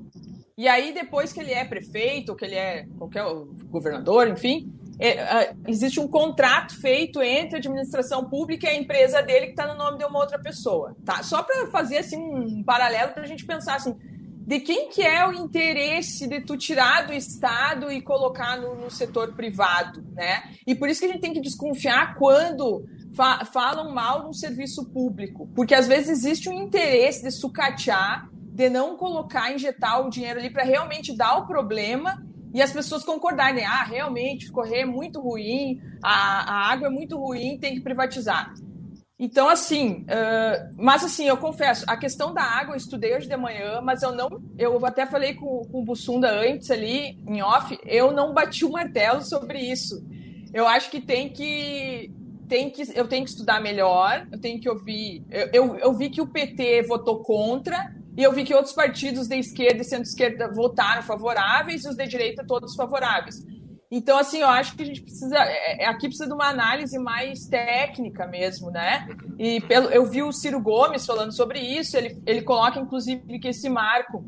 E 0.57 0.68
aí, 0.68 0.93
depois 0.93 1.32
que 1.32 1.41
ele 1.41 1.53
é 1.53 1.64
prefeito, 1.64 2.30
ou 2.30 2.36
que 2.36 2.45
ele 2.45 2.55
é 2.55 2.86
qualquer 2.99 3.24
governador, 3.70 4.28
enfim, 4.28 4.70
é, 4.99 5.53
uh, 5.53 5.57
existe 5.66 5.99
um 5.99 6.07
contrato 6.07 6.78
feito 6.78 7.22
entre 7.22 7.57
a 7.57 7.59
administração 7.59 8.28
pública 8.28 8.66
e 8.66 8.70
a 8.70 8.74
empresa 8.74 9.22
dele 9.22 9.47
que 9.47 9.53
está 9.53 9.66
no 9.66 9.78
nome 9.78 9.97
de 9.97 10.05
uma 10.05 10.18
outra 10.18 10.38
pessoa. 10.38 10.95
Tá? 11.03 11.22
Só 11.22 11.43
para 11.43 11.68
fazer 11.68 11.99
assim, 11.99 12.18
um 12.18 12.62
paralelo 12.62 13.12
para 13.12 13.22
a 13.22 13.26
gente 13.26 13.47
pensar 13.47 13.76
assim, 13.76 13.97
de 14.51 14.59
quem 14.59 14.88
que 14.88 15.01
é 15.01 15.24
o 15.24 15.32
interesse 15.32 16.26
de 16.26 16.40
tu 16.40 16.57
tirar 16.57 17.07
do 17.07 17.12
Estado 17.12 17.88
e 17.88 18.03
colocar 18.03 18.61
no, 18.61 18.74
no 18.74 18.90
setor 18.90 19.32
privado, 19.36 20.03
né? 20.12 20.42
E 20.66 20.74
por 20.74 20.88
isso 20.88 20.98
que 20.98 21.07
a 21.07 21.12
gente 21.12 21.20
tem 21.20 21.32
que 21.32 21.40
desconfiar 21.40 22.16
quando 22.16 22.84
fa 23.14 23.44
falam 23.44 23.94
mal 23.94 24.24
no 24.24 24.34
serviço 24.34 24.90
público, 24.90 25.48
porque 25.55 25.72
às 25.72 25.86
vezes 25.86 26.09
existe 26.09 26.48
um 26.48 26.64
interesse 26.64 27.22
de 27.22 27.30
sucatear, 27.30 28.28
de 28.32 28.68
não 28.68 28.96
colocar, 28.96 29.53
injetar 29.53 30.05
o 30.05 30.11
dinheiro 30.11 30.40
ali 30.40 30.51
para 30.51 30.64
realmente 30.64 31.16
dar 31.16 31.36
o 31.36 31.46
problema 31.46 32.20
e 32.53 32.61
as 32.61 32.72
pessoas 32.72 33.05
concordarem, 33.05 33.64
ah, 33.64 33.84
realmente, 33.84 34.51
correr 34.51 34.80
é 34.80 34.84
muito 34.84 35.20
ruim, 35.20 35.80
a, 36.03 36.55
a 36.55 36.72
água 36.72 36.88
é 36.88 36.90
muito 36.90 37.16
ruim, 37.16 37.57
tem 37.57 37.76
que 37.76 37.80
privatizar. 37.80 38.53
Então, 39.23 39.51
assim, 39.51 40.07
uh, 40.09 40.75
mas 40.79 41.05
assim, 41.05 41.29
eu 41.29 41.37
confesso, 41.37 41.85
a 41.87 41.95
questão 41.95 42.33
da 42.33 42.43
água 42.43 42.73
eu 42.73 42.79
estudei 42.79 43.14
hoje 43.14 43.29
de 43.29 43.37
manhã, 43.37 43.83
mas 43.83 44.03
eu 44.03 44.12
não, 44.12 44.31
eu 44.57 44.85
até 44.87 45.05
falei 45.05 45.35
com, 45.35 45.62
com 45.71 45.83
o 45.83 45.85
Bussunda 45.85 46.31
antes 46.31 46.71
ali, 46.71 47.18
em 47.29 47.43
off, 47.43 47.79
eu 47.85 48.12
não 48.12 48.33
bati 48.33 48.64
o 48.64 48.73
martelo 48.73 49.21
sobre 49.23 49.59
isso. 49.59 50.03
Eu 50.55 50.66
acho 50.66 50.91
que 50.91 51.03
tem 51.03 51.29
que, 51.29 52.11
tem 52.49 52.71
que, 52.71 52.83
eu 52.95 53.07
tenho 53.07 53.23
que 53.23 53.31
estudar 53.31 53.61
melhor, 53.61 54.27
eu 54.33 54.41
tenho 54.41 54.59
que 54.59 54.71
ouvir, 54.71 55.23
eu, 55.31 55.51
eu, 55.53 55.77
eu 55.77 55.93
vi 55.93 56.09
que 56.09 56.23
o 56.23 56.27
PT 56.27 56.85
votou 56.85 57.23
contra, 57.23 57.95
e 58.16 58.23
eu 58.23 58.33
vi 58.33 58.43
que 58.43 58.55
outros 58.55 58.73
partidos 58.73 59.29
de 59.29 59.37
esquerda 59.37 59.83
e 59.83 59.85
centro-esquerda 59.85 60.51
votaram 60.51 61.03
favoráveis, 61.03 61.85
e 61.85 61.89
os 61.91 61.95
de 61.95 62.07
direita 62.07 62.43
todos 62.43 62.75
favoráveis. 62.75 63.45
Então, 63.91 64.18
assim, 64.18 64.38
eu 64.38 64.49
acho 64.49 64.76
que 64.76 64.82
a 64.82 64.86
gente 64.86 65.03
precisa. 65.03 65.36
É, 65.36 65.82
é, 65.82 65.86
aqui 65.86 66.07
precisa 66.07 66.28
de 66.28 66.32
uma 66.32 66.49
análise 66.49 66.97
mais 66.99 67.47
técnica 67.47 68.24
mesmo, 68.24 68.70
né? 68.70 69.09
E 69.36 69.61
pelo, 69.62 69.88
eu 69.88 70.07
vi 70.07 70.22
o 70.22 70.32
Ciro 70.32 70.61
Gomes 70.61 71.05
falando 71.05 71.32
sobre 71.32 71.59
isso, 71.59 71.97
ele, 71.97 72.16
ele 72.24 72.43
coloca, 72.43 72.78
inclusive, 72.78 73.38
que 73.41 73.49
esse 73.49 73.68
marco, 73.68 74.24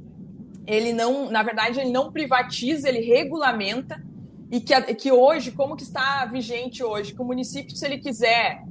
ele 0.67 0.93
não, 0.93 1.31
na 1.31 1.45
verdade, 1.45 1.79
ele 1.79 1.93
não 1.93 2.11
privatiza, 2.11 2.89
ele 2.89 3.03
regulamenta, 3.03 4.03
e 4.51 4.61
que, 4.61 4.75
que 4.95 5.13
hoje, 5.13 5.53
como 5.53 5.77
que 5.77 5.85
está 5.85 6.27
vigente 6.27 6.83
hoje? 6.83 7.15
Que 7.15 7.23
o 7.23 7.25
município, 7.25 7.77
se 7.77 7.87
ele 7.87 7.99
quiser 7.99 8.65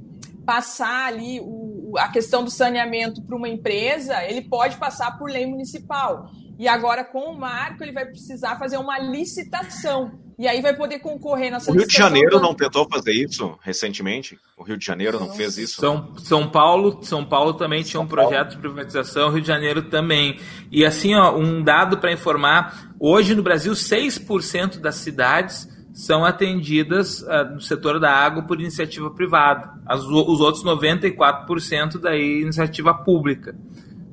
passar 0.44 1.06
ali 1.06 1.40
o, 1.40 1.94
a 1.96 2.08
questão 2.08 2.44
do 2.44 2.50
saneamento 2.50 3.22
para 3.22 3.36
uma 3.36 3.48
empresa, 3.48 4.22
ele 4.24 4.42
pode 4.42 4.76
passar 4.76 5.18
por 5.18 5.30
lei 5.30 5.46
municipal. 5.46 6.30
E 6.62 6.68
agora, 6.68 7.02
com 7.02 7.32
o 7.32 7.36
marco, 7.36 7.82
ele 7.82 7.90
vai 7.90 8.06
precisar 8.06 8.56
fazer 8.56 8.76
uma 8.76 8.96
licitação. 8.96 10.12
E 10.38 10.46
aí 10.46 10.62
vai 10.62 10.72
poder 10.72 11.00
concorrer 11.00 11.50
nessa 11.50 11.72
O 11.72 11.74
Rio 11.74 11.88
de 11.88 11.92
Janeiro 11.92 12.38
não 12.38 12.54
tentou 12.54 12.86
fazer 12.88 13.10
isso 13.10 13.58
recentemente? 13.62 14.38
O 14.56 14.62
Rio 14.62 14.76
de 14.76 14.86
Janeiro 14.86 15.18
não, 15.18 15.26
não 15.26 15.34
fez 15.34 15.58
isso? 15.58 15.80
São, 15.80 16.16
São 16.18 16.48
Paulo, 16.48 17.02
São 17.02 17.24
Paulo 17.24 17.54
também 17.54 17.82
tinha 17.82 18.00
um 18.00 18.06
projeto 18.06 18.50
de 18.50 18.58
privatização, 18.58 19.32
Rio 19.32 19.40
de 19.40 19.48
Janeiro 19.48 19.90
também. 19.90 20.38
E 20.70 20.84
assim, 20.84 21.16
ó, 21.16 21.36
um 21.36 21.64
dado 21.64 21.98
para 21.98 22.12
informar, 22.12 22.92
hoje 22.96 23.34
no 23.34 23.42
Brasil 23.42 23.72
6% 23.72 24.78
das 24.78 24.94
cidades 24.94 25.68
são 25.92 26.24
atendidas 26.24 27.22
uh, 27.22 27.54
no 27.54 27.60
setor 27.60 27.98
da 27.98 28.12
água 28.12 28.44
por 28.44 28.60
iniciativa 28.60 29.10
privada. 29.10 29.68
As, 29.84 30.00
os 30.04 30.40
outros 30.40 30.62
94% 30.62 31.98
daí 31.98 32.40
iniciativa 32.40 32.94
pública. 32.94 33.52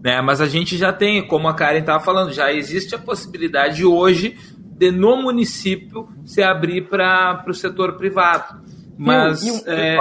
Né? 0.04 0.22
Mas 0.22 0.42
a 0.42 0.48
gente 0.48 0.78
já 0.78 0.94
tem, 0.94 1.26
como 1.28 1.48
a 1.48 1.54
Karen 1.54 1.80
estava 1.80 2.04
falando, 2.04 2.32
já 2.32 2.52
existe 2.52 2.96
a 2.96 3.00
possibilidade 3.00 3.86
hoje 3.86 4.38
de 4.80 4.92
no 4.92 5.22
município 5.22 6.08
se 6.26 6.42
abrir 6.42 6.88
para 6.88 7.44
o 7.48 7.54
setor 7.54 7.98
privado. 7.98 8.62
Mas 8.98 9.44
e, 9.44 9.50
e, 9.50 9.64
é, 9.68 9.96
é, 9.96 10.00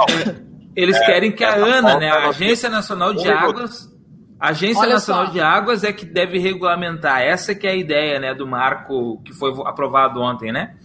eles 0.77 0.97
é, 0.97 1.07
querem 1.07 1.33
que 1.33 1.43
a 1.43 1.55
ANA, 1.55 1.99
né, 1.99 2.11
a 2.11 2.29
Agência 2.29 2.71
Nacional 2.71 3.13
de 3.13 3.29
Águas, 3.29 3.93
a 4.39 4.51
Agência 4.51 4.83
Olha 4.83 4.95
Nacional 4.95 5.27
só. 5.27 5.33
de 5.33 5.41
Águas 5.41 5.83
é 5.83 5.93
que 5.93 6.05
deve 6.05 6.39
regulamentar. 6.39 7.21
Essa 7.23 7.55
que 7.55 7.67
é 7.67 7.71
a 7.71 7.77
ideia 7.77 8.21
né, 8.21 8.35
do 8.35 8.47
marco 8.47 9.21
que 9.25 9.33
foi 9.33 9.53
aprovado 9.67 10.21
ontem, 10.21 10.53
né? 10.53 10.77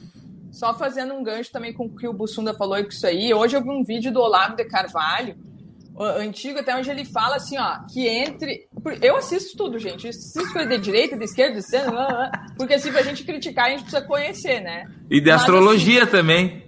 Só 0.52 0.74
fazendo 0.74 1.14
um 1.14 1.24
gancho 1.24 1.52
também 1.52 1.74
com 1.74 1.86
o 1.86 1.96
que 1.96 2.08
o 2.08 2.14
Bussunda 2.14 2.54
falou 2.54 2.82
com 2.82 2.90
isso 2.90 3.06
aí. 3.06 3.32
Hoje 3.34 3.56
eu 3.56 3.62
vi 3.62 3.70
um 3.70 3.84
vídeo 3.84 4.12
do 4.12 4.20
Olavo 4.20 4.56
de 4.56 4.66
Carvalho, 4.66 5.36
antigo, 6.02 6.60
até 6.60 6.76
onde 6.76 6.90
ele 6.90 7.06
fala 7.06 7.36
assim, 7.36 7.58
ó, 7.58 7.80
que 7.92 8.08
entre. 8.08 8.68
Eu 9.02 9.18
assisto 9.18 9.56
tudo, 9.56 9.78
gente. 9.78 10.06
Eu 10.06 10.10
assisto 10.10 10.52
coisa 10.52 10.70
de 10.70 10.78
direita, 10.80 11.16
de 11.16 11.24
esquerda, 11.24 11.56
de 11.56 11.68
centro, 11.68 11.96
porque 12.58 12.74
assim, 12.74 12.92
pra 12.92 13.04
gente 13.04 13.24
criticar, 13.24 13.66
a 13.66 13.70
gente 13.70 13.84
precisa 13.84 14.02
conhecer, 14.02 14.60
né? 14.62 14.86
E 15.10 15.22
de 15.22 15.30
Mas, 15.30 15.42
astrologia 15.42 16.04
assim, 16.04 16.12
também. 16.12 16.64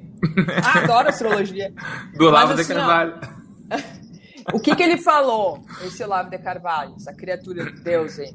Ah, 0.63 0.79
adoro 0.79 1.09
astrologia. 1.09 1.73
Do 2.15 2.27
Olavo 2.27 2.53
de 2.53 2.61
assim, 2.61 2.73
Carvalho. 2.73 3.19
Ó, 4.51 4.55
o 4.57 4.59
que, 4.59 4.75
que 4.75 4.83
ele 4.83 4.97
falou, 4.97 5.63
esse 5.83 6.03
Olavo 6.03 6.29
de 6.29 6.37
Carvalho, 6.37 6.93
essa 6.95 7.13
criatura 7.13 7.65
de 7.65 7.81
Deus 7.81 8.19
aí? 8.19 8.31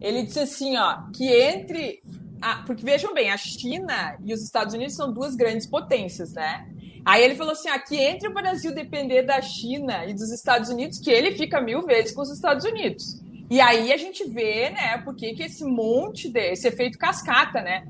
Ele 0.00 0.22
disse 0.22 0.40
assim, 0.40 0.76
ó, 0.78 1.02
que 1.14 1.28
entre. 1.28 2.02
A, 2.40 2.62
porque 2.62 2.82
vejam 2.82 3.12
bem, 3.12 3.30
a 3.30 3.36
China 3.36 4.16
e 4.24 4.32
os 4.32 4.42
Estados 4.42 4.72
Unidos 4.72 4.94
são 4.96 5.12
duas 5.12 5.36
grandes 5.36 5.66
potências, 5.66 6.32
né? 6.32 6.66
Aí 7.04 7.22
ele 7.22 7.34
falou 7.34 7.52
assim: 7.52 7.68
aqui 7.68 7.96
entre 7.96 8.28
o 8.28 8.34
Brasil 8.34 8.74
depender 8.74 9.22
da 9.22 9.40
China 9.40 10.04
e 10.06 10.14
dos 10.14 10.30
Estados 10.32 10.68
Unidos, 10.70 10.98
que 10.98 11.10
ele 11.10 11.32
fica 11.32 11.60
mil 11.60 11.82
vezes 11.82 12.12
com 12.12 12.22
os 12.22 12.30
Estados 12.30 12.64
Unidos. 12.64 13.20
E 13.50 13.60
aí 13.60 13.92
a 13.92 13.96
gente 13.96 14.24
vê, 14.28 14.70
né, 14.70 14.98
porque 14.98 15.34
que 15.34 15.42
esse 15.42 15.64
monte 15.64 16.28
desse 16.28 16.68
efeito 16.68 16.96
cascata, 16.96 17.60
né? 17.60 17.86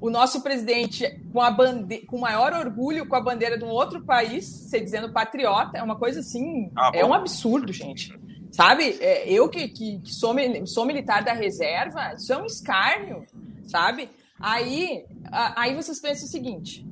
O 0.00 0.10
nosso 0.10 0.42
presidente 0.42 1.20
com 1.32 1.40
a 1.40 1.50
bande... 1.50 1.98
com 2.06 2.18
maior 2.18 2.54
orgulho 2.54 3.06
com 3.06 3.14
a 3.14 3.20
bandeira 3.20 3.58
de 3.58 3.64
um 3.64 3.68
outro 3.68 4.02
país, 4.02 4.46
se 4.46 4.80
dizendo 4.80 5.12
patriota, 5.12 5.78
é 5.78 5.82
uma 5.82 5.96
coisa 5.96 6.20
assim, 6.20 6.70
ah, 6.74 6.90
é 6.94 7.04
um 7.04 7.12
absurdo, 7.12 7.72
gente. 7.72 8.18
Sabe? 8.50 8.96
É, 9.00 9.30
eu 9.30 9.48
que, 9.48 9.68
que, 9.68 10.00
que 10.00 10.12
sou, 10.12 10.34
sou 10.66 10.84
militar 10.84 11.22
da 11.22 11.32
reserva, 11.32 12.14
isso 12.14 12.32
é 12.32 12.38
um 12.38 12.46
escárnio, 12.46 13.24
sabe? 13.64 14.10
Aí, 14.40 15.04
aí 15.30 15.74
vocês 15.74 16.00
pensam 16.00 16.26
o 16.26 16.30
seguinte: 16.30 16.84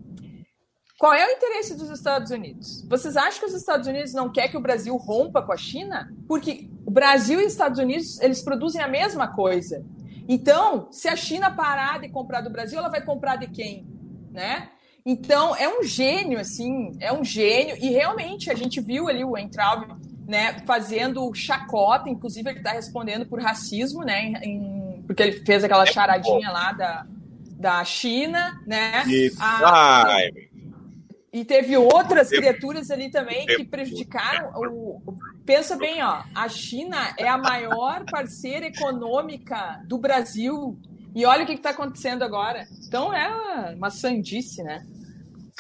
qual 1.01 1.15
é 1.15 1.27
o 1.27 1.31
interesse 1.31 1.75
dos 1.75 1.89
Estados 1.89 2.31
Unidos? 2.31 2.85
Vocês 2.87 3.17
acham 3.17 3.41
que 3.41 3.47
os 3.47 3.55
Estados 3.55 3.87
Unidos 3.87 4.13
não 4.13 4.31
quer 4.31 4.49
que 4.49 4.57
o 4.59 4.61
Brasil 4.61 4.95
rompa 4.99 5.41
com 5.41 5.51
a 5.51 5.57
China? 5.57 6.13
Porque 6.29 6.69
o 6.85 6.91
Brasil 6.91 7.41
e 7.41 7.47
os 7.47 7.53
Estados 7.53 7.79
Unidos, 7.79 8.21
eles 8.21 8.43
produzem 8.43 8.83
a 8.83 8.87
mesma 8.87 9.27
coisa. 9.29 9.83
Então, 10.29 10.89
se 10.91 11.09
a 11.09 11.17
China 11.17 11.51
parar 11.51 12.01
de 12.01 12.11
comprar 12.11 12.43
do 12.43 12.51
Brasil, 12.51 12.79
ela 12.79 12.91
vai 12.91 13.01
comprar 13.01 13.37
de 13.37 13.47
quem? 13.47 13.87
Né? 14.31 14.69
Então, 15.03 15.57
é 15.57 15.67
um 15.67 15.83
gênio, 15.83 16.39
assim, 16.39 16.93
é 17.01 17.11
um 17.11 17.25
gênio. 17.25 17.79
E 17.79 17.89
realmente, 17.89 18.51
a 18.51 18.55
gente 18.55 18.79
viu 18.79 19.09
ali 19.09 19.25
o 19.25 19.39
Entraub 19.39 19.87
né, 20.29 20.59
fazendo 20.67 21.33
chacota, 21.33 22.11
inclusive 22.11 22.51
ele 22.51 22.59
está 22.59 22.73
respondendo 22.73 23.25
por 23.25 23.41
racismo, 23.41 24.03
né, 24.05 24.35
em, 24.43 25.03
porque 25.07 25.23
ele 25.23 25.45
fez 25.47 25.65
aquela 25.65 25.85
é 25.85 25.87
charadinha 25.87 26.51
lá 26.51 26.73
da, 26.73 27.07
da 27.57 27.85
China, 27.85 28.61
né? 28.67 29.03
E, 29.09 29.33
a, 29.41 30.07
ai, 30.07 30.50
e 31.33 31.45
teve 31.45 31.77
outras 31.77 32.29
criaturas 32.29 32.91
ali 32.91 33.11
também 33.11 33.47
que 33.47 33.65
prejudicaram. 33.65 34.51
O, 34.57 35.15
pensa 35.47 35.77
bem, 35.77 36.03
ó, 36.03 36.23
a 36.35 36.49
China 36.49 37.15
é 37.17 37.29
a 37.29 37.39
maior 37.39 38.05
parceira 38.11 38.67
econômica 38.67 39.81
do 39.87 39.99
Brasil. 39.99 40.77
E 41.15 41.25
olha 41.25 41.45
o 41.45 41.47
que 41.47 41.53
está 41.53 41.71
acontecendo 41.71 42.23
agora. 42.23 42.65
Então 42.87 43.13
é 43.13 43.75
uma 43.75 43.91
sandice, 43.91 44.63
né? 44.63 44.85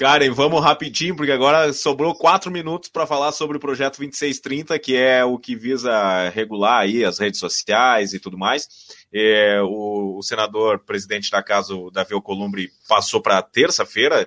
Karen, 0.00 0.30
vamos 0.30 0.62
rapidinho, 0.62 1.14
porque 1.14 1.30
agora 1.30 1.74
sobrou 1.74 2.14
quatro 2.14 2.50
minutos 2.50 2.88
para 2.88 3.06
falar 3.06 3.32
sobre 3.32 3.58
o 3.58 3.60
projeto 3.60 3.98
2630, 3.98 4.78
que 4.78 4.96
é 4.96 5.22
o 5.22 5.36
que 5.38 5.54
visa 5.54 6.30
regular 6.30 6.80
aí 6.80 7.04
as 7.04 7.18
redes 7.18 7.38
sociais 7.38 8.14
e 8.14 8.18
tudo 8.18 8.38
mais. 8.38 8.66
É, 9.12 9.60
o, 9.62 10.16
o, 10.16 10.22
senador 10.22 10.78
presidente 10.78 11.30
da 11.30 11.42
casa, 11.42 11.74
o 11.74 11.90
Davi 11.90 12.14
Alcolumbre, 12.14 12.70
passou 12.88 13.20
para 13.20 13.42
terça-feira, 13.42 14.26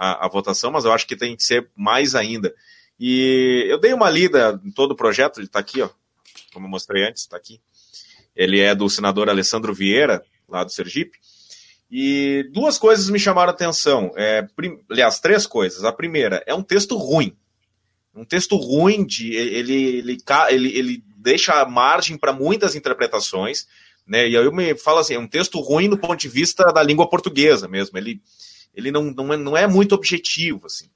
a, 0.00 0.24
a, 0.24 0.28
votação, 0.28 0.70
mas 0.70 0.86
eu 0.86 0.92
acho 0.92 1.06
que 1.06 1.14
tem 1.14 1.36
que 1.36 1.44
ser 1.44 1.68
mais 1.76 2.14
ainda. 2.14 2.54
E 2.98 3.66
eu 3.68 3.78
dei 3.78 3.92
uma 3.92 4.08
lida 4.08 4.58
em 4.64 4.70
todo 4.70 4.92
o 4.92 4.96
projeto, 4.96 5.38
ele 5.38 5.46
está 5.46 5.58
aqui, 5.58 5.82
ó, 5.82 5.90
como 6.54 6.64
eu 6.64 6.70
mostrei 6.70 7.06
antes, 7.06 7.22
está 7.22 7.36
aqui. 7.36 7.60
Ele 8.34 8.60
é 8.60 8.74
do 8.74 8.88
senador 8.88 9.28
Alessandro 9.28 9.74
Vieira, 9.74 10.24
lá 10.48 10.64
do 10.64 10.72
Sergipe. 10.72 11.18
E 11.90 12.48
duas 12.50 12.78
coisas 12.78 13.10
me 13.10 13.18
chamaram 13.18 13.50
a 13.50 13.54
atenção. 13.54 14.12
É, 14.16 14.42
prim, 14.56 14.78
aliás, 14.90 15.20
três 15.20 15.46
coisas. 15.46 15.84
A 15.84 15.92
primeira, 15.92 16.42
é 16.46 16.54
um 16.54 16.62
texto 16.62 16.96
ruim. 16.96 17.36
Um 18.14 18.24
texto 18.24 18.56
ruim, 18.56 19.04
de, 19.04 19.34
ele, 19.34 19.74
ele, 19.98 20.18
ele, 20.48 20.78
ele 20.78 21.04
deixa 21.16 21.64
margem 21.66 22.16
para 22.16 22.32
muitas 22.32 22.74
interpretações. 22.74 23.66
Né? 24.06 24.28
E 24.28 24.36
aí 24.36 24.44
eu 24.44 24.52
me 24.52 24.74
falo 24.76 25.00
assim, 25.00 25.14
é 25.14 25.18
um 25.18 25.28
texto 25.28 25.60
ruim 25.60 25.90
do 25.90 25.98
ponto 25.98 26.16
de 26.16 26.28
vista 26.28 26.64
da 26.72 26.82
língua 26.82 27.08
portuguesa 27.08 27.68
mesmo. 27.68 27.98
Ele, 27.98 28.22
ele 28.74 28.90
não, 28.90 29.04
não, 29.04 29.32
é, 29.32 29.36
não 29.36 29.56
é 29.56 29.66
muito 29.66 29.94
objetivo, 29.94 30.66
assim. 30.66 30.88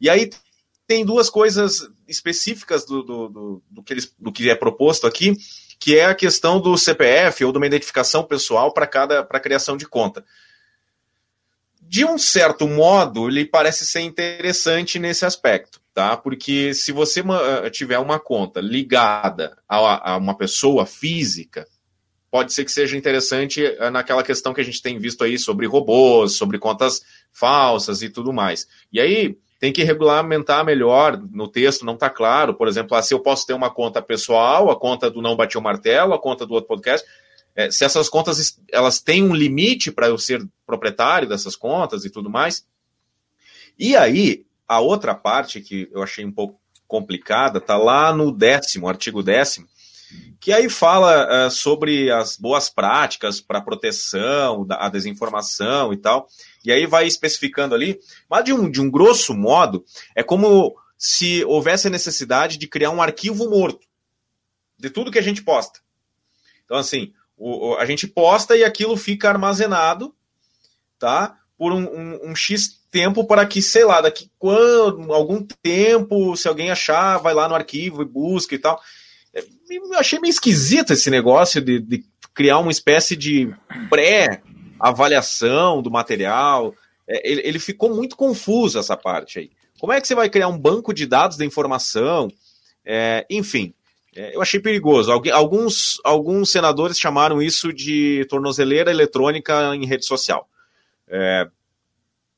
E 0.00 0.10
aí 0.10 0.30
tem 0.86 1.04
duas 1.04 1.30
coisas 1.30 1.88
específicas 2.08 2.84
do, 2.84 3.02
do, 3.02 3.28
do, 3.28 3.62
do, 3.70 3.82
que, 3.82 3.92
eles, 3.92 4.14
do 4.18 4.32
que 4.32 4.50
é 4.50 4.54
proposto 4.54 5.06
aqui, 5.06 5.36
que 5.78 5.98
é 5.98 6.06
a 6.06 6.14
questão 6.14 6.60
do 6.60 6.76
CPF 6.76 7.44
ou 7.44 7.52
de 7.52 7.58
uma 7.58 7.66
identificação 7.66 8.24
pessoal 8.24 8.72
para 8.72 8.86
cada 8.86 9.24
para 9.24 9.40
criação 9.40 9.76
de 9.76 9.86
conta. 9.86 10.24
De 11.80 12.04
um 12.04 12.16
certo 12.16 12.66
modo, 12.66 13.28
ele 13.28 13.44
parece 13.44 13.84
ser 13.84 14.00
interessante 14.00 14.98
nesse 14.98 15.26
aspecto, 15.26 15.80
tá? 15.92 16.16
Porque 16.16 16.72
se 16.72 16.90
você 16.90 17.22
tiver 17.70 17.98
uma 17.98 18.18
conta 18.18 18.60
ligada 18.60 19.58
a 19.68 20.16
uma 20.16 20.36
pessoa 20.36 20.86
física, 20.86 21.66
pode 22.32 22.54
ser 22.54 22.64
que 22.64 22.72
seja 22.72 22.96
interessante 22.96 23.62
eh, 23.62 23.90
naquela 23.90 24.22
questão 24.22 24.54
que 24.54 24.60
a 24.62 24.64
gente 24.64 24.80
tem 24.80 24.98
visto 24.98 25.22
aí 25.22 25.38
sobre 25.38 25.66
robôs, 25.66 26.34
sobre 26.38 26.58
contas 26.58 27.02
falsas 27.30 28.00
e 28.00 28.08
tudo 28.08 28.32
mais. 28.32 28.66
E 28.90 28.98
aí 28.98 29.36
tem 29.60 29.70
que 29.70 29.84
regulamentar 29.84 30.64
melhor 30.64 31.20
no 31.30 31.46
texto, 31.46 31.84
não 31.84 31.92
está 31.92 32.08
claro. 32.08 32.54
Por 32.54 32.68
exemplo, 32.68 32.96
ah, 32.96 33.02
se 33.02 33.12
eu 33.12 33.20
posso 33.20 33.46
ter 33.46 33.52
uma 33.52 33.68
conta 33.68 34.00
pessoal, 34.00 34.70
a 34.70 34.80
conta 34.80 35.10
do 35.10 35.20
Não 35.20 35.36
Bati 35.36 35.58
o 35.58 35.62
Martelo, 35.62 36.14
a 36.14 36.18
conta 36.18 36.46
do 36.46 36.54
outro 36.54 36.68
podcast, 36.68 37.06
é, 37.54 37.70
se 37.70 37.84
essas 37.84 38.08
contas 38.08 38.58
elas 38.72 38.98
têm 38.98 39.22
um 39.22 39.34
limite 39.34 39.92
para 39.92 40.06
eu 40.06 40.16
ser 40.16 40.42
proprietário 40.64 41.28
dessas 41.28 41.54
contas 41.54 42.06
e 42.06 42.10
tudo 42.10 42.30
mais. 42.30 42.66
E 43.78 43.94
aí, 43.94 44.46
a 44.66 44.80
outra 44.80 45.14
parte 45.14 45.60
que 45.60 45.86
eu 45.92 46.02
achei 46.02 46.24
um 46.24 46.32
pouco 46.32 46.58
complicada 46.88 47.58
está 47.58 47.76
lá 47.76 48.10
no 48.14 48.32
décimo, 48.32 48.88
artigo 48.88 49.22
décimo, 49.22 49.68
que 50.40 50.52
aí 50.52 50.68
fala 50.68 51.46
uh, 51.46 51.50
sobre 51.50 52.10
as 52.10 52.36
boas 52.36 52.68
práticas 52.68 53.40
para 53.40 53.60
proteção, 53.60 54.66
a 54.70 54.88
desinformação 54.88 55.92
e 55.92 55.96
tal. 55.96 56.26
E 56.64 56.72
aí 56.72 56.84
vai 56.84 57.06
especificando 57.06 57.74
ali, 57.74 58.00
mas 58.28 58.44
de 58.44 58.52
um, 58.52 58.70
de 58.70 58.80
um 58.80 58.90
grosso 58.90 59.34
modo, 59.34 59.84
é 60.16 60.22
como 60.22 60.74
se 60.98 61.44
houvesse 61.44 61.86
a 61.86 61.90
necessidade 61.90 62.56
de 62.58 62.66
criar 62.66 62.90
um 62.90 63.00
arquivo 63.00 63.48
morto 63.48 63.86
de 64.78 64.90
tudo 64.90 65.12
que 65.12 65.18
a 65.18 65.22
gente 65.22 65.42
posta. 65.42 65.80
Então, 66.64 66.76
assim, 66.76 67.12
o, 67.36 67.76
a 67.76 67.86
gente 67.86 68.06
posta 68.08 68.56
e 68.56 68.64
aquilo 68.64 68.96
fica 68.96 69.28
armazenado, 69.28 70.14
tá? 70.98 71.36
Por 71.56 71.72
um, 71.72 71.84
um, 71.84 72.30
um 72.30 72.34
X 72.34 72.80
tempo 72.90 73.24
para 73.24 73.46
que, 73.46 73.62
sei 73.62 73.84
lá, 73.84 74.00
daqui 74.00 74.30
quando, 74.38 75.12
algum 75.12 75.46
tempo, 75.62 76.36
se 76.36 76.48
alguém 76.48 76.70
achar, 76.70 77.18
vai 77.18 77.32
lá 77.32 77.48
no 77.48 77.54
arquivo 77.54 78.02
e 78.02 78.04
busca 78.04 78.54
e 78.54 78.58
tal. 78.58 78.80
Eu 79.34 79.98
achei 79.98 80.18
meio 80.18 80.30
esquisito 80.30 80.92
esse 80.92 81.10
negócio 81.10 81.60
de, 81.60 81.80
de 81.80 82.04
criar 82.34 82.58
uma 82.58 82.70
espécie 82.70 83.16
de 83.16 83.54
pré-avaliação 83.88 85.80
do 85.82 85.90
material. 85.90 86.74
É, 87.08 87.30
ele, 87.30 87.40
ele, 87.44 87.58
ficou 87.58 87.94
muito 87.94 88.16
confuso 88.16 88.78
essa 88.78 88.96
parte 88.96 89.38
aí. 89.38 89.50
Como 89.78 89.92
é 89.92 90.00
que 90.00 90.06
você 90.06 90.14
vai 90.14 90.28
criar 90.28 90.48
um 90.48 90.58
banco 90.58 90.92
de 90.92 91.06
dados 91.06 91.36
da 91.36 91.44
informação? 91.44 92.28
É, 92.84 93.26
enfim, 93.30 93.74
é, 94.14 94.36
eu 94.36 94.42
achei 94.42 94.60
perigoso. 94.60 95.10
Alguns, 95.10 96.00
alguns 96.04 96.52
senadores 96.52 96.98
chamaram 96.98 97.40
isso 97.40 97.72
de 97.72 98.26
tornozeleira 98.28 98.90
eletrônica 98.90 99.74
em 99.74 99.86
rede 99.86 100.04
social. 100.04 100.48
É, 101.08 101.48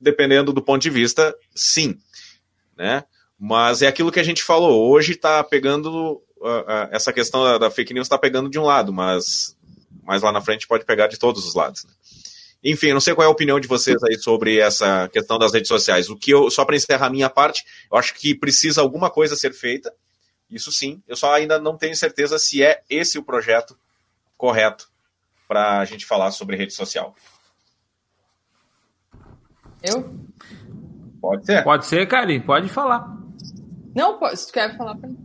dependendo 0.01 0.53
do 0.53 0.63
ponto 0.63 0.81
de 0.81 0.91
vista, 0.91 1.35
sim. 1.55 1.99
Né? 2.77 3.05
Mas 3.39 3.83
é 3.83 3.89
aquilo 3.89 4.13
que 4.13 4.21
a 4.21 4.25
gente 4.25 4.43
falou. 4.43 4.91
Hoje 4.91 5.13
está 5.13 5.43
pegando 5.43 6.23
essa 6.91 7.13
questão 7.13 7.45
da, 7.45 7.59
da 7.59 7.71
fake 7.71 7.95
news 7.95 8.07
está 8.07 8.19
pegando 8.19 8.51
de 8.51 8.59
um 8.59 8.65
lado, 8.65 8.93
mas 8.93 9.57
mais 10.03 10.23
lá 10.23 10.31
na 10.31 10.41
frente 10.41 10.67
pode 10.67 10.85
pegar 10.85 11.07
de 11.07 11.19
todos 11.19 11.47
os 11.47 11.55
lados. 11.55 11.85
Né? 11.85 11.91
Enfim, 12.63 12.93
não 12.93 13.01
sei 13.01 13.15
qual 13.15 13.25
é 13.25 13.29
a 13.29 13.33
opinião 13.33 13.61
de 13.61 13.69
vocês 13.69 14.03
aí 14.03 14.17
sobre 14.17 14.59
essa 14.59 15.09
questão 15.09 15.39
das 15.39 15.53
redes 15.53 15.69
sociais. 15.69 16.09
O 16.09 16.17
que 16.17 16.31
eu, 16.31 16.51
só 16.51 16.65
para 16.65 16.77
encerrar 16.77 17.07
a 17.07 17.11
minha 17.11 17.29
parte, 17.29 17.65
eu 17.91 17.99
acho 17.99 18.15
que 18.15 18.35
precisa 18.35 18.81
alguma 18.81 19.11
coisa 19.11 19.37
ser 19.37 19.53
feita. 19.53 19.93
Isso 20.51 20.73
sim, 20.73 21.03
eu 21.07 21.17
só 21.17 21.35
ainda 21.35 21.59
não 21.59 21.77
tenho 21.77 21.95
certeza 21.97 22.39
se 22.39 22.63
é 22.63 22.83
esse 22.89 23.19
o 23.19 23.23
projeto 23.23 23.77
correto 24.37 24.89
para 25.47 25.79
a 25.79 25.85
gente 25.85 26.07
falar 26.07 26.31
sobre 26.31 26.57
rede 26.57 26.73
social. 26.73 27.15
Eu? 29.83 30.15
Pode 31.21 31.45
ser. 31.45 31.63
Pode 31.63 31.87
ser, 31.87 32.07
Karen, 32.07 32.41
pode 32.41 32.69
falar. 32.69 33.15
Não, 33.95 34.19
se 34.35 34.47
tu 34.47 34.53
quer 34.53 34.77
falar 34.77 34.97
para 34.97 35.09
mim. 35.09 35.24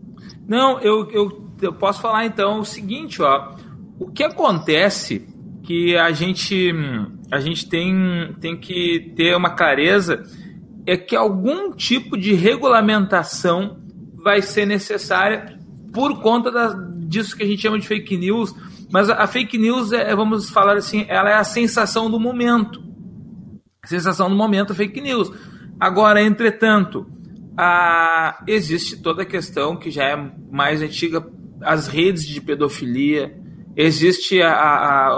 Não, 0.50 0.80
eu, 0.80 1.10
eu, 1.12 1.50
eu 1.62 1.74
posso 1.74 2.02
falar 2.02 2.26
então 2.26 2.60
o 2.60 2.66
seguinte, 2.66 3.22
ó. 3.22 3.56
O 4.00 4.12
que 4.12 4.24
acontece 4.24 5.28
que 5.64 5.96
a 5.96 6.12
gente 6.12 6.74
a 7.32 7.40
gente 7.40 7.70
tem, 7.70 8.36
tem 8.40 8.58
que 8.58 9.14
ter 9.16 9.36
uma 9.36 9.52
clareza 9.52 10.24
é 10.86 10.98
que 10.98 11.16
algum 11.16 11.72
tipo 11.72 12.18
de 12.18 12.34
regulamentação 12.34 13.80
vai 14.16 14.42
ser 14.42 14.66
necessária 14.66 15.60
por 15.94 16.20
conta 16.22 16.52
da, 16.52 16.74
disso 16.98 17.38
que 17.38 17.44
a 17.44 17.46
gente 17.46 17.62
chama 17.62 17.78
de 17.78 17.88
fake 17.88 18.18
news, 18.18 18.56
mas 18.92 19.10
a, 19.10 19.28
fake 19.28 19.58
news 19.58 19.92
é, 19.92 20.16
vamos 20.16 20.50
falar 20.50 20.78
assim, 20.78 21.06
ela 21.08 21.30
é 21.30 21.36
a 21.36 21.44
sensação 21.44 22.10
do 22.10 22.20
momento. 22.20 22.82
A 23.84 23.88
sensação 23.88 24.30
do 24.30 24.36
momento 24.36 24.74
é 24.74 24.76
fake 24.76 25.00
news. 25.00 25.32
Agora, 25.80 26.22
entretanto, 26.22 27.06
a, 27.62 28.42
existe 28.48 28.96
toda 28.96 29.24
a 29.24 29.26
questão 29.26 29.76
que 29.76 29.92
já 29.92 30.06
é 30.06 30.32
mais 30.50 30.82
antiga, 30.82 31.30
as 31.62 31.90
redes 31.90 32.26
de 32.26 32.40
pedofilia, 32.40 33.38
existe 33.76 34.42
a, 34.42 34.54
a, 34.54 35.18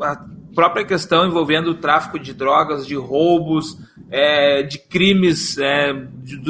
a 0.00 0.24
própria 0.54 0.84
questão 0.84 1.26
envolvendo 1.26 1.72
o 1.72 1.74
tráfico 1.74 2.20
de 2.20 2.32
drogas, 2.32 2.86
de 2.86 2.94
roubos, 2.94 3.76
é, 4.12 4.62
de 4.62 4.78
crimes, 4.78 5.58
é, 5.58 5.92
de, 5.92 6.40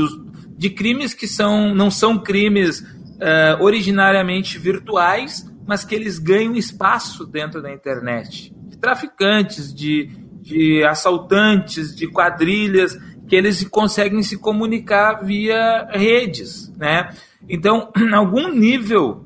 de, 0.51 0.69
crimes 0.69 1.15
que 1.15 1.27
são, 1.27 1.75
não 1.75 1.91
são 1.91 2.19
crimes 2.19 2.85
é, 3.19 3.57
originariamente 3.59 4.59
virtuais, 4.59 5.51
mas 5.67 5.83
que 5.83 5.95
eles 5.95 6.19
ganham 6.19 6.55
espaço 6.57 7.25
dentro 7.25 7.63
da 7.63 7.73
internet. 7.73 8.55
De 8.69 8.77
traficantes, 8.77 9.73
de, 9.73 10.11
de 10.43 10.85
assaltantes, 10.85 11.97
de 11.97 12.07
quadrilhas, 12.07 12.99
que 13.33 13.37
eles 13.37 13.67
conseguem 13.67 14.23
se 14.23 14.37
comunicar 14.37 15.25
via 15.25 15.89
redes, 15.91 16.71
né? 16.77 17.15
Então, 17.49 17.91
algum 18.13 18.53
nível 18.53 19.25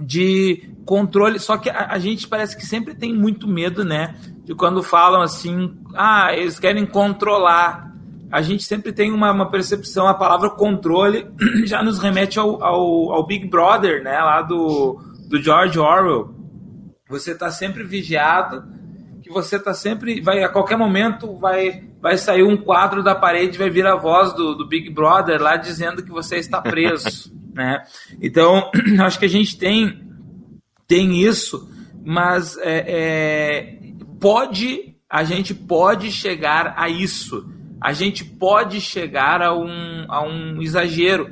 de 0.00 0.70
controle, 0.86 1.40
só 1.40 1.58
que 1.58 1.68
a, 1.68 1.88
a, 1.90 1.98
gente 1.98 2.28
parece 2.28 2.56
que 2.56 2.64
sempre 2.64 2.94
tem 2.94 3.12
muito 3.12 3.48
medo, 3.48 3.84
né? 3.84 4.14
De 4.44 4.54
quando 4.54 4.84
falam 4.84 5.20
assim, 5.20 5.76
ah, 5.96 6.32
eles 6.32 6.60
querem 6.60 6.86
controlar. 6.86 7.92
A 8.30 8.40
gente 8.40 8.62
sempre 8.62 8.92
tem 8.92 9.10
uma, 9.10 9.32
uma 9.32 9.50
percepção, 9.50 10.06
a 10.06 10.14
palavra 10.14 10.50
controle 10.50 11.26
já 11.66 11.82
nos 11.82 11.98
remete 11.98 12.38
ao, 12.38 12.62
ao, 12.62 13.10
ao, 13.10 13.26
Big 13.26 13.48
Brother, 13.48 14.00
né? 14.00 14.16
Lá 14.20 14.42
do, 14.42 14.96
do 15.28 15.42
George 15.42 15.76
Orwell. 15.76 16.32
Você 17.08 17.32
está 17.32 17.50
sempre 17.50 17.82
vigiado, 17.82 18.62
que 19.28 19.32
você 19.32 19.56
está 19.56 19.72
sempre, 19.72 20.20
vai 20.20 20.42
a 20.42 20.48
qualquer 20.48 20.76
momento 20.76 21.36
vai 21.36 21.84
vai 22.00 22.16
sair 22.16 22.42
um 22.42 22.56
quadro 22.56 23.02
da 23.02 23.14
parede, 23.14 23.58
vai 23.58 23.70
vir 23.70 23.86
a 23.86 23.94
voz 23.94 24.32
do, 24.32 24.54
do 24.54 24.66
Big 24.66 24.90
Brother 24.90 25.40
lá 25.40 25.56
dizendo 25.56 26.02
que 26.02 26.10
você 26.10 26.36
está 26.36 26.60
preso, 26.60 27.32
né? 27.54 27.84
Então, 28.20 28.70
acho 29.04 29.18
que 29.18 29.24
a 29.24 29.30
gente 29.30 29.56
tem 29.56 30.08
tem 30.88 31.22
isso, 31.22 31.70
mas 32.04 32.56
é, 32.58 32.84
é, 32.88 33.78
pode, 34.18 34.96
a 35.08 35.22
gente 35.22 35.54
pode 35.54 36.10
chegar 36.10 36.74
a 36.76 36.88
isso. 36.88 37.46
A 37.80 37.92
gente 37.92 38.24
pode 38.24 38.80
chegar 38.80 39.42
a 39.42 39.54
um, 39.54 40.06
a 40.08 40.26
um 40.26 40.60
exagero. 40.62 41.30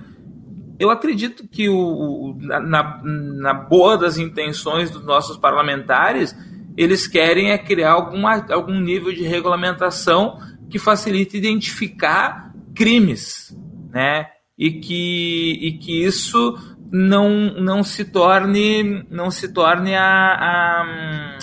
Eu 0.79 0.91
acredito 0.91 1.49
que 1.49 1.69
o, 1.69 2.37
na, 2.39 3.03
na 3.03 3.55
boa 3.55 3.97
das 3.97 4.19
intenções 4.19 4.91
dos 4.91 5.03
nossos 5.03 5.39
parlamentares, 5.39 6.37
eles 6.77 7.07
querem 7.07 7.51
é 7.51 7.59
criar 7.59 7.93
alguma, 7.93 8.45
algum 8.51 8.79
nível 8.81 9.13
de 9.13 9.23
regulamentação 9.23 10.39
que 10.69 10.79
facilite 10.79 11.37
identificar 11.37 12.53
crimes, 12.75 13.57
né? 13.91 14.27
E 14.59 14.73
que, 14.73 15.59
e 15.61 15.73
que 15.79 16.05
isso 16.05 16.57
não, 16.91 17.55
não 17.55 17.83
se 17.83 18.05
torne 18.05 19.05
não 19.11 19.31
se 19.31 19.53
torne 19.53 19.95
a, 19.95 20.05
a 20.05 21.39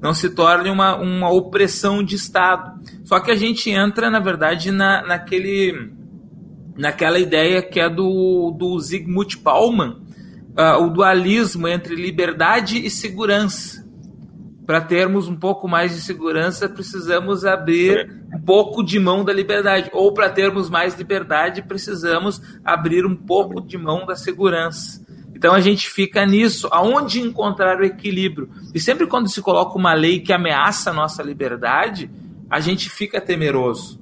não 0.00 0.12
se 0.12 0.30
torne 0.30 0.70
uma, 0.70 0.96
uma 0.96 1.30
opressão 1.30 2.02
de 2.02 2.14
Estado. 2.14 2.80
Só 3.04 3.18
que 3.18 3.30
a 3.30 3.34
gente 3.34 3.70
entra, 3.70 4.10
na 4.10 4.20
verdade, 4.20 4.70
na, 4.70 5.02
naquele, 5.02 5.90
naquela 6.76 7.18
ideia 7.18 7.62
que 7.62 7.80
é 7.80 7.88
do, 7.88 8.54
do 8.58 8.78
Zygmunt 8.78 9.36
Bauman, 9.42 10.02
uh, 10.56 10.82
o 10.82 10.90
dualismo 10.90 11.66
entre 11.66 11.94
liberdade 11.94 12.84
e 12.84 12.90
segurança. 12.90 13.85
Para 14.66 14.80
termos 14.80 15.28
um 15.28 15.36
pouco 15.36 15.68
mais 15.68 15.94
de 15.94 16.00
segurança, 16.00 16.68
precisamos 16.68 17.44
abrir 17.44 18.20
um 18.34 18.40
pouco 18.40 18.82
de 18.82 18.98
mão 18.98 19.24
da 19.24 19.32
liberdade. 19.32 19.88
Ou 19.92 20.12
para 20.12 20.28
termos 20.28 20.68
mais 20.68 20.98
liberdade, 20.98 21.62
precisamos 21.62 22.42
abrir 22.64 23.06
um 23.06 23.14
pouco 23.14 23.60
de 23.60 23.78
mão 23.78 24.04
da 24.04 24.16
segurança. 24.16 25.06
Então 25.36 25.54
a 25.54 25.60
gente 25.60 25.88
fica 25.88 26.26
nisso, 26.26 26.66
aonde 26.72 27.20
encontrar 27.20 27.78
o 27.78 27.84
equilíbrio. 27.84 28.48
E 28.74 28.80
sempre 28.80 29.06
quando 29.06 29.28
se 29.28 29.40
coloca 29.40 29.78
uma 29.78 29.94
lei 29.94 30.18
que 30.18 30.32
ameaça 30.32 30.90
a 30.90 30.94
nossa 30.94 31.22
liberdade, 31.22 32.10
a 32.50 32.58
gente 32.58 32.90
fica 32.90 33.20
temeroso. 33.20 34.00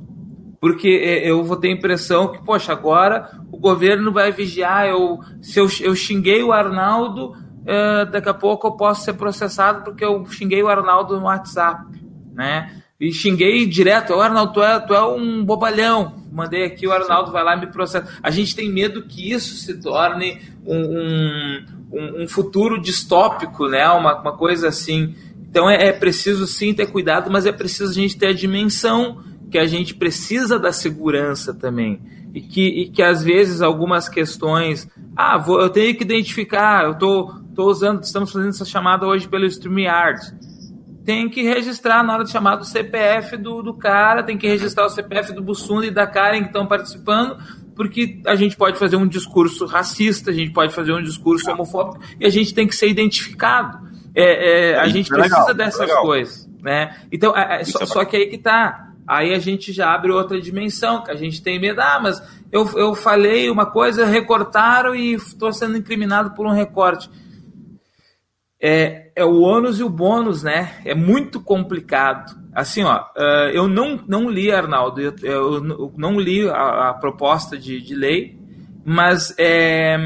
Porque 0.60 0.88
é, 0.88 1.28
eu 1.28 1.44
vou 1.44 1.58
ter 1.58 1.68
a 1.68 1.72
impressão 1.72 2.32
que, 2.32 2.42
poxa, 2.42 2.72
agora 2.72 3.38
o 3.52 3.58
governo 3.58 4.12
vai 4.12 4.32
vigiar. 4.32 4.86
Eu, 4.86 5.20
se 5.42 5.58
eu, 5.58 5.68
eu 5.82 5.94
xinguei 5.94 6.42
o 6.42 6.52
Arnaldo, 6.52 7.36
uh, 7.64 8.10
daqui 8.10 8.28
a 8.28 8.34
pouco 8.34 8.68
eu 8.68 8.72
posso 8.72 9.02
ser 9.02 9.14
processado 9.14 9.82
porque 9.82 10.04
eu 10.04 10.24
xinguei 10.26 10.62
o 10.62 10.68
Arnaldo 10.68 11.18
no 11.18 11.26
WhatsApp, 11.26 11.84
né? 12.32 12.80
E 13.00 13.12
xinguei 13.12 13.66
direto, 13.66 14.14
o 14.14 14.20
Arnaldo, 14.20 14.52
tu 14.52 14.62
é, 14.62 14.78
tu 14.78 14.94
é 14.94 15.04
um 15.04 15.44
bobalhão. 15.44 16.14
Mandei 16.32 16.64
aqui, 16.64 16.86
o 16.86 16.92
Arnaldo 16.92 17.32
vai 17.32 17.42
lá 17.42 17.56
e 17.56 17.60
me 17.60 17.66
processa. 17.66 18.08
A 18.22 18.30
gente 18.30 18.54
tem 18.54 18.70
medo 18.70 19.02
que 19.02 19.32
isso 19.32 19.56
se 19.56 19.80
torne 19.80 20.40
um, 20.64 21.64
um, 21.92 22.22
um 22.22 22.28
futuro 22.28 22.80
distópico, 22.80 23.68
né? 23.68 23.86
Uma, 23.90 24.20
uma 24.20 24.36
coisa 24.36 24.68
assim. 24.68 25.14
Então 25.50 25.68
é, 25.68 25.88
é 25.88 25.92
preciso 25.92 26.46
sim 26.46 26.72
ter 26.72 26.86
cuidado, 26.86 27.30
mas 27.30 27.46
é 27.46 27.52
preciso 27.52 27.90
a 27.90 27.94
gente 27.94 28.16
ter 28.16 28.28
a 28.28 28.32
dimensão 28.32 29.22
que 29.50 29.58
a 29.58 29.66
gente 29.66 29.94
precisa 29.94 30.58
da 30.58 30.72
segurança 30.72 31.52
também. 31.52 32.00
E 32.32 32.40
que, 32.40 32.66
e 32.66 32.88
que 32.88 33.02
às 33.02 33.22
vezes 33.22 33.60
algumas 33.60 34.08
questões. 34.08 34.88
Ah, 35.16 35.38
vou, 35.38 35.60
eu 35.60 35.70
tenho 35.70 35.94
que 35.96 36.02
identificar, 36.02 36.84
eu 36.84 36.94
tô, 36.96 37.32
tô 37.54 37.66
usando, 37.66 38.02
estamos 38.02 38.32
fazendo 38.32 38.50
essa 38.50 38.64
chamada 38.64 39.06
hoje 39.06 39.28
pelo 39.28 39.46
StreamYard. 39.46 40.20
Tem 41.04 41.28
que 41.28 41.42
registrar 41.42 42.02
na 42.02 42.14
hora 42.14 42.24
de 42.24 42.30
chamar 42.30 42.56
do 42.56 42.64
CPF 42.64 43.36
do, 43.36 43.62
do 43.62 43.74
cara, 43.74 44.22
tem 44.22 44.36
que 44.36 44.48
registrar 44.48 44.86
o 44.86 44.88
CPF 44.88 45.32
do 45.32 45.42
Bussunda 45.42 45.86
e 45.86 45.90
da 45.90 46.06
Karen 46.06 46.40
que 46.40 46.46
estão 46.46 46.66
participando, 46.66 47.36
porque 47.76 48.20
a 48.26 48.34
gente 48.34 48.56
pode 48.56 48.78
fazer 48.78 48.96
um 48.96 49.06
discurso 49.06 49.66
racista, 49.66 50.30
a 50.30 50.34
gente 50.34 50.52
pode 50.52 50.72
fazer 50.72 50.92
um 50.92 51.02
discurso 51.02 51.50
homofóbico 51.50 52.00
e 52.18 52.26
a 52.26 52.30
gente 52.30 52.54
tem 52.54 52.66
que 52.66 52.74
ser 52.74 52.88
identificado. 52.88 53.86
É, 54.14 54.72
é, 54.72 54.78
a 54.78 54.86
gente 54.86 55.12
é 55.12 55.16
precisa 55.16 55.40
legal, 55.40 55.54
dessas 55.54 55.92
coisas, 55.92 56.50
né? 56.62 56.96
Então, 57.12 57.36
é, 57.36 57.60
é 57.60 57.64
só, 57.64 57.80
é 57.80 57.86
só, 57.86 58.04
que 58.04 58.16
aí 58.16 58.26
que 58.26 58.38
tá. 58.38 58.92
Aí 59.06 59.34
a 59.34 59.38
gente 59.38 59.70
já 59.70 59.92
abre 59.92 60.10
outra 60.10 60.40
dimensão, 60.40 61.02
que 61.02 61.10
a 61.10 61.16
gente 61.16 61.42
tem 61.42 61.60
medo, 61.60 61.80
ah, 61.80 62.00
mas 62.02 62.22
eu, 62.50 62.66
eu 62.78 62.94
falei 62.94 63.50
uma 63.50 63.66
coisa, 63.66 64.06
recortaram 64.06 64.94
e 64.94 65.12
estou 65.12 65.52
sendo 65.52 65.76
incriminado 65.76 66.30
por 66.30 66.46
um 66.46 66.52
recorte. 66.52 67.10
É, 68.66 69.10
é 69.14 69.22
o 69.22 69.42
ônus 69.42 69.78
e 69.78 69.82
o 69.82 69.90
bônus, 69.90 70.42
né? 70.42 70.76
É 70.86 70.94
muito 70.94 71.38
complicado. 71.38 72.34
Assim, 72.54 72.82
ó, 72.82 72.98
uh, 73.14 73.50
eu 73.52 73.68
não, 73.68 74.00
não 74.08 74.30
li, 74.30 74.50
Arnaldo, 74.50 75.02
eu, 75.02 75.14
eu 75.22 75.92
não 75.94 76.18
li 76.18 76.48
a, 76.48 76.88
a 76.88 76.94
proposta 76.94 77.58
de, 77.58 77.78
de, 77.82 77.94
lei, 77.94 78.38
mas 78.82 79.34
é, 79.36 79.98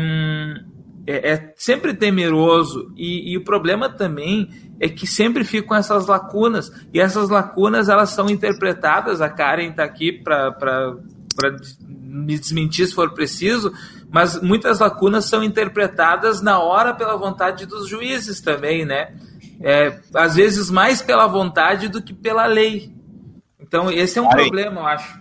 é, 1.07 1.31
é 1.31 1.55
sempre 1.55 1.95
temeroso 1.95 2.93
e, 2.97 3.33
e, 3.33 3.37
o 3.37 3.45
problema 3.45 3.89
também 3.89 4.51
é 4.81 4.89
que 4.89 5.07
sempre 5.07 5.45
ficam 5.45 5.77
essas 5.77 6.09
lacunas 6.09 6.73
e 6.93 6.99
essas 6.99 7.29
lacunas 7.29 7.89
elas 7.89 8.11
são 8.11 8.29
interpretadas. 8.29 9.21
A 9.21 9.29
Karen 9.29 9.69
está 9.71 9.85
aqui 9.85 10.11
para 10.11 10.97
me 11.79 12.37
desmentir 12.37 12.89
se 12.89 12.95
for 12.95 13.15
preciso, 13.15 13.73
mas 14.11 14.41
muitas 14.41 14.79
lacunas 14.79 15.27
são 15.27 15.43
interpretadas 15.43 16.41
na 16.41 16.59
hora 16.59 16.95
pela 16.95 17.17
vontade 17.17 17.67
dos 17.67 17.89
juízes 17.89 18.41
também, 18.41 18.85
né? 18.85 19.15
É, 19.61 19.99
às 20.15 20.37
vezes 20.37 20.71
mais 20.71 21.03
pela 21.03 21.27
vontade 21.27 21.89
do 21.89 22.03
que 22.03 22.15
pela 22.15 22.47
lei. 22.47 22.93
Então, 23.61 23.91
esse 23.91 24.19
é 24.19 24.23
um 24.23 24.29
problema, 24.29 24.81
eu 24.81 24.87
acho. 24.87 25.21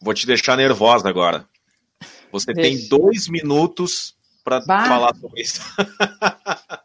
Vou 0.00 0.14
te 0.14 0.26
deixar 0.26 0.56
nervosa 0.56 1.08
agora. 1.08 1.44
Você 2.30 2.52
Deixa. 2.52 2.70
tem 2.70 2.88
dois 2.88 3.28
minutos 3.28 4.14
para 4.44 4.62
falar 4.62 5.14
sobre 5.16 5.42
isso. 5.42 5.60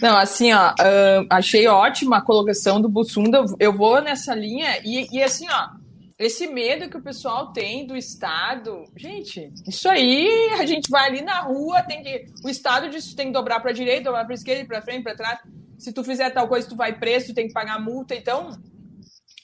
Não, 0.00 0.16
assim, 0.16 0.52
ó, 0.52 0.70
uh, 0.70 1.26
achei 1.30 1.66
ótima 1.66 2.18
a 2.18 2.22
colocação 2.22 2.80
do 2.80 2.88
Bussunda. 2.88 3.44
Eu 3.58 3.76
vou 3.76 4.00
nessa 4.00 4.34
linha 4.34 4.80
e, 4.84 5.08
e 5.10 5.22
assim, 5.22 5.46
ó, 5.50 5.70
esse 6.18 6.48
medo 6.48 6.90
que 6.90 6.96
o 6.96 7.02
pessoal 7.02 7.52
tem 7.52 7.86
do 7.86 7.96
Estado, 7.96 8.84
gente, 8.96 9.52
isso 9.68 9.88
aí 9.88 10.50
a 10.58 10.66
gente 10.66 10.90
vai 10.90 11.06
ali 11.06 11.22
na 11.22 11.42
rua, 11.42 11.82
tem 11.82 12.02
que 12.02 12.26
o 12.44 12.48
Estado 12.48 12.90
que 12.90 13.14
tem 13.14 13.26
que 13.26 13.32
dobrar 13.32 13.60
para 13.60 13.70
direita, 13.70 14.04
dobrar 14.04 14.24
para 14.24 14.34
esquerda, 14.34 14.66
para 14.66 14.82
frente, 14.82 15.04
para 15.04 15.14
trás. 15.14 15.38
Se 15.78 15.92
tu 15.92 16.02
fizer 16.02 16.30
tal 16.30 16.48
coisa, 16.48 16.68
tu 16.68 16.74
vai 16.74 16.98
preso, 16.98 17.28
tu 17.28 17.34
tem 17.34 17.46
que 17.46 17.52
pagar 17.52 17.80
multa. 17.80 18.16
Então, 18.16 18.50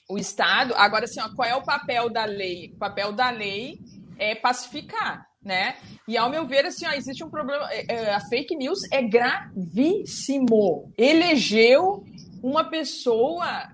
o 0.09 0.17
Estado, 0.17 0.73
agora 0.75 1.05
assim, 1.05 1.21
ó, 1.21 1.29
qual 1.33 1.47
é 1.47 1.55
o 1.55 1.63
papel 1.63 2.09
da 2.09 2.25
lei? 2.25 2.73
O 2.75 2.77
papel 2.77 3.13
da 3.13 3.29
lei 3.29 3.79
é 4.19 4.35
pacificar, 4.35 5.25
né? 5.41 5.77
E 6.05 6.17
ao 6.17 6.29
meu 6.29 6.45
ver, 6.45 6.65
assim, 6.65 6.85
ó, 6.85 6.91
existe 6.91 7.23
um 7.23 7.29
problema. 7.29 7.71
É, 7.71 7.85
é, 7.87 8.13
a 8.13 8.19
fake 8.19 8.53
news 8.57 8.79
é 8.91 9.01
gravíssimo. 9.01 10.91
Elegeu 10.97 12.03
uma 12.43 12.65
pessoa 12.65 13.69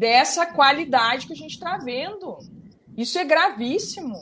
dessa 0.00 0.46
qualidade 0.46 1.26
que 1.26 1.34
a 1.34 1.36
gente 1.36 1.52
está 1.52 1.76
vendo. 1.76 2.38
Isso 2.96 3.18
é 3.18 3.24
gravíssimo. 3.24 4.16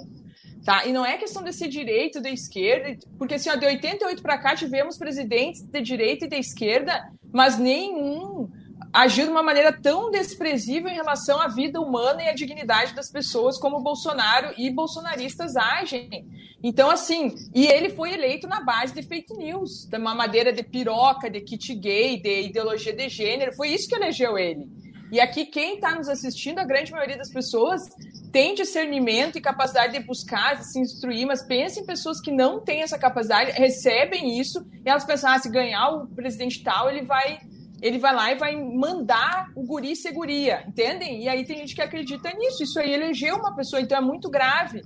Tá? 0.64 0.84
E 0.84 0.92
não 0.92 1.06
é 1.06 1.16
questão 1.16 1.42
de 1.42 1.52
ser 1.52 1.68
direita 1.68 2.18
ou 2.18 2.22
de 2.22 2.30
esquerda, 2.30 2.98
porque 3.16 3.34
assim, 3.34 3.48
ó, 3.48 3.54
de 3.54 3.64
88 3.64 4.20
para 4.20 4.36
cá 4.36 4.56
tivemos 4.56 4.98
presidentes 4.98 5.62
de 5.62 5.80
direita 5.80 6.26
e 6.26 6.28
de 6.28 6.36
esquerda, 6.36 7.10
mas 7.32 7.56
nenhum 7.58 8.50
agiu 8.92 9.24
de 9.26 9.30
uma 9.30 9.42
maneira 9.42 9.72
tão 9.72 10.10
desprezível 10.10 10.90
em 10.90 10.94
relação 10.94 11.40
à 11.40 11.46
vida 11.46 11.80
humana 11.80 12.22
e 12.22 12.28
à 12.28 12.34
dignidade 12.34 12.94
das 12.94 13.10
pessoas 13.10 13.58
como 13.58 13.80
Bolsonaro 13.80 14.52
e 14.58 14.68
bolsonaristas 14.70 15.56
agem. 15.56 16.26
Então, 16.62 16.90
assim, 16.90 17.32
e 17.54 17.66
ele 17.66 17.90
foi 17.90 18.12
eleito 18.12 18.48
na 18.48 18.60
base 18.60 18.92
de 18.92 19.02
fake 19.02 19.34
news, 19.34 19.86
de 19.86 19.96
uma 19.96 20.14
madeira 20.14 20.52
de 20.52 20.64
piroca, 20.64 21.30
de 21.30 21.40
kit 21.40 21.74
gay, 21.76 22.20
de 22.20 22.42
ideologia 22.42 22.92
de 22.92 23.08
gênero, 23.08 23.54
foi 23.54 23.68
isso 23.68 23.88
que 23.88 23.94
elegeu 23.94 24.36
ele. 24.36 24.66
E 25.10 25.20
aqui, 25.20 25.46
quem 25.46 25.76
está 25.76 25.94
nos 25.94 26.08
assistindo, 26.08 26.58
a 26.58 26.64
grande 26.64 26.92
maioria 26.92 27.16
das 27.16 27.30
pessoas 27.30 27.82
tem 28.30 28.54
discernimento 28.54 29.38
e 29.38 29.40
capacidade 29.40 29.94
de 29.94 30.00
buscar, 30.00 30.56
de 30.56 30.70
se 30.70 30.78
instruir, 30.78 31.26
mas 31.26 31.42
pensa 31.42 31.80
em 31.80 31.86
pessoas 31.86 32.20
que 32.20 32.30
não 32.30 32.60
têm 32.60 32.82
essa 32.82 32.98
capacidade, 32.98 33.52
recebem 33.52 34.38
isso, 34.38 34.66
e 34.84 34.88
elas 34.88 35.04
pensam, 35.04 35.30
ah, 35.30 35.38
se 35.38 35.50
ganhar 35.50 35.88
o 35.90 36.06
presidente 36.08 36.62
tal, 36.62 36.90
ele 36.90 37.02
vai 37.02 37.38
ele 37.80 37.98
vai 37.98 38.12
lá 38.12 38.32
e 38.32 38.34
vai 38.34 38.56
mandar 38.56 39.52
o 39.54 39.62
guri 39.62 39.94
seguria, 39.94 40.64
entendem? 40.66 41.22
E 41.22 41.28
aí 41.28 41.44
tem 41.44 41.58
gente 41.58 41.76
que 41.76 41.80
acredita 41.80 42.28
nisso. 42.36 42.64
Isso 42.64 42.78
aí 42.80 42.92
elegeu 42.92 43.36
uma 43.36 43.54
pessoa, 43.54 43.80
então 43.80 43.96
é 43.96 44.00
muito 44.00 44.28
grave, 44.28 44.82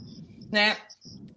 né? 0.51 0.77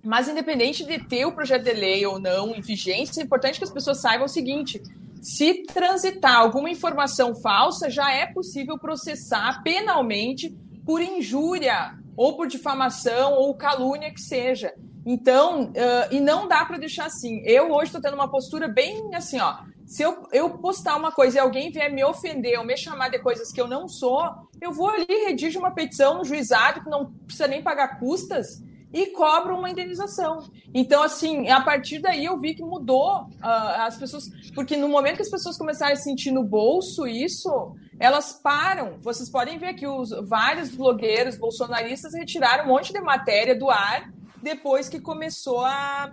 Mas 0.03 0.27
independente 0.27 0.85
de 0.85 0.99
ter 0.99 1.25
o 1.25 1.31
projeto 1.31 1.63
de 1.63 1.71
lei 1.71 2.05
ou 2.05 2.19
não 2.19 2.53
em 2.53 2.61
vigência, 2.61 3.21
é 3.21 3.23
importante 3.23 3.57
que 3.57 3.63
as 3.63 3.71
pessoas 3.71 4.01
saibam 4.01 4.25
o 4.25 4.29
seguinte: 4.29 4.81
se 5.25 5.63
transitar 5.63 6.35
alguma 6.35 6.69
informação 6.69 7.33
falsa, 7.33 7.89
já 7.89 8.11
é 8.11 8.27
possível 8.27 8.77
processar 8.77 9.63
penalmente 9.63 10.55
por 10.85 11.01
injúria 11.01 11.97
ou 12.15 12.37
por 12.37 12.47
difamação 12.47 13.33
ou 13.33 13.55
calúnia 13.55 14.13
que 14.13 14.21
seja. 14.21 14.71
Então, 15.03 15.63
uh, 15.63 15.73
e 16.11 16.19
não 16.19 16.47
dá 16.47 16.63
para 16.63 16.77
deixar 16.77 17.07
assim. 17.07 17.41
Eu 17.43 17.71
hoje 17.71 17.85
estou 17.85 17.99
tendo 17.99 18.13
uma 18.13 18.29
postura 18.29 18.67
bem 18.67 19.15
assim, 19.15 19.39
ó. 19.39 19.63
Se 19.87 20.03
eu, 20.03 20.27
eu 20.31 20.59
postar 20.59 20.95
uma 20.95 21.11
coisa 21.11 21.37
e 21.37 21.39
alguém 21.39 21.71
vier 21.71 21.91
me 21.91 22.05
ofender 22.05 22.59
ou 22.59 22.63
me 22.65 22.77
chamar 22.77 23.09
de 23.09 23.17
coisas 23.17 23.51
que 23.51 23.59
eu 23.59 23.67
não 23.67 23.87
sou, 23.87 24.29
eu 24.61 24.71
vou 24.71 24.89
ali, 24.89 25.25
redijo 25.25 25.57
uma 25.57 25.71
petição 25.71 26.19
no 26.19 26.23
juizado 26.23 26.83
que 26.83 26.89
não 26.89 27.11
precisa 27.25 27.47
nem 27.47 27.63
pagar 27.63 27.99
custas 27.99 28.63
e 28.95 29.07
cobro 29.07 29.57
uma 29.57 29.69
indenização. 29.69 30.49
Então, 30.73 31.03
assim, 31.03 31.49
a 31.49 31.59
partir 31.59 31.99
daí 31.99 32.23
eu 32.23 32.39
vi 32.39 32.55
que 32.55 32.63
mudou 32.63 33.23
uh, 33.23 33.81
as 33.81 33.97
pessoas, 33.97 34.23
porque 34.53 34.77
no 34.77 34.87
momento 34.87 35.17
que 35.17 35.21
as 35.21 35.29
pessoas 35.29 35.57
começarem 35.57 35.95
a 35.95 35.97
sentir 35.97 36.31
no 36.31 36.45
bolso 36.45 37.05
isso, 37.05 37.75
elas 37.99 38.31
param. 38.31 38.97
Vocês 38.99 39.29
podem 39.29 39.57
ver 39.57 39.73
que 39.73 39.85
os 39.85 40.11
vários 40.29 40.73
blogueiros 40.73 41.37
bolsonaristas 41.37 42.13
retiraram 42.13 42.63
um 42.63 42.67
monte 42.69 42.93
de 42.93 43.01
matéria 43.01 43.53
do 43.53 43.69
ar 43.69 44.09
depois 44.41 44.87
que 44.87 45.01
começou 45.01 45.59
a 45.65 46.09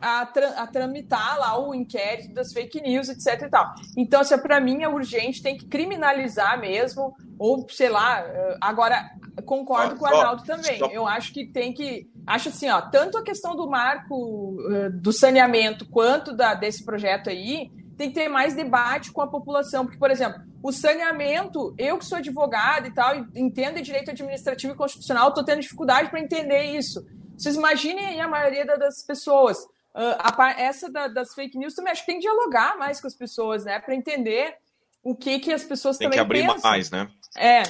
a, 0.00 0.26
tra 0.26 0.48
a, 0.50 0.66
tramitar 0.66 1.38
lá 1.38 1.58
o 1.58 1.74
inquérito 1.74 2.34
das 2.34 2.52
fake 2.52 2.80
news, 2.82 3.08
etc 3.08 3.42
e 3.42 3.48
tal. 3.48 3.74
Então, 3.96 4.20
assim, 4.20 4.36
para 4.36 4.60
mim 4.60 4.82
é 4.82 4.88
urgente, 4.88 5.42
tem 5.42 5.56
que 5.56 5.64
criminalizar 5.64 6.60
mesmo, 6.60 7.14
ou 7.38 7.66
sei 7.70 7.88
lá, 7.88 8.20
eh, 8.20 8.58
agora 8.60 9.02
concordo 9.42 9.96
com 9.96 10.04
o 10.04 10.08
Arnaldo 10.08 10.44
também. 10.44 10.78
Eu 10.92 11.06
acho 11.06 11.32
que 11.32 11.46
tem 11.46 11.72
que. 11.72 12.08
Acho 12.26 12.48
assim, 12.48 12.68
ó, 12.70 12.80
tanto 12.80 13.18
a 13.18 13.22
questão 13.22 13.56
do 13.56 13.68
marco 13.68 14.56
uh, 14.60 14.90
do 14.90 15.12
saneamento 15.12 15.86
quanto 15.86 16.34
da, 16.34 16.54
desse 16.54 16.84
projeto 16.84 17.28
aí, 17.28 17.70
tem 17.96 18.08
que 18.08 18.14
ter 18.14 18.28
mais 18.28 18.54
debate 18.54 19.12
com 19.12 19.20
a 19.20 19.26
população. 19.26 19.84
Porque, 19.84 19.98
por 19.98 20.10
exemplo, 20.10 20.42
o 20.62 20.72
saneamento, 20.72 21.74
eu 21.78 21.98
que 21.98 22.04
sou 22.04 22.18
advogado 22.18 22.86
e 22.86 22.94
tal, 22.94 23.16
entendo 23.34 23.82
direito 23.82 24.10
administrativo 24.10 24.72
e 24.72 24.76
constitucional, 24.76 25.28
estou 25.28 25.44
tendo 25.44 25.60
dificuldade 25.60 26.10
para 26.10 26.20
entender 26.20 26.64
isso. 26.64 27.04
Vocês 27.36 27.56
imaginem 27.56 28.06
aí 28.06 28.20
a 28.20 28.28
maioria 28.28 28.64
das 28.64 29.04
pessoas. 29.04 29.58
Uh, 29.94 30.16
a, 30.18 30.50
essa 30.60 30.90
da, 30.90 31.06
das 31.06 31.34
fake 31.34 31.56
news 31.56 31.74
também 31.74 31.92
acho 31.92 32.00
que 32.00 32.06
tem 32.06 32.16
que 32.16 32.22
dialogar 32.22 32.76
mais 32.76 33.00
com 33.00 33.06
as 33.06 33.14
pessoas, 33.14 33.64
né? 33.64 33.78
Para 33.78 33.94
entender 33.94 34.56
o 35.04 35.14
que, 35.14 35.38
que 35.38 35.52
as 35.52 35.62
pessoas 35.62 35.98
tem 35.98 36.06
também 36.06 36.18
Tem 36.18 36.26
que 36.26 36.40
abrir 36.42 36.52
pensam. 36.54 36.70
mais, 36.70 36.90
né? 36.90 37.08
É. 37.36 37.62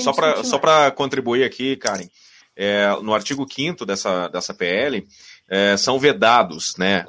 Só, 0.00 0.42
só 0.44 0.58
para 0.58 0.90
contribuir 0.92 1.44
aqui, 1.44 1.76
Karen, 1.76 2.08
é, 2.54 2.88
no 3.02 3.14
artigo 3.14 3.46
5 3.50 3.84
dessa, 3.84 4.28
dessa 4.28 4.54
PL, 4.54 5.06
é, 5.48 5.76
são 5.76 5.98
vedados, 5.98 6.76
né? 6.76 7.04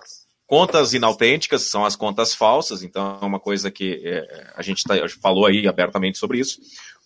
Contas 0.46 0.94
inautênticas 0.94 1.64
são 1.64 1.86
as 1.86 1.96
contas 1.96 2.34
falsas, 2.34 2.82
então 2.82 3.20
é 3.22 3.26
uma 3.26 3.40
coisa 3.40 3.70
que 3.70 4.02
é, 4.04 4.52
a 4.56 4.62
gente 4.62 4.84
tá, 4.84 4.96
falou 5.22 5.46
aí 5.46 5.68
abertamente 5.68 6.18
sobre 6.18 6.40
isso. 6.40 6.60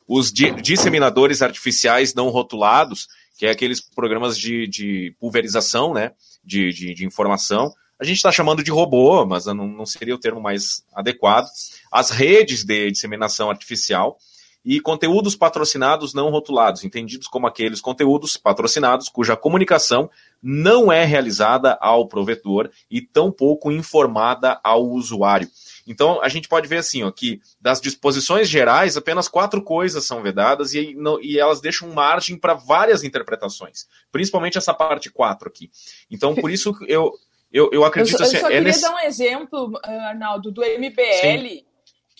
Os 0.07 0.31
di 0.31 0.51
disseminadores 0.61 1.41
artificiais 1.41 2.13
não 2.13 2.29
rotulados, 2.29 3.07
que 3.37 3.45
é 3.45 3.51
aqueles 3.51 3.81
programas 3.81 4.37
de, 4.37 4.67
de 4.67 5.15
pulverização, 5.19 5.93
né? 5.93 6.11
de, 6.43 6.69
de, 6.69 6.93
de 6.93 7.05
informação. 7.05 7.73
A 7.99 8.03
gente 8.03 8.17
está 8.17 8.31
chamando 8.31 8.63
de 8.63 8.71
robô, 8.71 9.25
mas 9.25 9.45
não, 9.45 9.67
não 9.67 9.85
seria 9.85 10.15
o 10.15 10.19
termo 10.19 10.41
mais 10.41 10.83
adequado. 10.93 11.47
As 11.91 12.09
redes 12.09 12.63
de 12.63 12.91
disseminação 12.91 13.49
artificial 13.49 14.17
e 14.63 14.79
conteúdos 14.79 15.35
patrocinados 15.35 16.13
não 16.13 16.29
rotulados, 16.29 16.83
entendidos 16.83 17.27
como 17.27 17.47
aqueles 17.47 17.81
conteúdos 17.81 18.37
patrocinados 18.37 19.09
cuja 19.09 19.35
comunicação 19.35 20.09
não 20.41 20.91
é 20.91 21.03
realizada 21.03 21.77
ao 21.81 22.07
provedor 22.07 22.69
e 22.89 23.01
tampouco 23.01 23.71
informada 23.71 24.59
ao 24.63 24.87
usuário. 24.87 25.49
Então, 25.87 26.21
a 26.21 26.29
gente 26.29 26.47
pode 26.47 26.67
ver 26.67 26.77
assim, 26.77 27.03
ó, 27.03 27.11
que 27.11 27.41
das 27.59 27.81
disposições 27.81 28.47
gerais, 28.47 28.95
apenas 28.95 29.27
quatro 29.27 29.61
coisas 29.61 30.05
são 30.05 30.21
vedadas 30.21 30.73
e, 30.73 30.95
e 31.21 31.39
elas 31.39 31.59
deixam 31.59 31.89
margem 31.89 32.37
para 32.37 32.53
várias 32.53 33.03
interpretações, 33.03 33.87
principalmente 34.11 34.57
essa 34.57 34.73
parte 34.73 35.09
4 35.09 35.47
aqui. 35.47 35.69
Então, 36.09 36.35
por 36.35 36.51
isso 36.51 36.75
eu, 36.87 37.11
eu, 37.51 37.69
eu 37.71 37.83
acredito 37.83 38.19
eu, 38.19 38.25
assim. 38.25 38.35
Eu 38.35 38.41
só 38.41 38.47
é 38.47 38.51
queria 38.51 38.67
nesse... 38.67 38.81
dar 38.81 38.93
um 38.93 38.99
exemplo, 38.99 39.79
Arnaldo, 39.83 40.51
do 40.51 40.61
MBL. 40.61 41.19
Sim. 41.19 41.70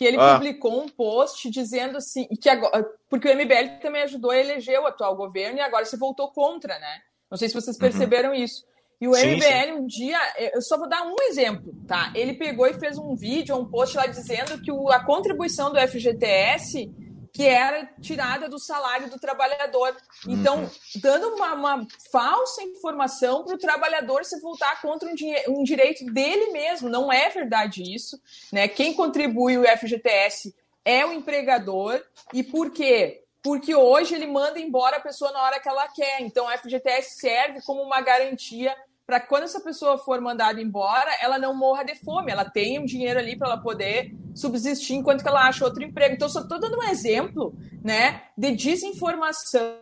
Que 0.02 0.06
ele 0.06 0.18
ah. 0.20 0.34
publicou 0.34 0.82
um 0.82 0.88
post 0.90 1.48
dizendo 1.52 1.98
assim, 1.98 2.28
que 2.42 2.50
agora, 2.50 2.84
porque 3.08 3.30
o 3.30 3.36
MBL 3.36 3.80
também 3.80 4.02
ajudou 4.02 4.32
a 4.32 4.38
eleger 4.40 4.80
o 4.80 4.88
atual 4.88 5.16
governo 5.16 5.60
e 5.60 5.62
agora 5.62 5.86
se 5.86 5.96
voltou 5.96 6.32
contra, 6.32 6.80
né? 6.80 7.02
Não 7.30 7.38
sei 7.38 7.50
se 7.50 7.54
vocês 7.54 7.76
uhum. 7.76 7.82
perceberam 7.82 8.30
uhum. 8.30 8.36
isso. 8.36 8.66
E 9.00 9.08
o 9.08 9.14
sim, 9.14 9.36
MBL 9.36 9.46
sim. 9.46 9.72
um 9.74 9.86
dia, 9.86 10.18
eu 10.56 10.62
só 10.64 10.76
vou 10.76 10.90
dar 10.90 11.04
um 11.04 11.14
exemplo, 11.30 11.72
tá? 11.88 12.12
Ele 12.16 12.34
pegou 12.34 12.66
e 12.66 12.74
fez 12.74 12.98
um 12.98 13.14
vídeo, 13.16 13.56
um 13.56 13.64
post 13.64 13.96
lá 13.96 14.08
dizendo 14.08 14.60
que 14.60 14.72
o, 14.72 14.90
a 14.90 15.06
contribuição 15.06 15.72
do 15.72 15.80
FGTS 15.80 16.90
que 17.34 17.46
era 17.46 17.90
tirada 18.02 18.50
do 18.50 18.60
salário 18.60 19.10
do 19.10 19.20
trabalhador. 19.20 19.96
Então, 20.28 20.70
dando 21.02 21.30
uma, 21.36 21.54
uma, 21.54 21.88
falsa 22.12 22.62
informação 22.64 23.44
para 23.44 23.56
o 23.56 23.60
trabalhador 23.60 24.26
se 24.26 24.40
voltar 24.42 24.82
contra 24.82 25.08
um, 25.08 25.60
um, 25.60 25.64
direito 25.64 26.06
dele 26.06 26.52
mesmo. 26.52 26.90
Não 26.90 27.12
é 27.12 27.30
verdade 27.30 27.84
isso. 27.84 28.20
Né? 28.52 28.68
Quem 28.68 28.94
contribui 28.94 29.58
o 29.58 29.66
FGTS 29.66 30.54
é 30.84 31.06
o 31.06 31.14
empregador. 31.14 32.04
E 32.34 32.44
por 32.44 32.72
quê? 32.72 33.24
Porque 33.42 33.74
hoje 33.74 34.14
ele 34.14 34.28
manda 34.28 34.60
embora 34.60 34.98
a 34.98 35.02
pessoa 35.02 35.32
na 35.32 35.42
hora 35.42 35.60
que 35.60 35.70
ela 35.70 35.88
quer. 35.88 36.22
Então, 36.22 36.46
o 36.46 36.58
FGTS 36.58 37.20
serve 37.20 37.62
como 37.64 37.82
uma 37.82 38.02
garantia 38.02 38.76
para 39.12 39.20
quando 39.20 39.44
essa 39.44 39.60
pessoa 39.60 39.98
for 39.98 40.22
mandada 40.22 40.62
embora, 40.62 41.14
ela 41.22 41.38
não 41.38 41.54
morra 41.54 41.84
de 41.84 41.96
fome, 41.96 42.32
ela 42.32 42.50
tenha 42.50 42.80
um 42.80 42.86
dinheiro 42.86 43.20
ali 43.20 43.38
para 43.38 43.50
ela 43.50 43.62
poder 43.62 44.16
subsistir 44.34 44.94
enquanto 44.94 45.28
ela 45.28 45.50
acha 45.50 45.66
outro 45.66 45.84
emprego. 45.84 46.16
Então, 46.16 46.30
só 46.30 46.40
estou 46.40 46.58
dando 46.58 46.78
um 46.78 46.84
exemplo 46.84 47.54
né, 47.84 48.24
de 48.38 48.56
desinformação. 48.56 49.78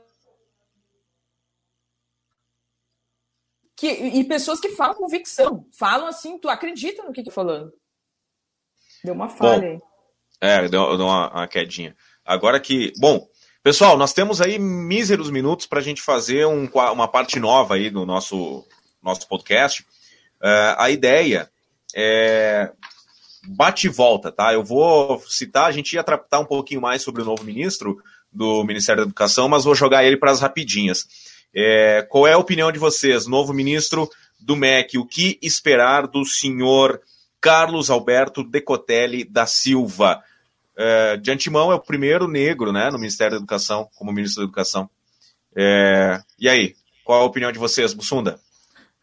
Que, 3.77 3.87
e 3.91 4.23
pessoas 4.23 4.59
que 4.59 4.69
falam 4.69 4.95
convicção, 4.95 5.63
falam 5.77 6.07
assim, 6.07 6.39
tu 6.39 6.49
acredita 6.49 7.03
no 7.03 7.13
que 7.13 7.21
que 7.21 7.29
falando. 7.29 7.71
Deu 9.03 9.13
uma 9.13 9.29
falha 9.29 9.61
bom, 9.61 9.67
aí. 9.67 9.79
É, 10.41 10.67
deu, 10.67 10.97
deu 10.97 11.05
uma, 11.05 11.29
uma 11.29 11.47
quedinha. 11.47 11.95
Agora 12.25 12.59
que. 12.59 12.91
Bom, 12.99 13.27
pessoal, 13.61 13.95
nós 13.95 14.11
temos 14.11 14.41
aí 14.41 14.57
míseros 14.57 15.29
minutos 15.29 15.67
para 15.67 15.77
a 15.77 15.83
gente 15.83 16.01
fazer 16.01 16.47
um, 16.47 16.65
uma 16.65 17.07
parte 17.07 17.39
nova 17.39 17.75
aí 17.75 17.91
do 17.91 18.07
nosso 18.07 18.67
nosso 19.01 19.27
podcast, 19.27 19.81
uh, 20.41 20.75
a 20.77 20.89
ideia 20.89 21.49
é 21.95 22.71
bate 23.47 23.87
e 23.87 23.89
volta, 23.89 24.31
tá? 24.31 24.53
Eu 24.53 24.63
vou 24.63 25.19
citar, 25.27 25.65
a 25.65 25.71
gente 25.71 25.93
ia 25.93 26.03
tratar 26.03 26.39
um 26.39 26.45
pouquinho 26.45 26.81
mais 26.81 27.01
sobre 27.01 27.21
o 27.21 27.25
novo 27.25 27.43
ministro 27.43 27.97
do 28.31 28.63
Ministério 28.63 29.03
da 29.03 29.07
Educação, 29.07 29.47
mas 29.49 29.63
vou 29.63 29.73
jogar 29.73 30.03
ele 30.03 30.17
para 30.17 30.31
as 30.31 30.39
rapidinhas. 30.39 31.07
É, 31.53 32.05
qual 32.09 32.27
é 32.27 32.33
a 32.33 32.37
opinião 32.37 32.71
de 32.71 32.77
vocês, 32.77 33.25
novo 33.25 33.53
ministro 33.53 34.09
do 34.39 34.55
MEC? 34.55 34.97
O 34.97 35.05
que 35.05 35.39
esperar 35.41 36.07
do 36.07 36.23
senhor 36.25 37.01
Carlos 37.41 37.89
Alberto 37.89 38.43
Decotelli 38.43 39.23
da 39.23 39.45
Silva? 39.45 40.21
É, 40.77 41.17
de 41.17 41.31
antemão, 41.31 41.71
é 41.71 41.75
o 41.75 41.79
primeiro 41.79 42.27
negro 42.27 42.71
né, 42.71 42.89
no 42.91 42.99
Ministério 42.99 43.31
da 43.31 43.37
Educação, 43.37 43.89
como 43.95 44.13
ministro 44.13 44.41
da 44.41 44.45
Educação. 44.45 44.89
É, 45.55 46.21
e 46.39 46.47
aí, 46.47 46.75
qual 47.03 47.21
a 47.21 47.25
opinião 47.25 47.51
de 47.51 47.59
vocês, 47.59 47.93
Bussunda? 47.93 48.39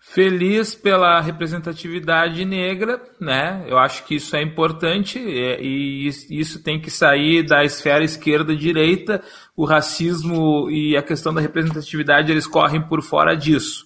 Feliz 0.09 0.73
pela 0.73 1.21
representatividade 1.21 2.45
negra, 2.45 3.03
né? 3.21 3.67
Eu 3.67 3.77
acho 3.77 4.05
que 4.05 4.15
isso 4.15 4.37
é 4.37 4.41
importante 4.41 5.19
e 5.19 6.09
isso 6.31 6.63
tem 6.63 6.81
que 6.81 6.91
sair 6.91 7.43
da 7.43 7.65
esfera 7.65 8.05
esquerda-direita. 8.05 9.21
O 9.55 9.65
racismo 9.65 10.71
e 10.71 10.97
a 10.97 11.03
questão 11.03 11.35
da 11.35 11.41
representatividade 11.41 12.31
eles 12.31 12.47
correm 12.47 12.81
por 12.81 13.03
fora 13.03 13.37
disso. 13.37 13.85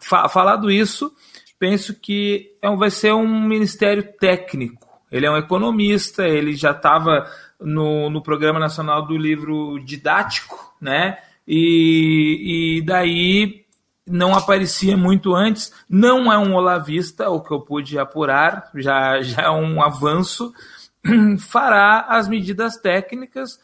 fa 0.00 0.28
falado 0.28 0.70
isso, 0.70 1.12
penso 1.58 1.98
que 2.00 2.56
é, 2.62 2.74
vai 2.74 2.88
ser 2.88 3.12
um 3.12 3.28
ministério 3.28 4.04
técnico. 4.20 4.86
Ele 5.10 5.26
é 5.26 5.30
um 5.30 5.36
economista, 5.36 6.26
ele 6.26 6.54
já 6.54 6.70
estava 6.70 7.28
no, 7.60 8.08
no 8.08 8.22
Programa 8.22 8.60
Nacional 8.60 9.04
do 9.04 9.18
Livro 9.18 9.78
Didático, 9.84 10.74
né? 10.80 11.18
E, 11.46 12.78
e 12.78 12.82
daí 12.82 13.65
não 14.06 14.34
aparecia 14.34 14.96
muito 14.96 15.34
antes. 15.34 15.72
Não 15.88 16.32
é 16.32 16.38
um 16.38 16.54
olavista, 16.54 17.28
o 17.28 17.40
que 17.40 17.52
eu 17.52 17.60
pude 17.60 17.98
apurar, 17.98 18.70
já, 18.74 19.20
já 19.20 19.42
é 19.42 19.50
um 19.50 19.82
avanço. 19.82 20.52
Fará 21.38 22.06
as 22.08 22.28
medidas 22.28 22.76
técnicas, 22.76 23.58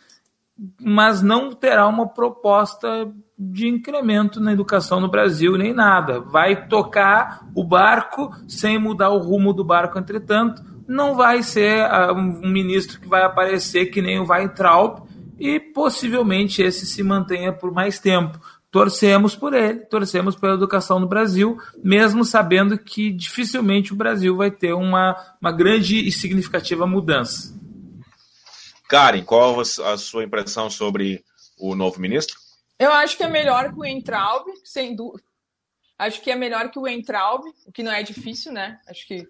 mas 0.81 1.23
não 1.23 1.53
terá 1.53 1.87
uma 1.87 2.09
proposta 2.09 3.13
de 3.39 3.67
incremento 3.69 4.41
na 4.41 4.53
educação 4.53 5.01
no 5.01 5.09
Brasil, 5.09 5.57
nem 5.57 5.73
nada. 5.73 6.21
Vai 6.21 6.69
tocar 6.69 7.47
o 7.55 7.65
barco 7.65 8.31
sem 8.47 8.79
mudar 8.79 9.11
o 9.11 9.19
rumo 9.19 9.53
do 9.53 9.65
barco, 9.65 9.99
entretanto. 9.99 10.63
Não 10.87 11.15
vai 11.15 11.43
ser 11.43 11.85
uh, 11.85 12.13
um 12.13 12.49
ministro 12.49 13.01
que 13.01 13.09
vai 13.09 13.23
aparecer 13.23 13.87
que 13.87 14.03
nem 14.03 14.21
o 14.21 14.29
Weintraub 14.29 15.03
e 15.39 15.59
possivelmente 15.59 16.63
esse 16.63 16.87
se 16.87 17.03
mantenha 17.03 17.53
por 17.53 17.73
mais 17.73 17.99
tempo. 17.99 18.39
Torcemos 18.73 19.37
por 19.37 19.53
ele, 19.53 19.81
torcemos 19.81 20.35
pela 20.35 20.55
educação 20.55 20.99
no 20.99 21.07
Brasil, 21.07 21.59
mesmo 21.85 22.25
sabendo 22.25 22.79
que 22.79 23.13
dificilmente 23.13 23.93
o 23.93 23.97
Brasil 23.97 24.35
vai 24.35 24.51
ter 24.51 24.73
uma, 24.73 25.15
uma 25.39 25.53
grande 25.53 25.99
e 25.99 26.11
significativa 26.11 26.87
mudança. 26.87 27.55
Karen, 28.89 29.23
qual 29.25 29.61
a 29.61 29.99
sua 29.99 30.25
impressão 30.25 30.71
sobre 30.71 31.23
o 31.59 31.75
novo 31.75 32.01
ministro? 32.01 32.39
Eu 32.79 32.91
acho 32.93 33.15
que 33.15 33.23
é 33.23 33.29
melhor 33.29 33.75
que 33.75 33.79
o 33.79 33.85
Entraub, 33.85 34.47
sem 34.65 34.97
dúvida. 34.97 35.23
Acho 35.99 36.23
que 36.23 36.31
é 36.31 36.35
melhor 36.35 36.71
que 36.71 36.79
o 36.79 36.89
Entraub, 36.89 37.45
o 37.67 37.73
que 37.73 37.83
não 37.83 37.93
é 37.93 38.03
difícil, 38.03 38.53
né? 38.53 38.81
Acho 38.89 39.07
que 39.07 39.29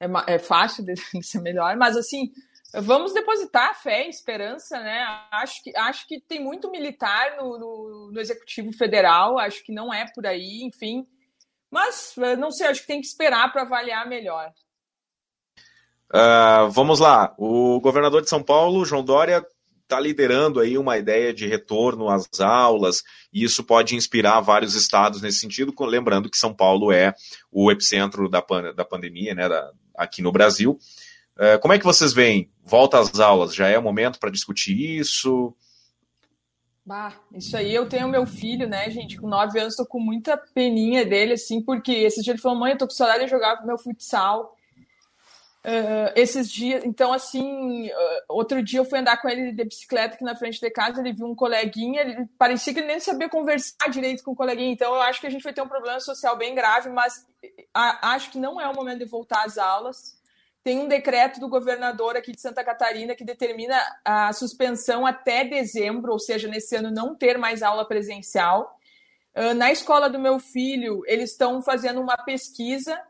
é, 0.00 0.34
é 0.34 0.38
fácil 0.38 0.82
de 0.84 1.22
ser 1.22 1.42
melhor, 1.42 1.76
mas 1.76 1.94
assim, 1.94 2.32
vamos 2.80 3.12
depositar 3.12 3.80
fé 3.82 4.08
esperança, 4.08 4.80
né? 4.80 5.04
Acho 5.30 5.62
que, 5.62 5.76
acho 5.76 6.06
que 6.06 6.20
tem 6.20 6.42
muito 6.42 6.70
militar 6.70 7.36
no, 7.36 7.58
no, 7.58 8.10
no 8.12 8.20
Executivo 8.20 8.72
Federal, 8.72 9.38
acho 9.38 9.62
que 9.64 9.72
não 9.72 9.92
é 9.92 10.06
por 10.14 10.26
aí, 10.26 10.62
enfim. 10.62 11.06
Mas 11.70 12.14
não 12.38 12.50
sei, 12.50 12.66
acho 12.66 12.82
que 12.82 12.86
tem 12.86 13.00
que 13.00 13.06
esperar 13.06 13.50
para 13.52 13.62
avaliar 13.62 14.06
melhor. 14.06 14.52
Uh, 16.12 16.70
vamos 16.70 16.98
lá. 16.98 17.34
O 17.38 17.80
governador 17.80 18.20
de 18.20 18.28
São 18.28 18.42
Paulo, 18.42 18.84
João 18.84 19.02
Dória, 19.02 19.42
está 19.82 19.98
liderando 19.98 20.60
aí 20.60 20.76
uma 20.78 20.96
ideia 20.96 21.32
de 21.32 21.46
retorno 21.46 22.08
às 22.08 22.40
aulas, 22.40 23.02
e 23.32 23.44
isso 23.44 23.64
pode 23.64 23.94
inspirar 23.94 24.40
vários 24.40 24.74
estados 24.74 25.20
nesse 25.20 25.38
sentido, 25.38 25.74
lembrando 25.80 26.30
que 26.30 26.36
São 26.36 26.54
Paulo 26.54 26.92
é 26.92 27.14
o 27.50 27.70
epicentro 27.70 28.28
da, 28.28 28.42
da 28.74 28.84
pandemia, 28.84 29.34
né, 29.34 29.48
da, 29.48 29.70
aqui 29.96 30.22
no 30.22 30.32
Brasil. 30.32 30.78
Uh, 31.36 31.58
como 31.60 31.72
é 31.72 31.78
que 31.78 31.84
vocês 31.84 32.12
veem? 32.12 32.50
Volta 32.62 32.98
às 32.98 33.18
aulas, 33.18 33.54
já 33.54 33.68
é 33.68 33.78
o 33.78 33.82
momento 33.82 34.18
para 34.18 34.30
discutir 34.30 34.78
isso? 34.98 35.54
Bah, 36.84 37.14
isso 37.32 37.56
aí 37.56 37.72
eu 37.72 37.88
tenho 37.88 38.08
meu 38.08 38.26
filho, 38.26 38.68
né, 38.68 38.90
gente, 38.90 39.16
com 39.16 39.28
nove 39.28 39.58
anos, 39.58 39.76
tô 39.76 39.86
com 39.86 40.00
muita 40.00 40.36
peninha 40.36 41.06
dele, 41.06 41.34
assim, 41.34 41.62
porque 41.62 41.92
esse 41.92 42.22
dia 42.22 42.32
ele 42.32 42.40
falou, 42.40 42.58
mãe, 42.58 42.72
eu 42.72 42.78
tô 42.78 42.86
com 42.86 42.92
saudade 42.92 43.24
de 43.24 43.30
jogar 43.30 43.64
meu 43.64 43.78
futsal. 43.78 44.56
Uh, 45.64 46.10
esses 46.16 46.50
dias, 46.50 46.84
então 46.84 47.12
assim, 47.12 47.86
uh, 47.86 48.24
outro 48.28 48.60
dia 48.64 48.80
eu 48.80 48.84
fui 48.84 48.98
andar 48.98 49.22
com 49.22 49.28
ele 49.28 49.52
de 49.52 49.64
bicicleta 49.64 50.16
aqui 50.16 50.24
na 50.24 50.34
frente 50.34 50.60
de 50.60 50.68
casa, 50.70 51.00
ele 51.00 51.12
viu 51.12 51.24
um 51.24 51.36
coleguinha, 51.36 52.00
ele 52.00 52.26
parecia 52.36 52.74
que 52.74 52.80
ele 52.80 52.88
nem 52.88 52.98
sabia 52.98 53.28
conversar 53.28 53.88
direito 53.88 54.24
com 54.24 54.32
o 54.32 54.36
coleguinha, 54.36 54.72
então 54.72 54.92
eu 54.92 55.00
acho 55.00 55.20
que 55.20 55.26
a 55.28 55.30
gente 55.30 55.44
vai 55.44 55.52
ter 55.52 55.62
um 55.62 55.68
problema 55.68 56.00
social 56.00 56.36
bem 56.36 56.52
grave, 56.52 56.90
mas 56.90 57.24
a, 57.72 58.14
acho 58.14 58.32
que 58.32 58.38
não 58.38 58.60
é 58.60 58.68
o 58.68 58.74
momento 58.74 58.98
de 58.98 59.04
voltar 59.04 59.44
às 59.44 59.56
aulas. 59.56 60.20
Tem 60.64 60.78
um 60.78 60.86
decreto 60.86 61.40
do 61.40 61.48
governador 61.48 62.16
aqui 62.16 62.32
de 62.32 62.40
Santa 62.40 62.62
Catarina 62.62 63.16
que 63.16 63.24
determina 63.24 63.76
a 64.04 64.32
suspensão 64.32 65.04
até 65.04 65.44
dezembro, 65.44 66.12
ou 66.12 66.18
seja, 66.18 66.46
nesse 66.46 66.76
ano 66.76 66.90
não 66.90 67.16
ter 67.16 67.36
mais 67.36 67.62
aula 67.62 67.86
presencial. 67.86 68.78
Uh, 69.34 69.54
na 69.54 69.72
escola 69.72 70.08
do 70.08 70.20
meu 70.20 70.38
filho, 70.38 71.02
eles 71.06 71.32
estão 71.32 71.62
fazendo 71.62 72.00
uma 72.00 72.16
pesquisa 72.16 73.00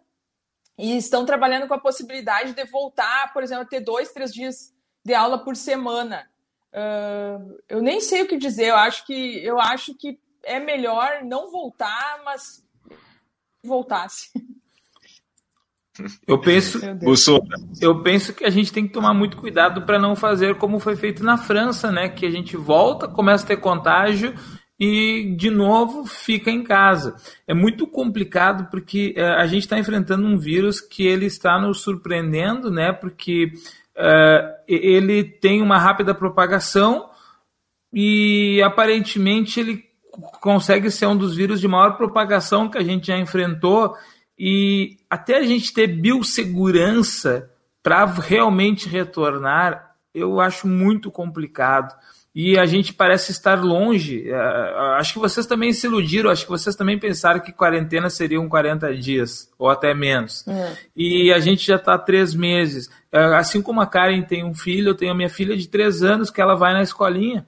e 0.79 0.97
estão 0.97 1.27
trabalhando 1.27 1.69
com 1.69 1.75
a 1.75 1.81
possibilidade 1.81 2.55
de 2.55 2.65
voltar, 2.65 3.33
por 3.33 3.43
exemplo, 3.43 3.65
a 3.65 3.69
ter 3.69 3.81
dois, 3.81 4.13
três 4.13 4.33
dias 4.33 4.75
de 5.05 5.13
aula 5.13 5.45
por 5.45 5.55
semana. 5.55 6.31
Uh, 6.73 7.59
eu 7.69 7.83
nem 7.83 8.01
sei 8.01 8.23
o 8.23 8.29
que 8.29 8.39
dizer. 8.39 8.69
Eu 8.69 8.77
acho 8.77 9.05
que 9.05 9.45
eu 9.45 9.61
acho 9.61 9.95
que 9.95 10.19
é 10.43 10.59
melhor 10.59 11.23
não 11.23 11.51
voltar, 11.51 12.23
mas 12.25 12.65
voltasse. 13.63 14.31
Eu 16.27 16.39
penso, 16.39 16.81
eu 17.81 18.03
penso 18.03 18.33
que 18.33 18.45
a 18.45 18.51
gente 18.51 18.73
tem 18.73 18.87
que 18.87 18.95
tomar 18.95 19.13
muito 19.13 19.37
cuidado 19.37 19.83
para 19.83 19.99
não 19.99 20.17
fazer 20.17 20.55
como 20.57 20.79
foi 20.79 20.97
feito 20.97 21.23
na 21.23 21.37
França, 21.37 21.93
né? 21.93 22.09
Que 22.09 22.25
a 22.25 22.31
gente 22.31 22.57
volta, 22.57 23.07
começa 23.07 23.45
a 23.45 23.49
ter 23.49 23.59
contágio 23.59 24.35
e 24.81 25.35
de 25.37 25.51
novo 25.51 26.07
fica 26.07 26.51
em 26.51 26.65
casa. 26.65 27.15
É 27.47 27.53
muito 27.53 27.87
complicado 27.87 28.71
porque 28.71 29.15
uh, 29.19 29.41
a 29.41 29.47
gente 29.47 29.65
está 29.65 29.79
enfrentando 29.79 30.27
um 30.27 30.39
vírus 30.39 30.81
que 30.81 31.07
ele 31.07 31.27
está 31.27 31.61
nos 31.61 31.83
surpreendendo, 31.83 32.71
né? 32.71 32.91
Porque 32.93 33.53
uh, 33.97 34.49
ele 34.67 35.23
tem 35.23 35.61
uma 35.61 35.79
rápida 35.79 36.15
propagação 36.15 37.11
e 37.93 38.63
aparentemente 38.63 39.61
ele 39.61 39.85
consegue 40.41 40.91
ser 40.91 41.07
um 41.07 41.17
dos 41.17 41.37
vírus 41.37 41.61
de 41.61 41.69
maior 41.69 41.99
propagação 41.99 42.69
que 42.69 42.79
a 42.79 42.83
gente 42.83 43.07
já 43.07 43.19
enfrentou 43.19 43.95
e 44.39 44.97
até 45.09 45.37
a 45.37 45.43
gente 45.43 45.73
ter 45.73 45.87
biossegurança 45.87 47.51
para 47.83 48.05
realmente 48.07 48.89
retornar, 48.89 49.97
eu 50.15 50.41
acho 50.41 50.67
muito 50.69 51.11
complicado 51.11 51.95
e 52.35 52.59
a 52.59 52.65
gente 52.65 52.95
parece 52.95 53.31
estar 53.31 53.63
longe. 53.63 54.29
É, 54.29 54.35
acho 54.99 55.15
que 55.15 55.19
vocês 55.19 55.47
também 55.47 55.73
se 55.73 55.87
iludiram, 55.87 56.31
acho 56.31 56.45
que 56.45 56.51
vocês 56.51 56.75
também 56.75 56.99
pensaram 56.99 57.41
que 57.41 57.53
quarentena 57.53 58.09
seriam 58.09 58.49
40 58.49 58.95
dias, 58.97 59.51
ou 59.59 59.69
até 59.69 59.93
menos. 59.93 60.47
É. 60.49 60.73
E 60.97 61.33
a 61.33 61.39
gente 61.39 61.67
já 61.67 61.77
está 61.77 61.95
há 61.95 61.99
três 61.99 62.35
meses. 62.35 62.91
É, 63.11 63.23
assim 63.37 63.61
como 63.61 63.81
a 63.81 63.87
Karen 63.87 64.23
tem 64.23 64.45
um 64.45 64.55
filho, 64.55 64.91
eu 64.91 64.95
tenho 64.95 65.13
a 65.13 65.17
minha 65.17 65.29
filha 65.29 65.57
de 65.57 65.69
três 65.69 66.03
anos 66.03 66.31
que 66.31 66.41
ela 66.41 66.55
vai 66.55 66.73
na 66.73 66.83
escolinha. 66.83 67.47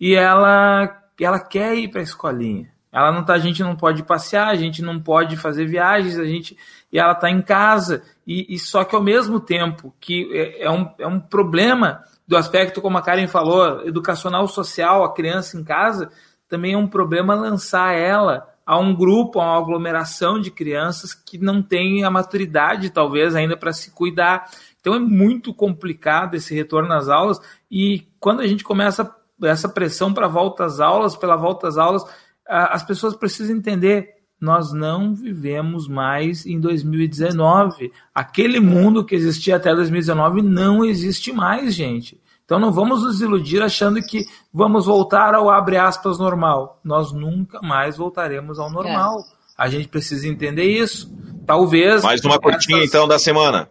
E 0.00 0.14
ela, 0.14 1.02
ela 1.20 1.38
quer 1.38 1.76
ir 1.76 1.88
para 1.88 2.00
a 2.00 2.04
escolinha. 2.04 2.71
Ela 2.92 3.10
não 3.10 3.24
tá, 3.24 3.32
a 3.32 3.38
gente 3.38 3.62
não 3.62 3.74
pode 3.74 4.02
passear, 4.02 4.48
a 4.48 4.54
gente 4.54 4.82
não 4.82 5.00
pode 5.00 5.36
fazer 5.36 5.64
viagens, 5.64 6.18
a 6.18 6.26
gente 6.26 6.56
e 6.92 6.98
ela 6.98 7.12
está 7.12 7.30
em 7.30 7.40
casa. 7.40 8.02
E, 8.26 8.54
e, 8.54 8.58
só 8.58 8.84
que 8.84 8.94
ao 8.94 9.02
mesmo 9.02 9.40
tempo 9.40 9.94
que 9.98 10.28
é, 10.32 10.64
é 10.64 10.70
um, 10.70 10.90
é 10.98 11.06
um 11.06 11.18
problema 11.18 12.04
do 12.28 12.36
aspecto, 12.36 12.82
como 12.82 12.98
a 12.98 13.02
Karen 13.02 13.26
falou, 13.26 13.86
educacional 13.86 14.46
social, 14.46 15.02
a 15.02 15.14
criança 15.14 15.58
em 15.58 15.64
casa, 15.64 16.10
também 16.48 16.74
é 16.74 16.78
um 16.78 16.86
problema 16.86 17.34
lançar 17.34 17.94
ela 17.94 18.46
a 18.64 18.78
um 18.78 18.94
grupo, 18.94 19.40
a 19.40 19.44
uma 19.44 19.58
aglomeração 19.58 20.38
de 20.38 20.50
crianças 20.50 21.14
que 21.14 21.38
não 21.38 21.62
tem 21.62 22.04
a 22.04 22.10
maturidade, 22.10 22.90
talvez, 22.90 23.34
ainda 23.34 23.56
para 23.56 23.72
se 23.72 23.90
cuidar. 23.90 24.50
Então 24.80 24.94
é 24.94 24.98
muito 24.98 25.54
complicado 25.54 26.34
esse 26.34 26.54
retorno 26.54 26.92
às 26.92 27.08
aulas 27.08 27.40
e 27.70 28.06
quando 28.20 28.40
a 28.40 28.46
gente 28.46 28.62
começa 28.64 29.10
essa 29.42 29.68
pressão 29.68 30.12
para 30.12 30.28
volta 30.28 30.64
às 30.64 30.78
aulas, 30.78 31.16
pela 31.16 31.36
volta 31.36 31.66
às 31.66 31.76
aulas, 31.76 32.04
as 32.52 32.82
pessoas 32.82 33.14
precisam 33.14 33.56
entender 33.56 34.22
nós 34.42 34.72
não 34.72 35.14
vivemos 35.14 35.86
mais 35.86 36.44
em 36.44 36.58
2019. 36.58 37.92
Aquele 38.12 38.58
mundo 38.58 39.04
que 39.04 39.14
existia 39.14 39.54
até 39.54 39.72
2019 39.72 40.42
não 40.42 40.84
existe 40.84 41.32
mais, 41.32 41.72
gente. 41.72 42.20
Então 42.44 42.58
não 42.58 42.72
vamos 42.72 43.04
nos 43.04 43.20
iludir 43.20 43.62
achando 43.62 44.02
que 44.02 44.26
vamos 44.52 44.86
voltar 44.86 45.32
ao 45.32 45.48
abre 45.48 45.76
aspas 45.76 46.18
normal. 46.18 46.80
Nós 46.82 47.12
nunca 47.12 47.60
mais 47.62 47.96
voltaremos 47.96 48.58
ao 48.58 48.68
normal. 48.68 49.20
É. 49.20 49.22
A 49.56 49.68
gente 49.68 49.86
precisa 49.86 50.26
entender 50.26 50.64
isso. 50.64 51.08
Talvez. 51.46 52.02
Mais 52.02 52.24
uma 52.24 52.38
curtinha 52.38 52.78
essas... 52.78 52.88
então 52.88 53.06
da 53.06 53.20
semana. 53.20 53.68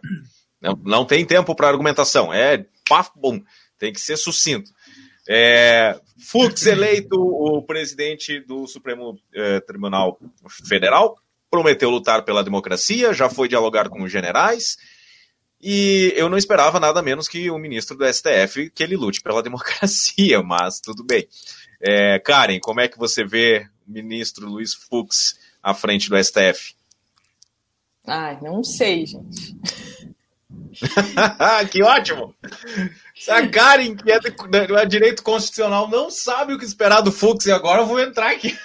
Não, 0.58 0.78
não 0.82 1.04
tem 1.04 1.22
tempo 1.26 1.54
para 1.54 1.68
argumentação. 1.68 2.32
É 2.32 2.64
paf, 2.88 3.10
bom. 3.14 3.40
Tem 3.78 3.92
que 3.92 4.00
ser 4.00 4.16
sucinto. 4.16 4.70
É, 5.28 6.00
Fux 6.22 6.66
eleito 6.66 7.16
o 7.20 7.62
presidente 7.62 8.40
do 8.40 8.66
Supremo 8.66 9.18
eh, 9.34 9.60
Tribunal 9.60 10.18
Federal, 10.66 11.18
prometeu 11.50 11.90
lutar 11.90 12.24
pela 12.24 12.44
democracia, 12.44 13.12
já 13.12 13.28
foi 13.28 13.48
dialogar 13.48 13.88
com 13.88 14.02
os 14.02 14.10
generais, 14.10 14.78
e 15.60 16.12
eu 16.16 16.28
não 16.28 16.38
esperava 16.38 16.80
nada 16.80 17.02
menos 17.02 17.28
que 17.28 17.50
o 17.50 17.58
ministro 17.58 17.96
do 17.96 18.06
STF 18.06 18.70
que 18.70 18.82
ele 18.82 18.96
lute 18.96 19.20
pela 19.20 19.42
democracia, 19.44 20.42
mas 20.42 20.80
tudo 20.80 21.04
bem. 21.04 21.28
É, 21.80 22.18
Karen, 22.18 22.58
como 22.60 22.80
é 22.80 22.88
que 22.88 22.98
você 22.98 23.24
vê 23.24 23.68
o 23.86 23.92
ministro 23.92 24.48
Luiz 24.48 24.74
Fux 24.74 25.38
à 25.62 25.74
frente 25.74 26.08
do 26.08 26.22
STF? 26.22 26.74
Ai, 28.06 28.38
não 28.40 28.64
sei, 28.64 29.06
gente. 29.06 29.56
que 31.70 31.82
ótimo! 31.82 32.34
A 33.28 33.46
Karen, 33.46 33.94
que 33.94 34.10
é 34.10 34.86
direito 34.86 35.22
constitucional, 35.22 35.88
não 35.88 36.10
sabe 36.10 36.54
o 36.54 36.58
que 36.58 36.64
esperar 36.64 37.00
do 37.00 37.12
Fux 37.12 37.46
e 37.46 37.52
agora 37.52 37.82
eu 37.82 37.86
vou 37.86 38.00
entrar 38.00 38.30
aqui. 38.30 38.56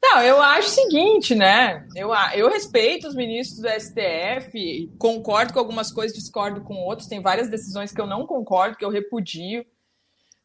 Não, 0.00 0.22
eu 0.22 0.40
acho 0.40 0.68
o 0.68 0.70
seguinte, 0.70 1.34
né? 1.34 1.86
Eu, 1.94 2.10
eu 2.34 2.48
respeito 2.48 3.08
os 3.08 3.14
ministros 3.14 3.60
do 3.60 3.68
STF, 3.68 4.92
concordo 4.98 5.52
com 5.52 5.58
algumas 5.58 5.92
coisas, 5.92 6.16
discordo 6.16 6.62
com 6.62 6.74
outros. 6.74 7.08
Tem 7.08 7.20
várias 7.20 7.50
decisões 7.50 7.92
que 7.92 8.00
eu 8.00 8.06
não 8.06 8.26
concordo, 8.26 8.76
que 8.76 8.84
eu 8.84 8.90
repudio. 8.90 9.66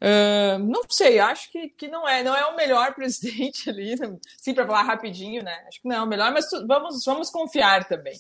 Uh, 0.02 0.60
não 0.60 0.82
sei, 0.90 1.20
acho 1.20 1.50
que, 1.50 1.70
que 1.70 1.88
não 1.88 2.06
é, 2.06 2.22
não 2.24 2.36
é 2.36 2.46
o 2.48 2.58
melhor 2.58 2.94
presidente 2.96 3.70
ali, 3.70 3.96
sim, 4.38 4.54
para 4.54 4.66
falar 4.66 4.84
rapidinho, 4.84 5.42
né? 5.42 5.64
Acho 5.68 5.82
que 5.82 5.88
não 5.88 5.96
é 5.96 6.02
o 6.02 6.08
melhor, 6.08 6.34
mas 6.34 6.46
vamos, 6.68 7.06
vamos 7.06 7.30
confiar 7.30 7.86
também. 7.86 8.18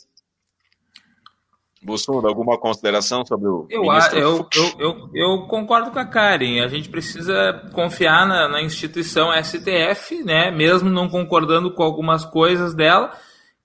Bolsonaro, 1.83 2.27
alguma 2.27 2.57
consideração 2.57 3.25
sobre 3.25 3.47
o 3.47 3.67
eu, 3.69 3.83
eu, 3.83 4.47
eu, 4.53 4.75
eu, 4.79 5.09
eu, 5.13 5.47
concordo 5.47 5.91
com 5.91 5.99
a 5.99 6.05
Karen. 6.05 6.63
A 6.63 6.67
gente 6.67 6.89
precisa 6.89 7.69
confiar 7.73 8.27
na, 8.27 8.47
na, 8.47 8.61
instituição 8.61 9.31
STF, 9.43 10.23
né? 10.23 10.51
Mesmo 10.51 10.89
não 10.89 11.09
concordando 11.09 11.73
com 11.73 11.83
algumas 11.83 12.25
coisas 12.25 12.73
dela. 12.73 13.11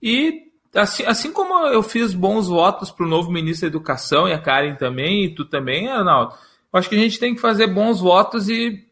E 0.02 0.48
assim, 0.74 1.04
assim 1.04 1.32
como 1.32 1.66
eu 1.66 1.82
fiz 1.82 2.14
bons 2.14 2.48
votos 2.48 2.90
para 2.90 3.06
o 3.06 3.08
novo 3.08 3.30
ministro 3.30 3.68
da 3.68 3.76
Educação 3.76 4.28
e 4.28 4.32
a 4.32 4.38
Karen 4.38 4.74
também, 4.74 5.24
e 5.24 5.34
tu 5.34 5.44
também, 5.44 5.88
Arnaldo, 5.88 6.34
eu 6.72 6.78
acho 6.78 6.88
que 6.88 6.96
a 6.96 7.00
gente 7.00 7.18
tem 7.18 7.34
que 7.34 7.40
fazer 7.40 7.66
bons 7.66 8.00
votos 8.00 8.48
e, 8.48 8.84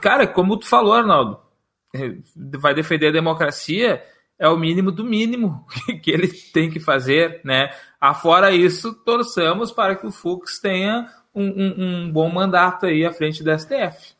cara, 0.00 0.26
como 0.26 0.58
tu 0.58 0.66
falou, 0.66 0.92
Arnaldo, 0.92 1.38
vai 2.58 2.74
defender 2.74 3.08
a 3.08 3.12
democracia 3.12 4.02
é 4.38 4.48
o 4.48 4.56
mínimo 4.56 4.90
do 4.90 5.04
mínimo 5.04 5.66
que 6.02 6.10
ele 6.10 6.28
tem 6.28 6.70
que 6.70 6.80
fazer, 6.80 7.40
né? 7.44 7.74
Afora 8.00 8.54
isso, 8.54 8.94
torçamos 9.04 9.72
para 9.72 9.96
que 9.96 10.06
o 10.06 10.12
Fux 10.12 10.58
tenha 10.58 11.08
um, 11.34 11.44
um, 11.44 11.74
um 11.78 12.12
bom 12.12 12.28
mandato 12.30 12.86
aí 12.86 13.04
à 13.04 13.12
frente 13.12 13.42
do 13.42 13.58
STF. 13.58 14.14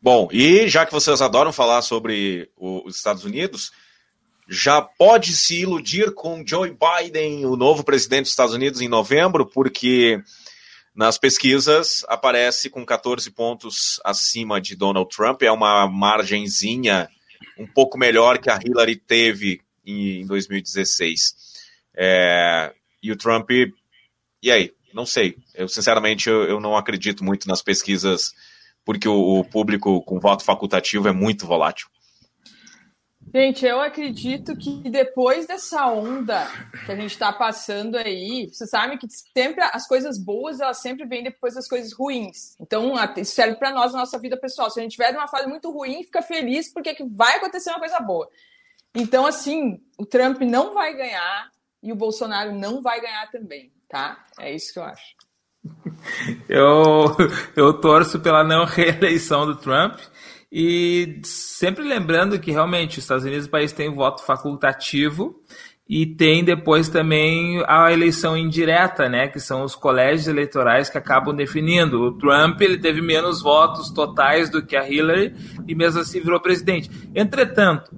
Bom, 0.00 0.28
e 0.30 0.68
já 0.68 0.84
que 0.84 0.92
vocês 0.92 1.22
adoram 1.22 1.50
falar 1.50 1.80
sobre 1.80 2.50
os 2.58 2.96
Estados 2.96 3.24
Unidos, 3.24 3.72
já 4.46 4.82
pode 4.82 5.34
se 5.34 5.62
iludir 5.62 6.12
com 6.12 6.44
Joe 6.46 6.70
Biden, 6.70 7.46
o 7.46 7.56
novo 7.56 7.82
presidente 7.82 8.24
dos 8.24 8.32
Estados 8.32 8.54
Unidos, 8.54 8.82
em 8.82 8.88
novembro, 8.88 9.46
porque 9.46 10.22
nas 10.94 11.16
pesquisas 11.16 12.04
aparece 12.06 12.68
com 12.68 12.84
14 12.84 13.30
pontos 13.30 13.98
acima 14.04 14.60
de 14.60 14.76
Donald 14.76 15.08
Trump, 15.08 15.42
é 15.42 15.50
uma 15.50 15.88
margenzinha 15.88 17.08
um 17.58 17.66
pouco 17.66 17.98
melhor 17.98 18.38
que 18.38 18.50
a 18.50 18.58
Hillary 18.62 18.96
teve 18.96 19.60
em 19.84 20.26
2016. 20.26 21.34
É, 21.96 22.72
e 23.02 23.12
o 23.12 23.16
Trump, 23.16 23.50
e 24.42 24.50
aí? 24.50 24.72
Não 24.92 25.04
sei. 25.04 25.36
Eu, 25.54 25.68
sinceramente, 25.68 26.28
eu, 26.28 26.44
eu 26.44 26.60
não 26.60 26.76
acredito 26.76 27.24
muito 27.24 27.48
nas 27.48 27.60
pesquisas, 27.62 28.32
porque 28.84 29.08
o, 29.08 29.40
o 29.40 29.44
público 29.44 30.00
com 30.02 30.20
voto 30.20 30.44
facultativo 30.44 31.08
é 31.08 31.12
muito 31.12 31.46
volátil. 31.46 31.88
Gente, 33.36 33.66
eu 33.66 33.80
acredito 33.80 34.56
que 34.56 34.88
depois 34.88 35.44
dessa 35.44 35.86
onda 35.88 36.46
que 36.86 36.92
a 36.92 36.94
gente 36.94 37.10
está 37.10 37.32
passando 37.32 37.96
aí, 37.96 38.48
você 38.48 38.64
sabe 38.64 38.96
que 38.96 39.08
sempre 39.10 39.60
as 39.72 39.88
coisas 39.88 40.16
boas 40.22 40.60
elas 40.60 40.80
sempre 40.80 41.04
vêm 41.04 41.24
depois 41.24 41.54
das 41.54 41.66
coisas 41.66 41.92
ruins. 41.92 42.54
Então, 42.60 42.94
isso 43.16 43.34
serve 43.34 43.56
para 43.56 43.72
nós 43.72 43.92
na 43.92 43.98
nossa 43.98 44.20
vida 44.20 44.36
pessoal. 44.36 44.70
Se 44.70 44.78
a 44.78 44.84
gente 44.84 44.92
tiver 44.92 45.12
numa 45.12 45.26
fase 45.26 45.48
muito 45.48 45.68
ruim, 45.72 46.04
fica 46.04 46.22
feliz 46.22 46.72
porque 46.72 46.94
vai 47.10 47.38
acontecer 47.38 47.70
uma 47.70 47.80
coisa 47.80 47.98
boa. 47.98 48.28
Então, 48.94 49.26
assim, 49.26 49.80
o 49.98 50.06
Trump 50.06 50.40
não 50.42 50.72
vai 50.72 50.94
ganhar 50.94 51.50
e 51.82 51.90
o 51.90 51.96
Bolsonaro 51.96 52.52
não 52.52 52.80
vai 52.80 53.00
ganhar 53.00 53.28
também, 53.32 53.72
tá? 53.88 54.24
É 54.38 54.54
isso 54.54 54.72
que 54.72 54.78
eu 54.78 54.84
acho. 54.84 55.16
Eu, 56.48 57.16
eu 57.56 57.80
torço 57.80 58.20
pela 58.20 58.44
não 58.44 58.64
reeleição 58.66 59.46
do 59.46 59.56
Trump 59.56 59.98
e 60.56 61.18
sempre 61.24 61.82
lembrando 61.82 62.38
que 62.38 62.52
realmente 62.52 62.98
os 62.98 63.04
Estados 63.04 63.24
Unidos 63.24 63.46
o 63.46 63.50
país 63.50 63.72
tem 63.72 63.92
voto 63.92 64.22
facultativo 64.24 65.34
e 65.88 66.06
tem 66.06 66.44
depois 66.44 66.88
também 66.88 67.60
a 67.66 67.92
eleição 67.92 68.36
indireta, 68.36 69.08
né, 69.08 69.26
que 69.26 69.40
são 69.40 69.64
os 69.64 69.74
colégios 69.74 70.28
eleitorais 70.28 70.88
que 70.88 70.96
acabam 70.96 71.34
definindo. 71.34 72.00
O 72.00 72.12
Trump 72.12 72.60
ele 72.60 72.78
teve 72.78 73.02
menos 73.02 73.42
votos 73.42 73.90
totais 73.90 74.48
do 74.48 74.64
que 74.64 74.76
a 74.76 74.88
Hillary 74.88 75.34
e 75.66 75.74
mesmo 75.74 76.00
assim 76.00 76.20
virou 76.20 76.38
presidente. 76.38 76.88
Entretanto, 77.12 77.90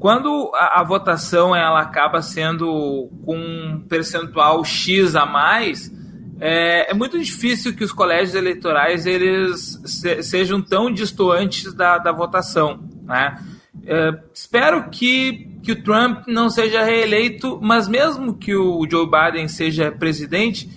quando 0.00 0.50
a, 0.54 0.80
a 0.80 0.84
votação 0.84 1.54
ela 1.54 1.82
acaba 1.82 2.22
sendo 2.22 3.10
com 3.22 3.36
um 3.36 3.84
percentual 3.86 4.64
X 4.64 5.14
a 5.14 5.26
mais, 5.26 5.92
é, 6.40 6.90
é, 6.90 6.94
muito 6.94 7.18
difícil 7.18 7.74
que 7.74 7.84
os 7.84 7.92
colégios 7.92 8.34
eleitorais 8.34 9.06
eles 9.06 9.80
se, 9.84 10.22
sejam 10.22 10.62
tão 10.62 10.92
distantes 10.92 11.72
da, 11.72 11.98
da 11.98 12.12
votação. 12.12 12.80
Né? 13.02 13.38
É, 13.84 14.18
espero 14.32 14.88
que, 14.90 15.50
que 15.62 15.72
o 15.72 15.82
Trump 15.82 16.26
não 16.28 16.48
seja 16.48 16.82
reeleito, 16.82 17.58
mas 17.60 17.88
mesmo 17.88 18.34
que 18.34 18.54
o 18.54 18.86
Joe 18.88 19.08
Biden 19.08 19.48
seja 19.48 19.90
presidente, 19.90 20.68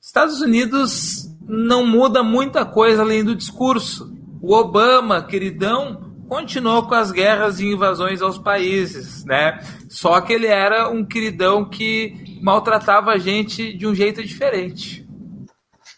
Estados 0.00 0.40
Unidos 0.40 1.28
não 1.46 1.86
muda 1.86 2.22
muita 2.22 2.64
coisa 2.64 3.02
além 3.02 3.24
do 3.24 3.36
discurso. 3.36 4.12
O 4.40 4.54
Obama, 4.54 5.22
queridão, 5.22 6.08
continuou 6.28 6.82
com 6.84 6.94
as 6.94 7.10
guerras 7.10 7.58
e 7.58 7.66
invasões 7.66 8.20
aos 8.20 8.38
países, 8.38 9.24
né? 9.24 9.58
Só 9.88 10.20
que 10.20 10.32
ele 10.32 10.46
era 10.46 10.88
um 10.90 11.04
queridão 11.04 11.64
que 11.64 12.27
maltratava 12.40 13.12
a 13.12 13.18
gente 13.18 13.72
de 13.72 13.86
um 13.86 13.94
jeito 13.94 14.22
diferente. 14.22 15.06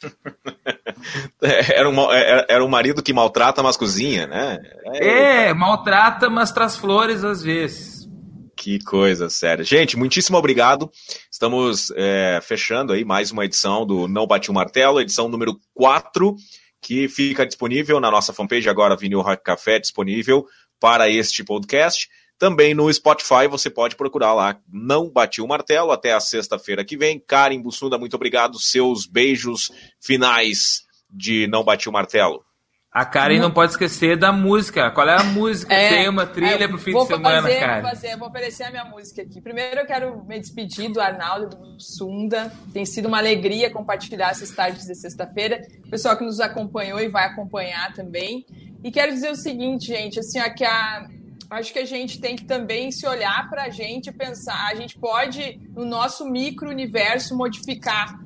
era, 1.43 1.88
um, 1.88 2.12
era, 2.12 2.47
era 2.49 2.64
um 2.64 2.68
marido 2.68 3.03
que 3.03 3.12
maltrata, 3.12 3.62
mas 3.62 3.76
cozinha, 3.76 4.26
né? 4.26 4.59
É, 4.95 5.49
é 5.49 5.55
maltrata, 5.55 6.30
mas 6.30 6.53
traz 6.53 6.76
flores 6.76 7.24
às 7.24 7.43
vezes. 7.43 8.09
Que 8.57 8.78
coisa 8.78 9.30
séria. 9.30 9.64
Gente, 9.64 9.97
muitíssimo 9.97 10.36
obrigado. 10.36 10.91
Estamos 11.30 11.91
é, 11.97 12.41
fechando 12.43 12.93
aí 12.93 13.05
mais 13.05 13.30
uma 13.30 13.45
edição 13.45 13.86
do 13.86 14.07
Não 14.07 14.26
Bate 14.26 14.51
o 14.51 14.55
Martelo, 14.55 15.01
edição 15.01 15.28
número 15.28 15.59
4 15.74 16.36
que 16.80 17.09
fica 17.09 17.47
disponível 17.47 18.01
na 18.01 18.11
nossa 18.11 18.32
fanpage 18.32 18.68
agora, 18.68 18.97
Vinil 18.97 19.20
Rock 19.20 19.43
Café, 19.43 19.78
disponível 19.78 20.47
para 20.80 21.11
este 21.11 21.45
podcast. 21.45 22.09
Também 22.41 22.72
no 22.72 22.91
Spotify 22.91 23.47
você 23.47 23.68
pode 23.68 23.95
procurar 23.95 24.32
lá. 24.32 24.57
Não 24.72 25.11
bati 25.11 25.43
o 25.43 25.47
martelo 25.47 25.93
até 25.93 26.14
a 26.14 26.20
sexta-feira 26.20 26.82
que 26.82 26.97
vem. 26.97 27.20
Karen 27.20 27.61
Bussunda, 27.61 27.99
muito 27.99 28.16
obrigado. 28.16 28.59
Seus 28.59 29.05
beijos 29.05 29.70
finais 30.01 30.84
de 31.11 31.47
Não 31.49 31.62
Bati 31.62 31.86
o 31.86 31.93
Martelo. 31.93 32.43
A 32.91 33.05
Karen 33.05 33.38
não 33.38 33.53
pode 33.53 33.72
esquecer 33.72 34.16
da 34.16 34.32
música. 34.32 34.91
Qual 34.91 35.07
é 35.07 35.20
a 35.20 35.22
música? 35.22 35.74
É, 35.74 35.91
Tem 35.91 36.09
uma 36.09 36.24
trilha 36.24 36.64
é, 36.64 36.66
pro 36.66 36.78
fim 36.78 36.95
de 36.95 37.07
semana, 37.07 37.43
fazer, 37.43 37.61
Karen. 37.61 37.82
Vou 37.82 37.91
fazer, 37.91 38.16
vou 38.16 38.28
oferecer 38.28 38.62
a 38.64 38.70
minha 38.70 38.84
música 38.86 39.20
aqui. 39.20 39.38
Primeiro 39.43 39.80
eu 39.80 39.86
quero 39.86 40.24
me 40.24 40.41
despedir 40.41 40.91
do 40.91 40.99
Arnaldo 40.99 41.55
do 41.55 41.78
Sunda. 41.78 42.51
Tem 42.72 42.86
sido 42.86 43.07
uma 43.07 43.18
alegria 43.18 43.70
compartilhar 43.70 44.30
essas 44.30 44.51
tardes 44.51 44.86
de 44.86 44.95
sexta-feira. 44.95 45.61
Pessoal 45.91 46.16
que 46.16 46.24
nos 46.24 46.41
acompanhou 46.41 46.99
e 46.99 47.09
vai 47.09 47.26
acompanhar 47.26 47.93
também. 47.93 48.47
E 48.82 48.91
quero 48.91 49.12
dizer 49.12 49.30
o 49.30 49.36
seguinte, 49.36 49.88
gente, 49.88 50.18
assim, 50.18 50.41
ó, 50.41 50.49
que 50.49 50.64
a, 50.64 51.07
acho 51.51 51.72
que 51.72 51.78
a 51.80 51.84
gente 51.84 52.20
tem 52.20 52.36
que 52.36 52.44
também 52.44 52.90
se 52.90 53.07
olhar 53.07 53.51
para 53.51 53.64
a 53.64 53.68
gente 53.68 54.09
e 54.09 54.12
pensar, 54.12 54.68
a 54.70 54.74
gente 54.74 54.98
pode, 54.98 55.61
no 55.74 55.84
nosso 55.84 56.24
micro-universo, 56.24 57.36
modificar 57.36 58.18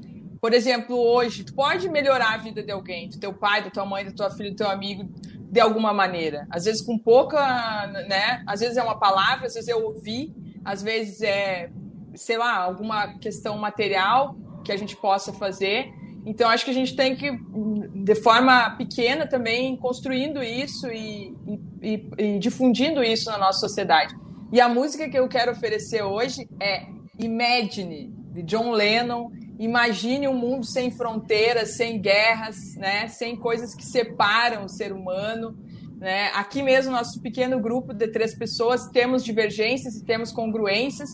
por 0.44 0.52
exemplo, 0.52 0.94
hoje, 0.94 1.42
tu 1.42 1.54
pode 1.54 1.88
melhorar 1.88 2.34
a 2.34 2.36
vida 2.36 2.62
de 2.62 2.70
alguém, 2.70 3.08
do 3.08 3.18
teu 3.18 3.32
pai, 3.32 3.64
da 3.64 3.70
tua 3.70 3.86
mãe, 3.86 4.04
da 4.04 4.12
tua 4.12 4.28
filha, 4.28 4.50
do 4.50 4.56
teu 4.56 4.68
amigo, 4.68 5.08
de 5.50 5.58
alguma 5.58 5.90
maneira. 5.90 6.46
Às 6.50 6.66
vezes 6.66 6.82
com 6.82 6.98
pouca, 6.98 7.86
né? 8.06 8.44
Às 8.46 8.60
vezes 8.60 8.76
é 8.76 8.82
uma 8.82 8.98
palavra, 8.98 9.46
às 9.46 9.54
vezes 9.54 9.70
é 9.70 9.74
ouvir, 9.74 10.34
às 10.62 10.82
vezes 10.82 11.22
é, 11.22 11.70
sei 12.14 12.36
lá, 12.36 12.58
alguma 12.58 13.16
questão 13.20 13.56
material 13.56 14.36
que 14.62 14.70
a 14.70 14.76
gente 14.76 14.94
possa 14.96 15.32
fazer. 15.32 15.90
Então, 16.26 16.48
acho 16.48 16.64
que 16.64 16.70
a 16.70 16.74
gente 16.74 16.96
tem 16.96 17.14
que, 17.14 17.30
de 17.30 18.14
forma 18.14 18.70
pequena 18.76 19.26
também, 19.26 19.76
construindo 19.76 20.42
isso 20.42 20.86
e, 20.88 21.34
e, 21.82 22.08
e, 22.18 22.38
difundindo 22.38 23.02
isso 23.02 23.30
na 23.30 23.38
nossa 23.38 23.60
sociedade. 23.60 24.14
E 24.52 24.60
a 24.60 24.68
música 24.68 25.08
que 25.08 25.18
eu 25.18 25.28
quero 25.28 25.52
oferecer 25.52 26.02
hoje 26.02 26.48
é 26.60 26.86
Imagine, 27.18 28.12
de 28.32 28.42
John 28.42 28.72
Lennon 28.72 29.30
Imagine 29.58 30.26
um 30.26 30.36
mundo 30.36 30.66
sem 30.66 30.90
fronteiras, 30.90 31.76
sem 31.76 32.00
guerras, 32.00 32.74
né? 32.76 33.06
sem 33.08 33.36
coisas 33.36 33.74
que 33.74 33.84
separam 33.84 34.64
o 34.64 34.68
ser 34.68 34.92
humano. 34.92 35.56
Né? 35.96 36.30
Aqui 36.34 36.62
mesmo, 36.62 36.90
nosso 36.90 37.20
pequeno 37.20 37.60
grupo 37.60 37.94
de 37.94 38.08
três 38.08 38.34
pessoas, 38.36 38.88
temos 38.88 39.24
divergências 39.24 39.94
e 39.96 40.04
temos 40.04 40.32
congruências, 40.32 41.08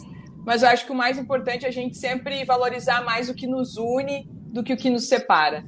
mas 0.45 0.63
eu 0.63 0.71
acho 0.71 0.87
que 0.87 0.93
o 0.93 0.95
mais 0.95 1.19
importante 1.19 1.67
é 1.67 1.69
a 1.69 1.73
gente 1.73 1.99
sempre 1.99 2.43
valorizar 2.45 3.05
mais 3.05 3.29
o 3.29 3.35
que 3.35 3.47
nos 3.47 3.77
une 3.77 4.27
do 4.53 4.63
que 4.63 4.73
o 4.73 4.77
que 4.77 4.91
nos 4.91 5.09
separa. 5.09 5.65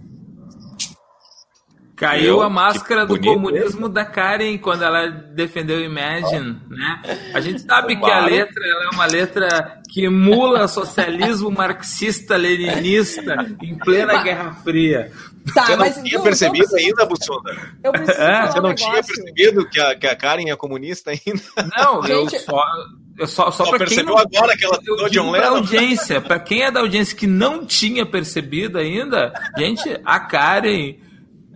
Caiu 2.02 2.42
a 2.42 2.50
máscara 2.50 3.06
do 3.06 3.20
comunismo 3.20 3.88
da 3.88 4.04
Karen 4.04 4.58
quando 4.58 4.82
ela 4.82 5.06
defendeu 5.08 5.80
Imagine, 5.80 6.60
né? 6.68 7.00
A 7.32 7.40
gente 7.40 7.60
sabe 7.62 7.94
que 7.94 8.10
a 8.10 8.24
letra 8.24 8.64
é 8.66 8.94
uma 8.94 9.06
letra 9.06 9.80
que 9.88 10.06
emula 10.06 10.66
socialismo 10.68 11.48
marxista-leninista 11.48 13.36
em 13.62 13.78
plena 13.78 14.18
Guerra 14.24 14.52
Fria. 14.64 15.12
Tá, 15.54 15.66
Você 15.66 15.76
não 15.76 16.02
tinha 16.02 16.20
percebido 16.20 16.68
preciso... 16.68 16.88
ainda, 16.88 17.06
Bussunda? 17.06 17.56
Eu 17.84 17.92
preciso 17.92 18.20
é? 18.20 18.46
Você 18.46 18.60
não 18.60 18.70
um 18.70 18.74
tinha 18.74 19.02
percebido 19.02 19.68
que 19.68 19.80
a, 19.80 19.94
que 19.94 20.06
a 20.08 20.16
Karen 20.16 20.50
é 20.50 20.56
comunista 20.56 21.10
ainda? 21.12 21.42
Não, 21.76 22.02
gente... 22.02 22.34
eu 22.34 22.40
só... 22.40 22.62
Só, 23.20 23.50
só, 23.50 23.64
só 23.66 23.78
percebeu 23.78 24.14
não, 24.14 24.18
agora 24.18 24.56
que 24.56 24.64
ela 24.64 24.76
citou 24.76 25.08
John 25.10 25.30
Lennon? 25.30 25.56
audiência, 25.56 26.20
para 26.20 26.40
quem 26.40 26.62
é 26.62 26.70
da 26.70 26.80
audiência 26.80 27.16
que 27.16 27.26
não 27.26 27.66
tinha 27.66 28.06
percebido 28.06 28.78
ainda, 28.78 29.32
gente, 29.56 30.00
a 30.04 30.18
Karen 30.20 30.96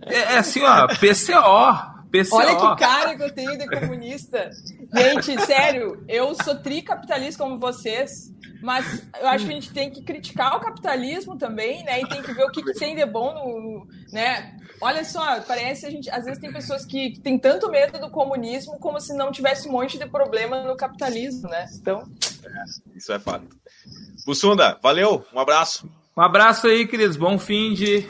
é, 0.05 0.35
é 0.35 0.37
assim, 0.37 0.61
ó, 0.63 0.87
PCO. 0.87 1.96
PCO. 2.11 2.35
Olha 2.35 2.55
que 2.55 2.75
cara 2.79 3.15
que 3.15 3.23
eu 3.23 3.33
tenho 3.33 3.57
de 3.57 3.67
comunista. 3.67 4.49
Gente, 4.93 5.45
sério, 5.45 6.03
eu 6.07 6.33
sou 6.35 6.55
tricapitalista 6.55 7.43
como 7.43 7.57
vocês, 7.57 8.33
mas 8.61 9.07
eu 9.19 9.27
acho 9.27 9.45
que 9.45 9.51
a 9.51 9.55
gente 9.55 9.73
tem 9.73 9.91
que 9.91 10.01
criticar 10.01 10.55
o 10.55 10.59
capitalismo 10.59 11.37
também, 11.37 11.83
né? 11.83 12.01
E 12.01 12.07
tem 12.07 12.21
que 12.21 12.33
ver 12.33 12.43
o 12.43 12.51
que, 12.51 12.63
que 12.63 12.73
tem 12.73 12.95
de 12.95 13.05
bom 13.05 13.33
no, 13.33 13.87
né? 14.11 14.57
Olha 14.79 15.03
só, 15.03 15.41
parece 15.41 15.85
a 15.85 15.89
gente, 15.89 16.09
às 16.09 16.23
vezes 16.23 16.39
tem 16.39 16.51
pessoas 16.51 16.85
que, 16.85 17.11
que 17.11 17.19
têm 17.19 17.37
tanto 17.37 17.69
medo 17.69 17.99
do 17.99 18.09
comunismo 18.09 18.77
como 18.79 18.99
se 18.99 19.13
não 19.13 19.31
tivesse 19.31 19.67
um 19.67 19.71
monte 19.71 19.97
de 19.97 20.05
problema 20.05 20.63
no 20.63 20.75
capitalismo, 20.75 21.49
né? 21.49 21.65
Então, 21.79 22.03
é, 22.43 22.63
isso 22.95 23.11
é 23.11 23.19
fato. 23.19 23.47
Bussunda, 24.25 24.77
valeu, 24.81 25.25
um 25.33 25.39
abraço. 25.39 25.89
Um 26.15 26.21
abraço 26.21 26.67
aí, 26.67 26.87
queridos. 26.87 27.17
Bom 27.17 27.37
fim 27.37 27.73
de 27.73 28.07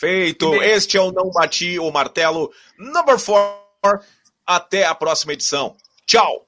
Feito. 0.00 0.54
Este 0.54 0.96
é 0.96 1.00
o 1.02 1.12
Não 1.12 1.30
Bati 1.30 1.78
o 1.78 1.90
Martelo 1.90 2.50
number 2.78 3.22
4. 3.22 4.00
Até 4.46 4.86
a 4.86 4.94
próxima 4.94 5.34
edição. 5.34 5.76
Tchau. 6.06 6.46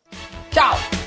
Tchau. 0.51 1.02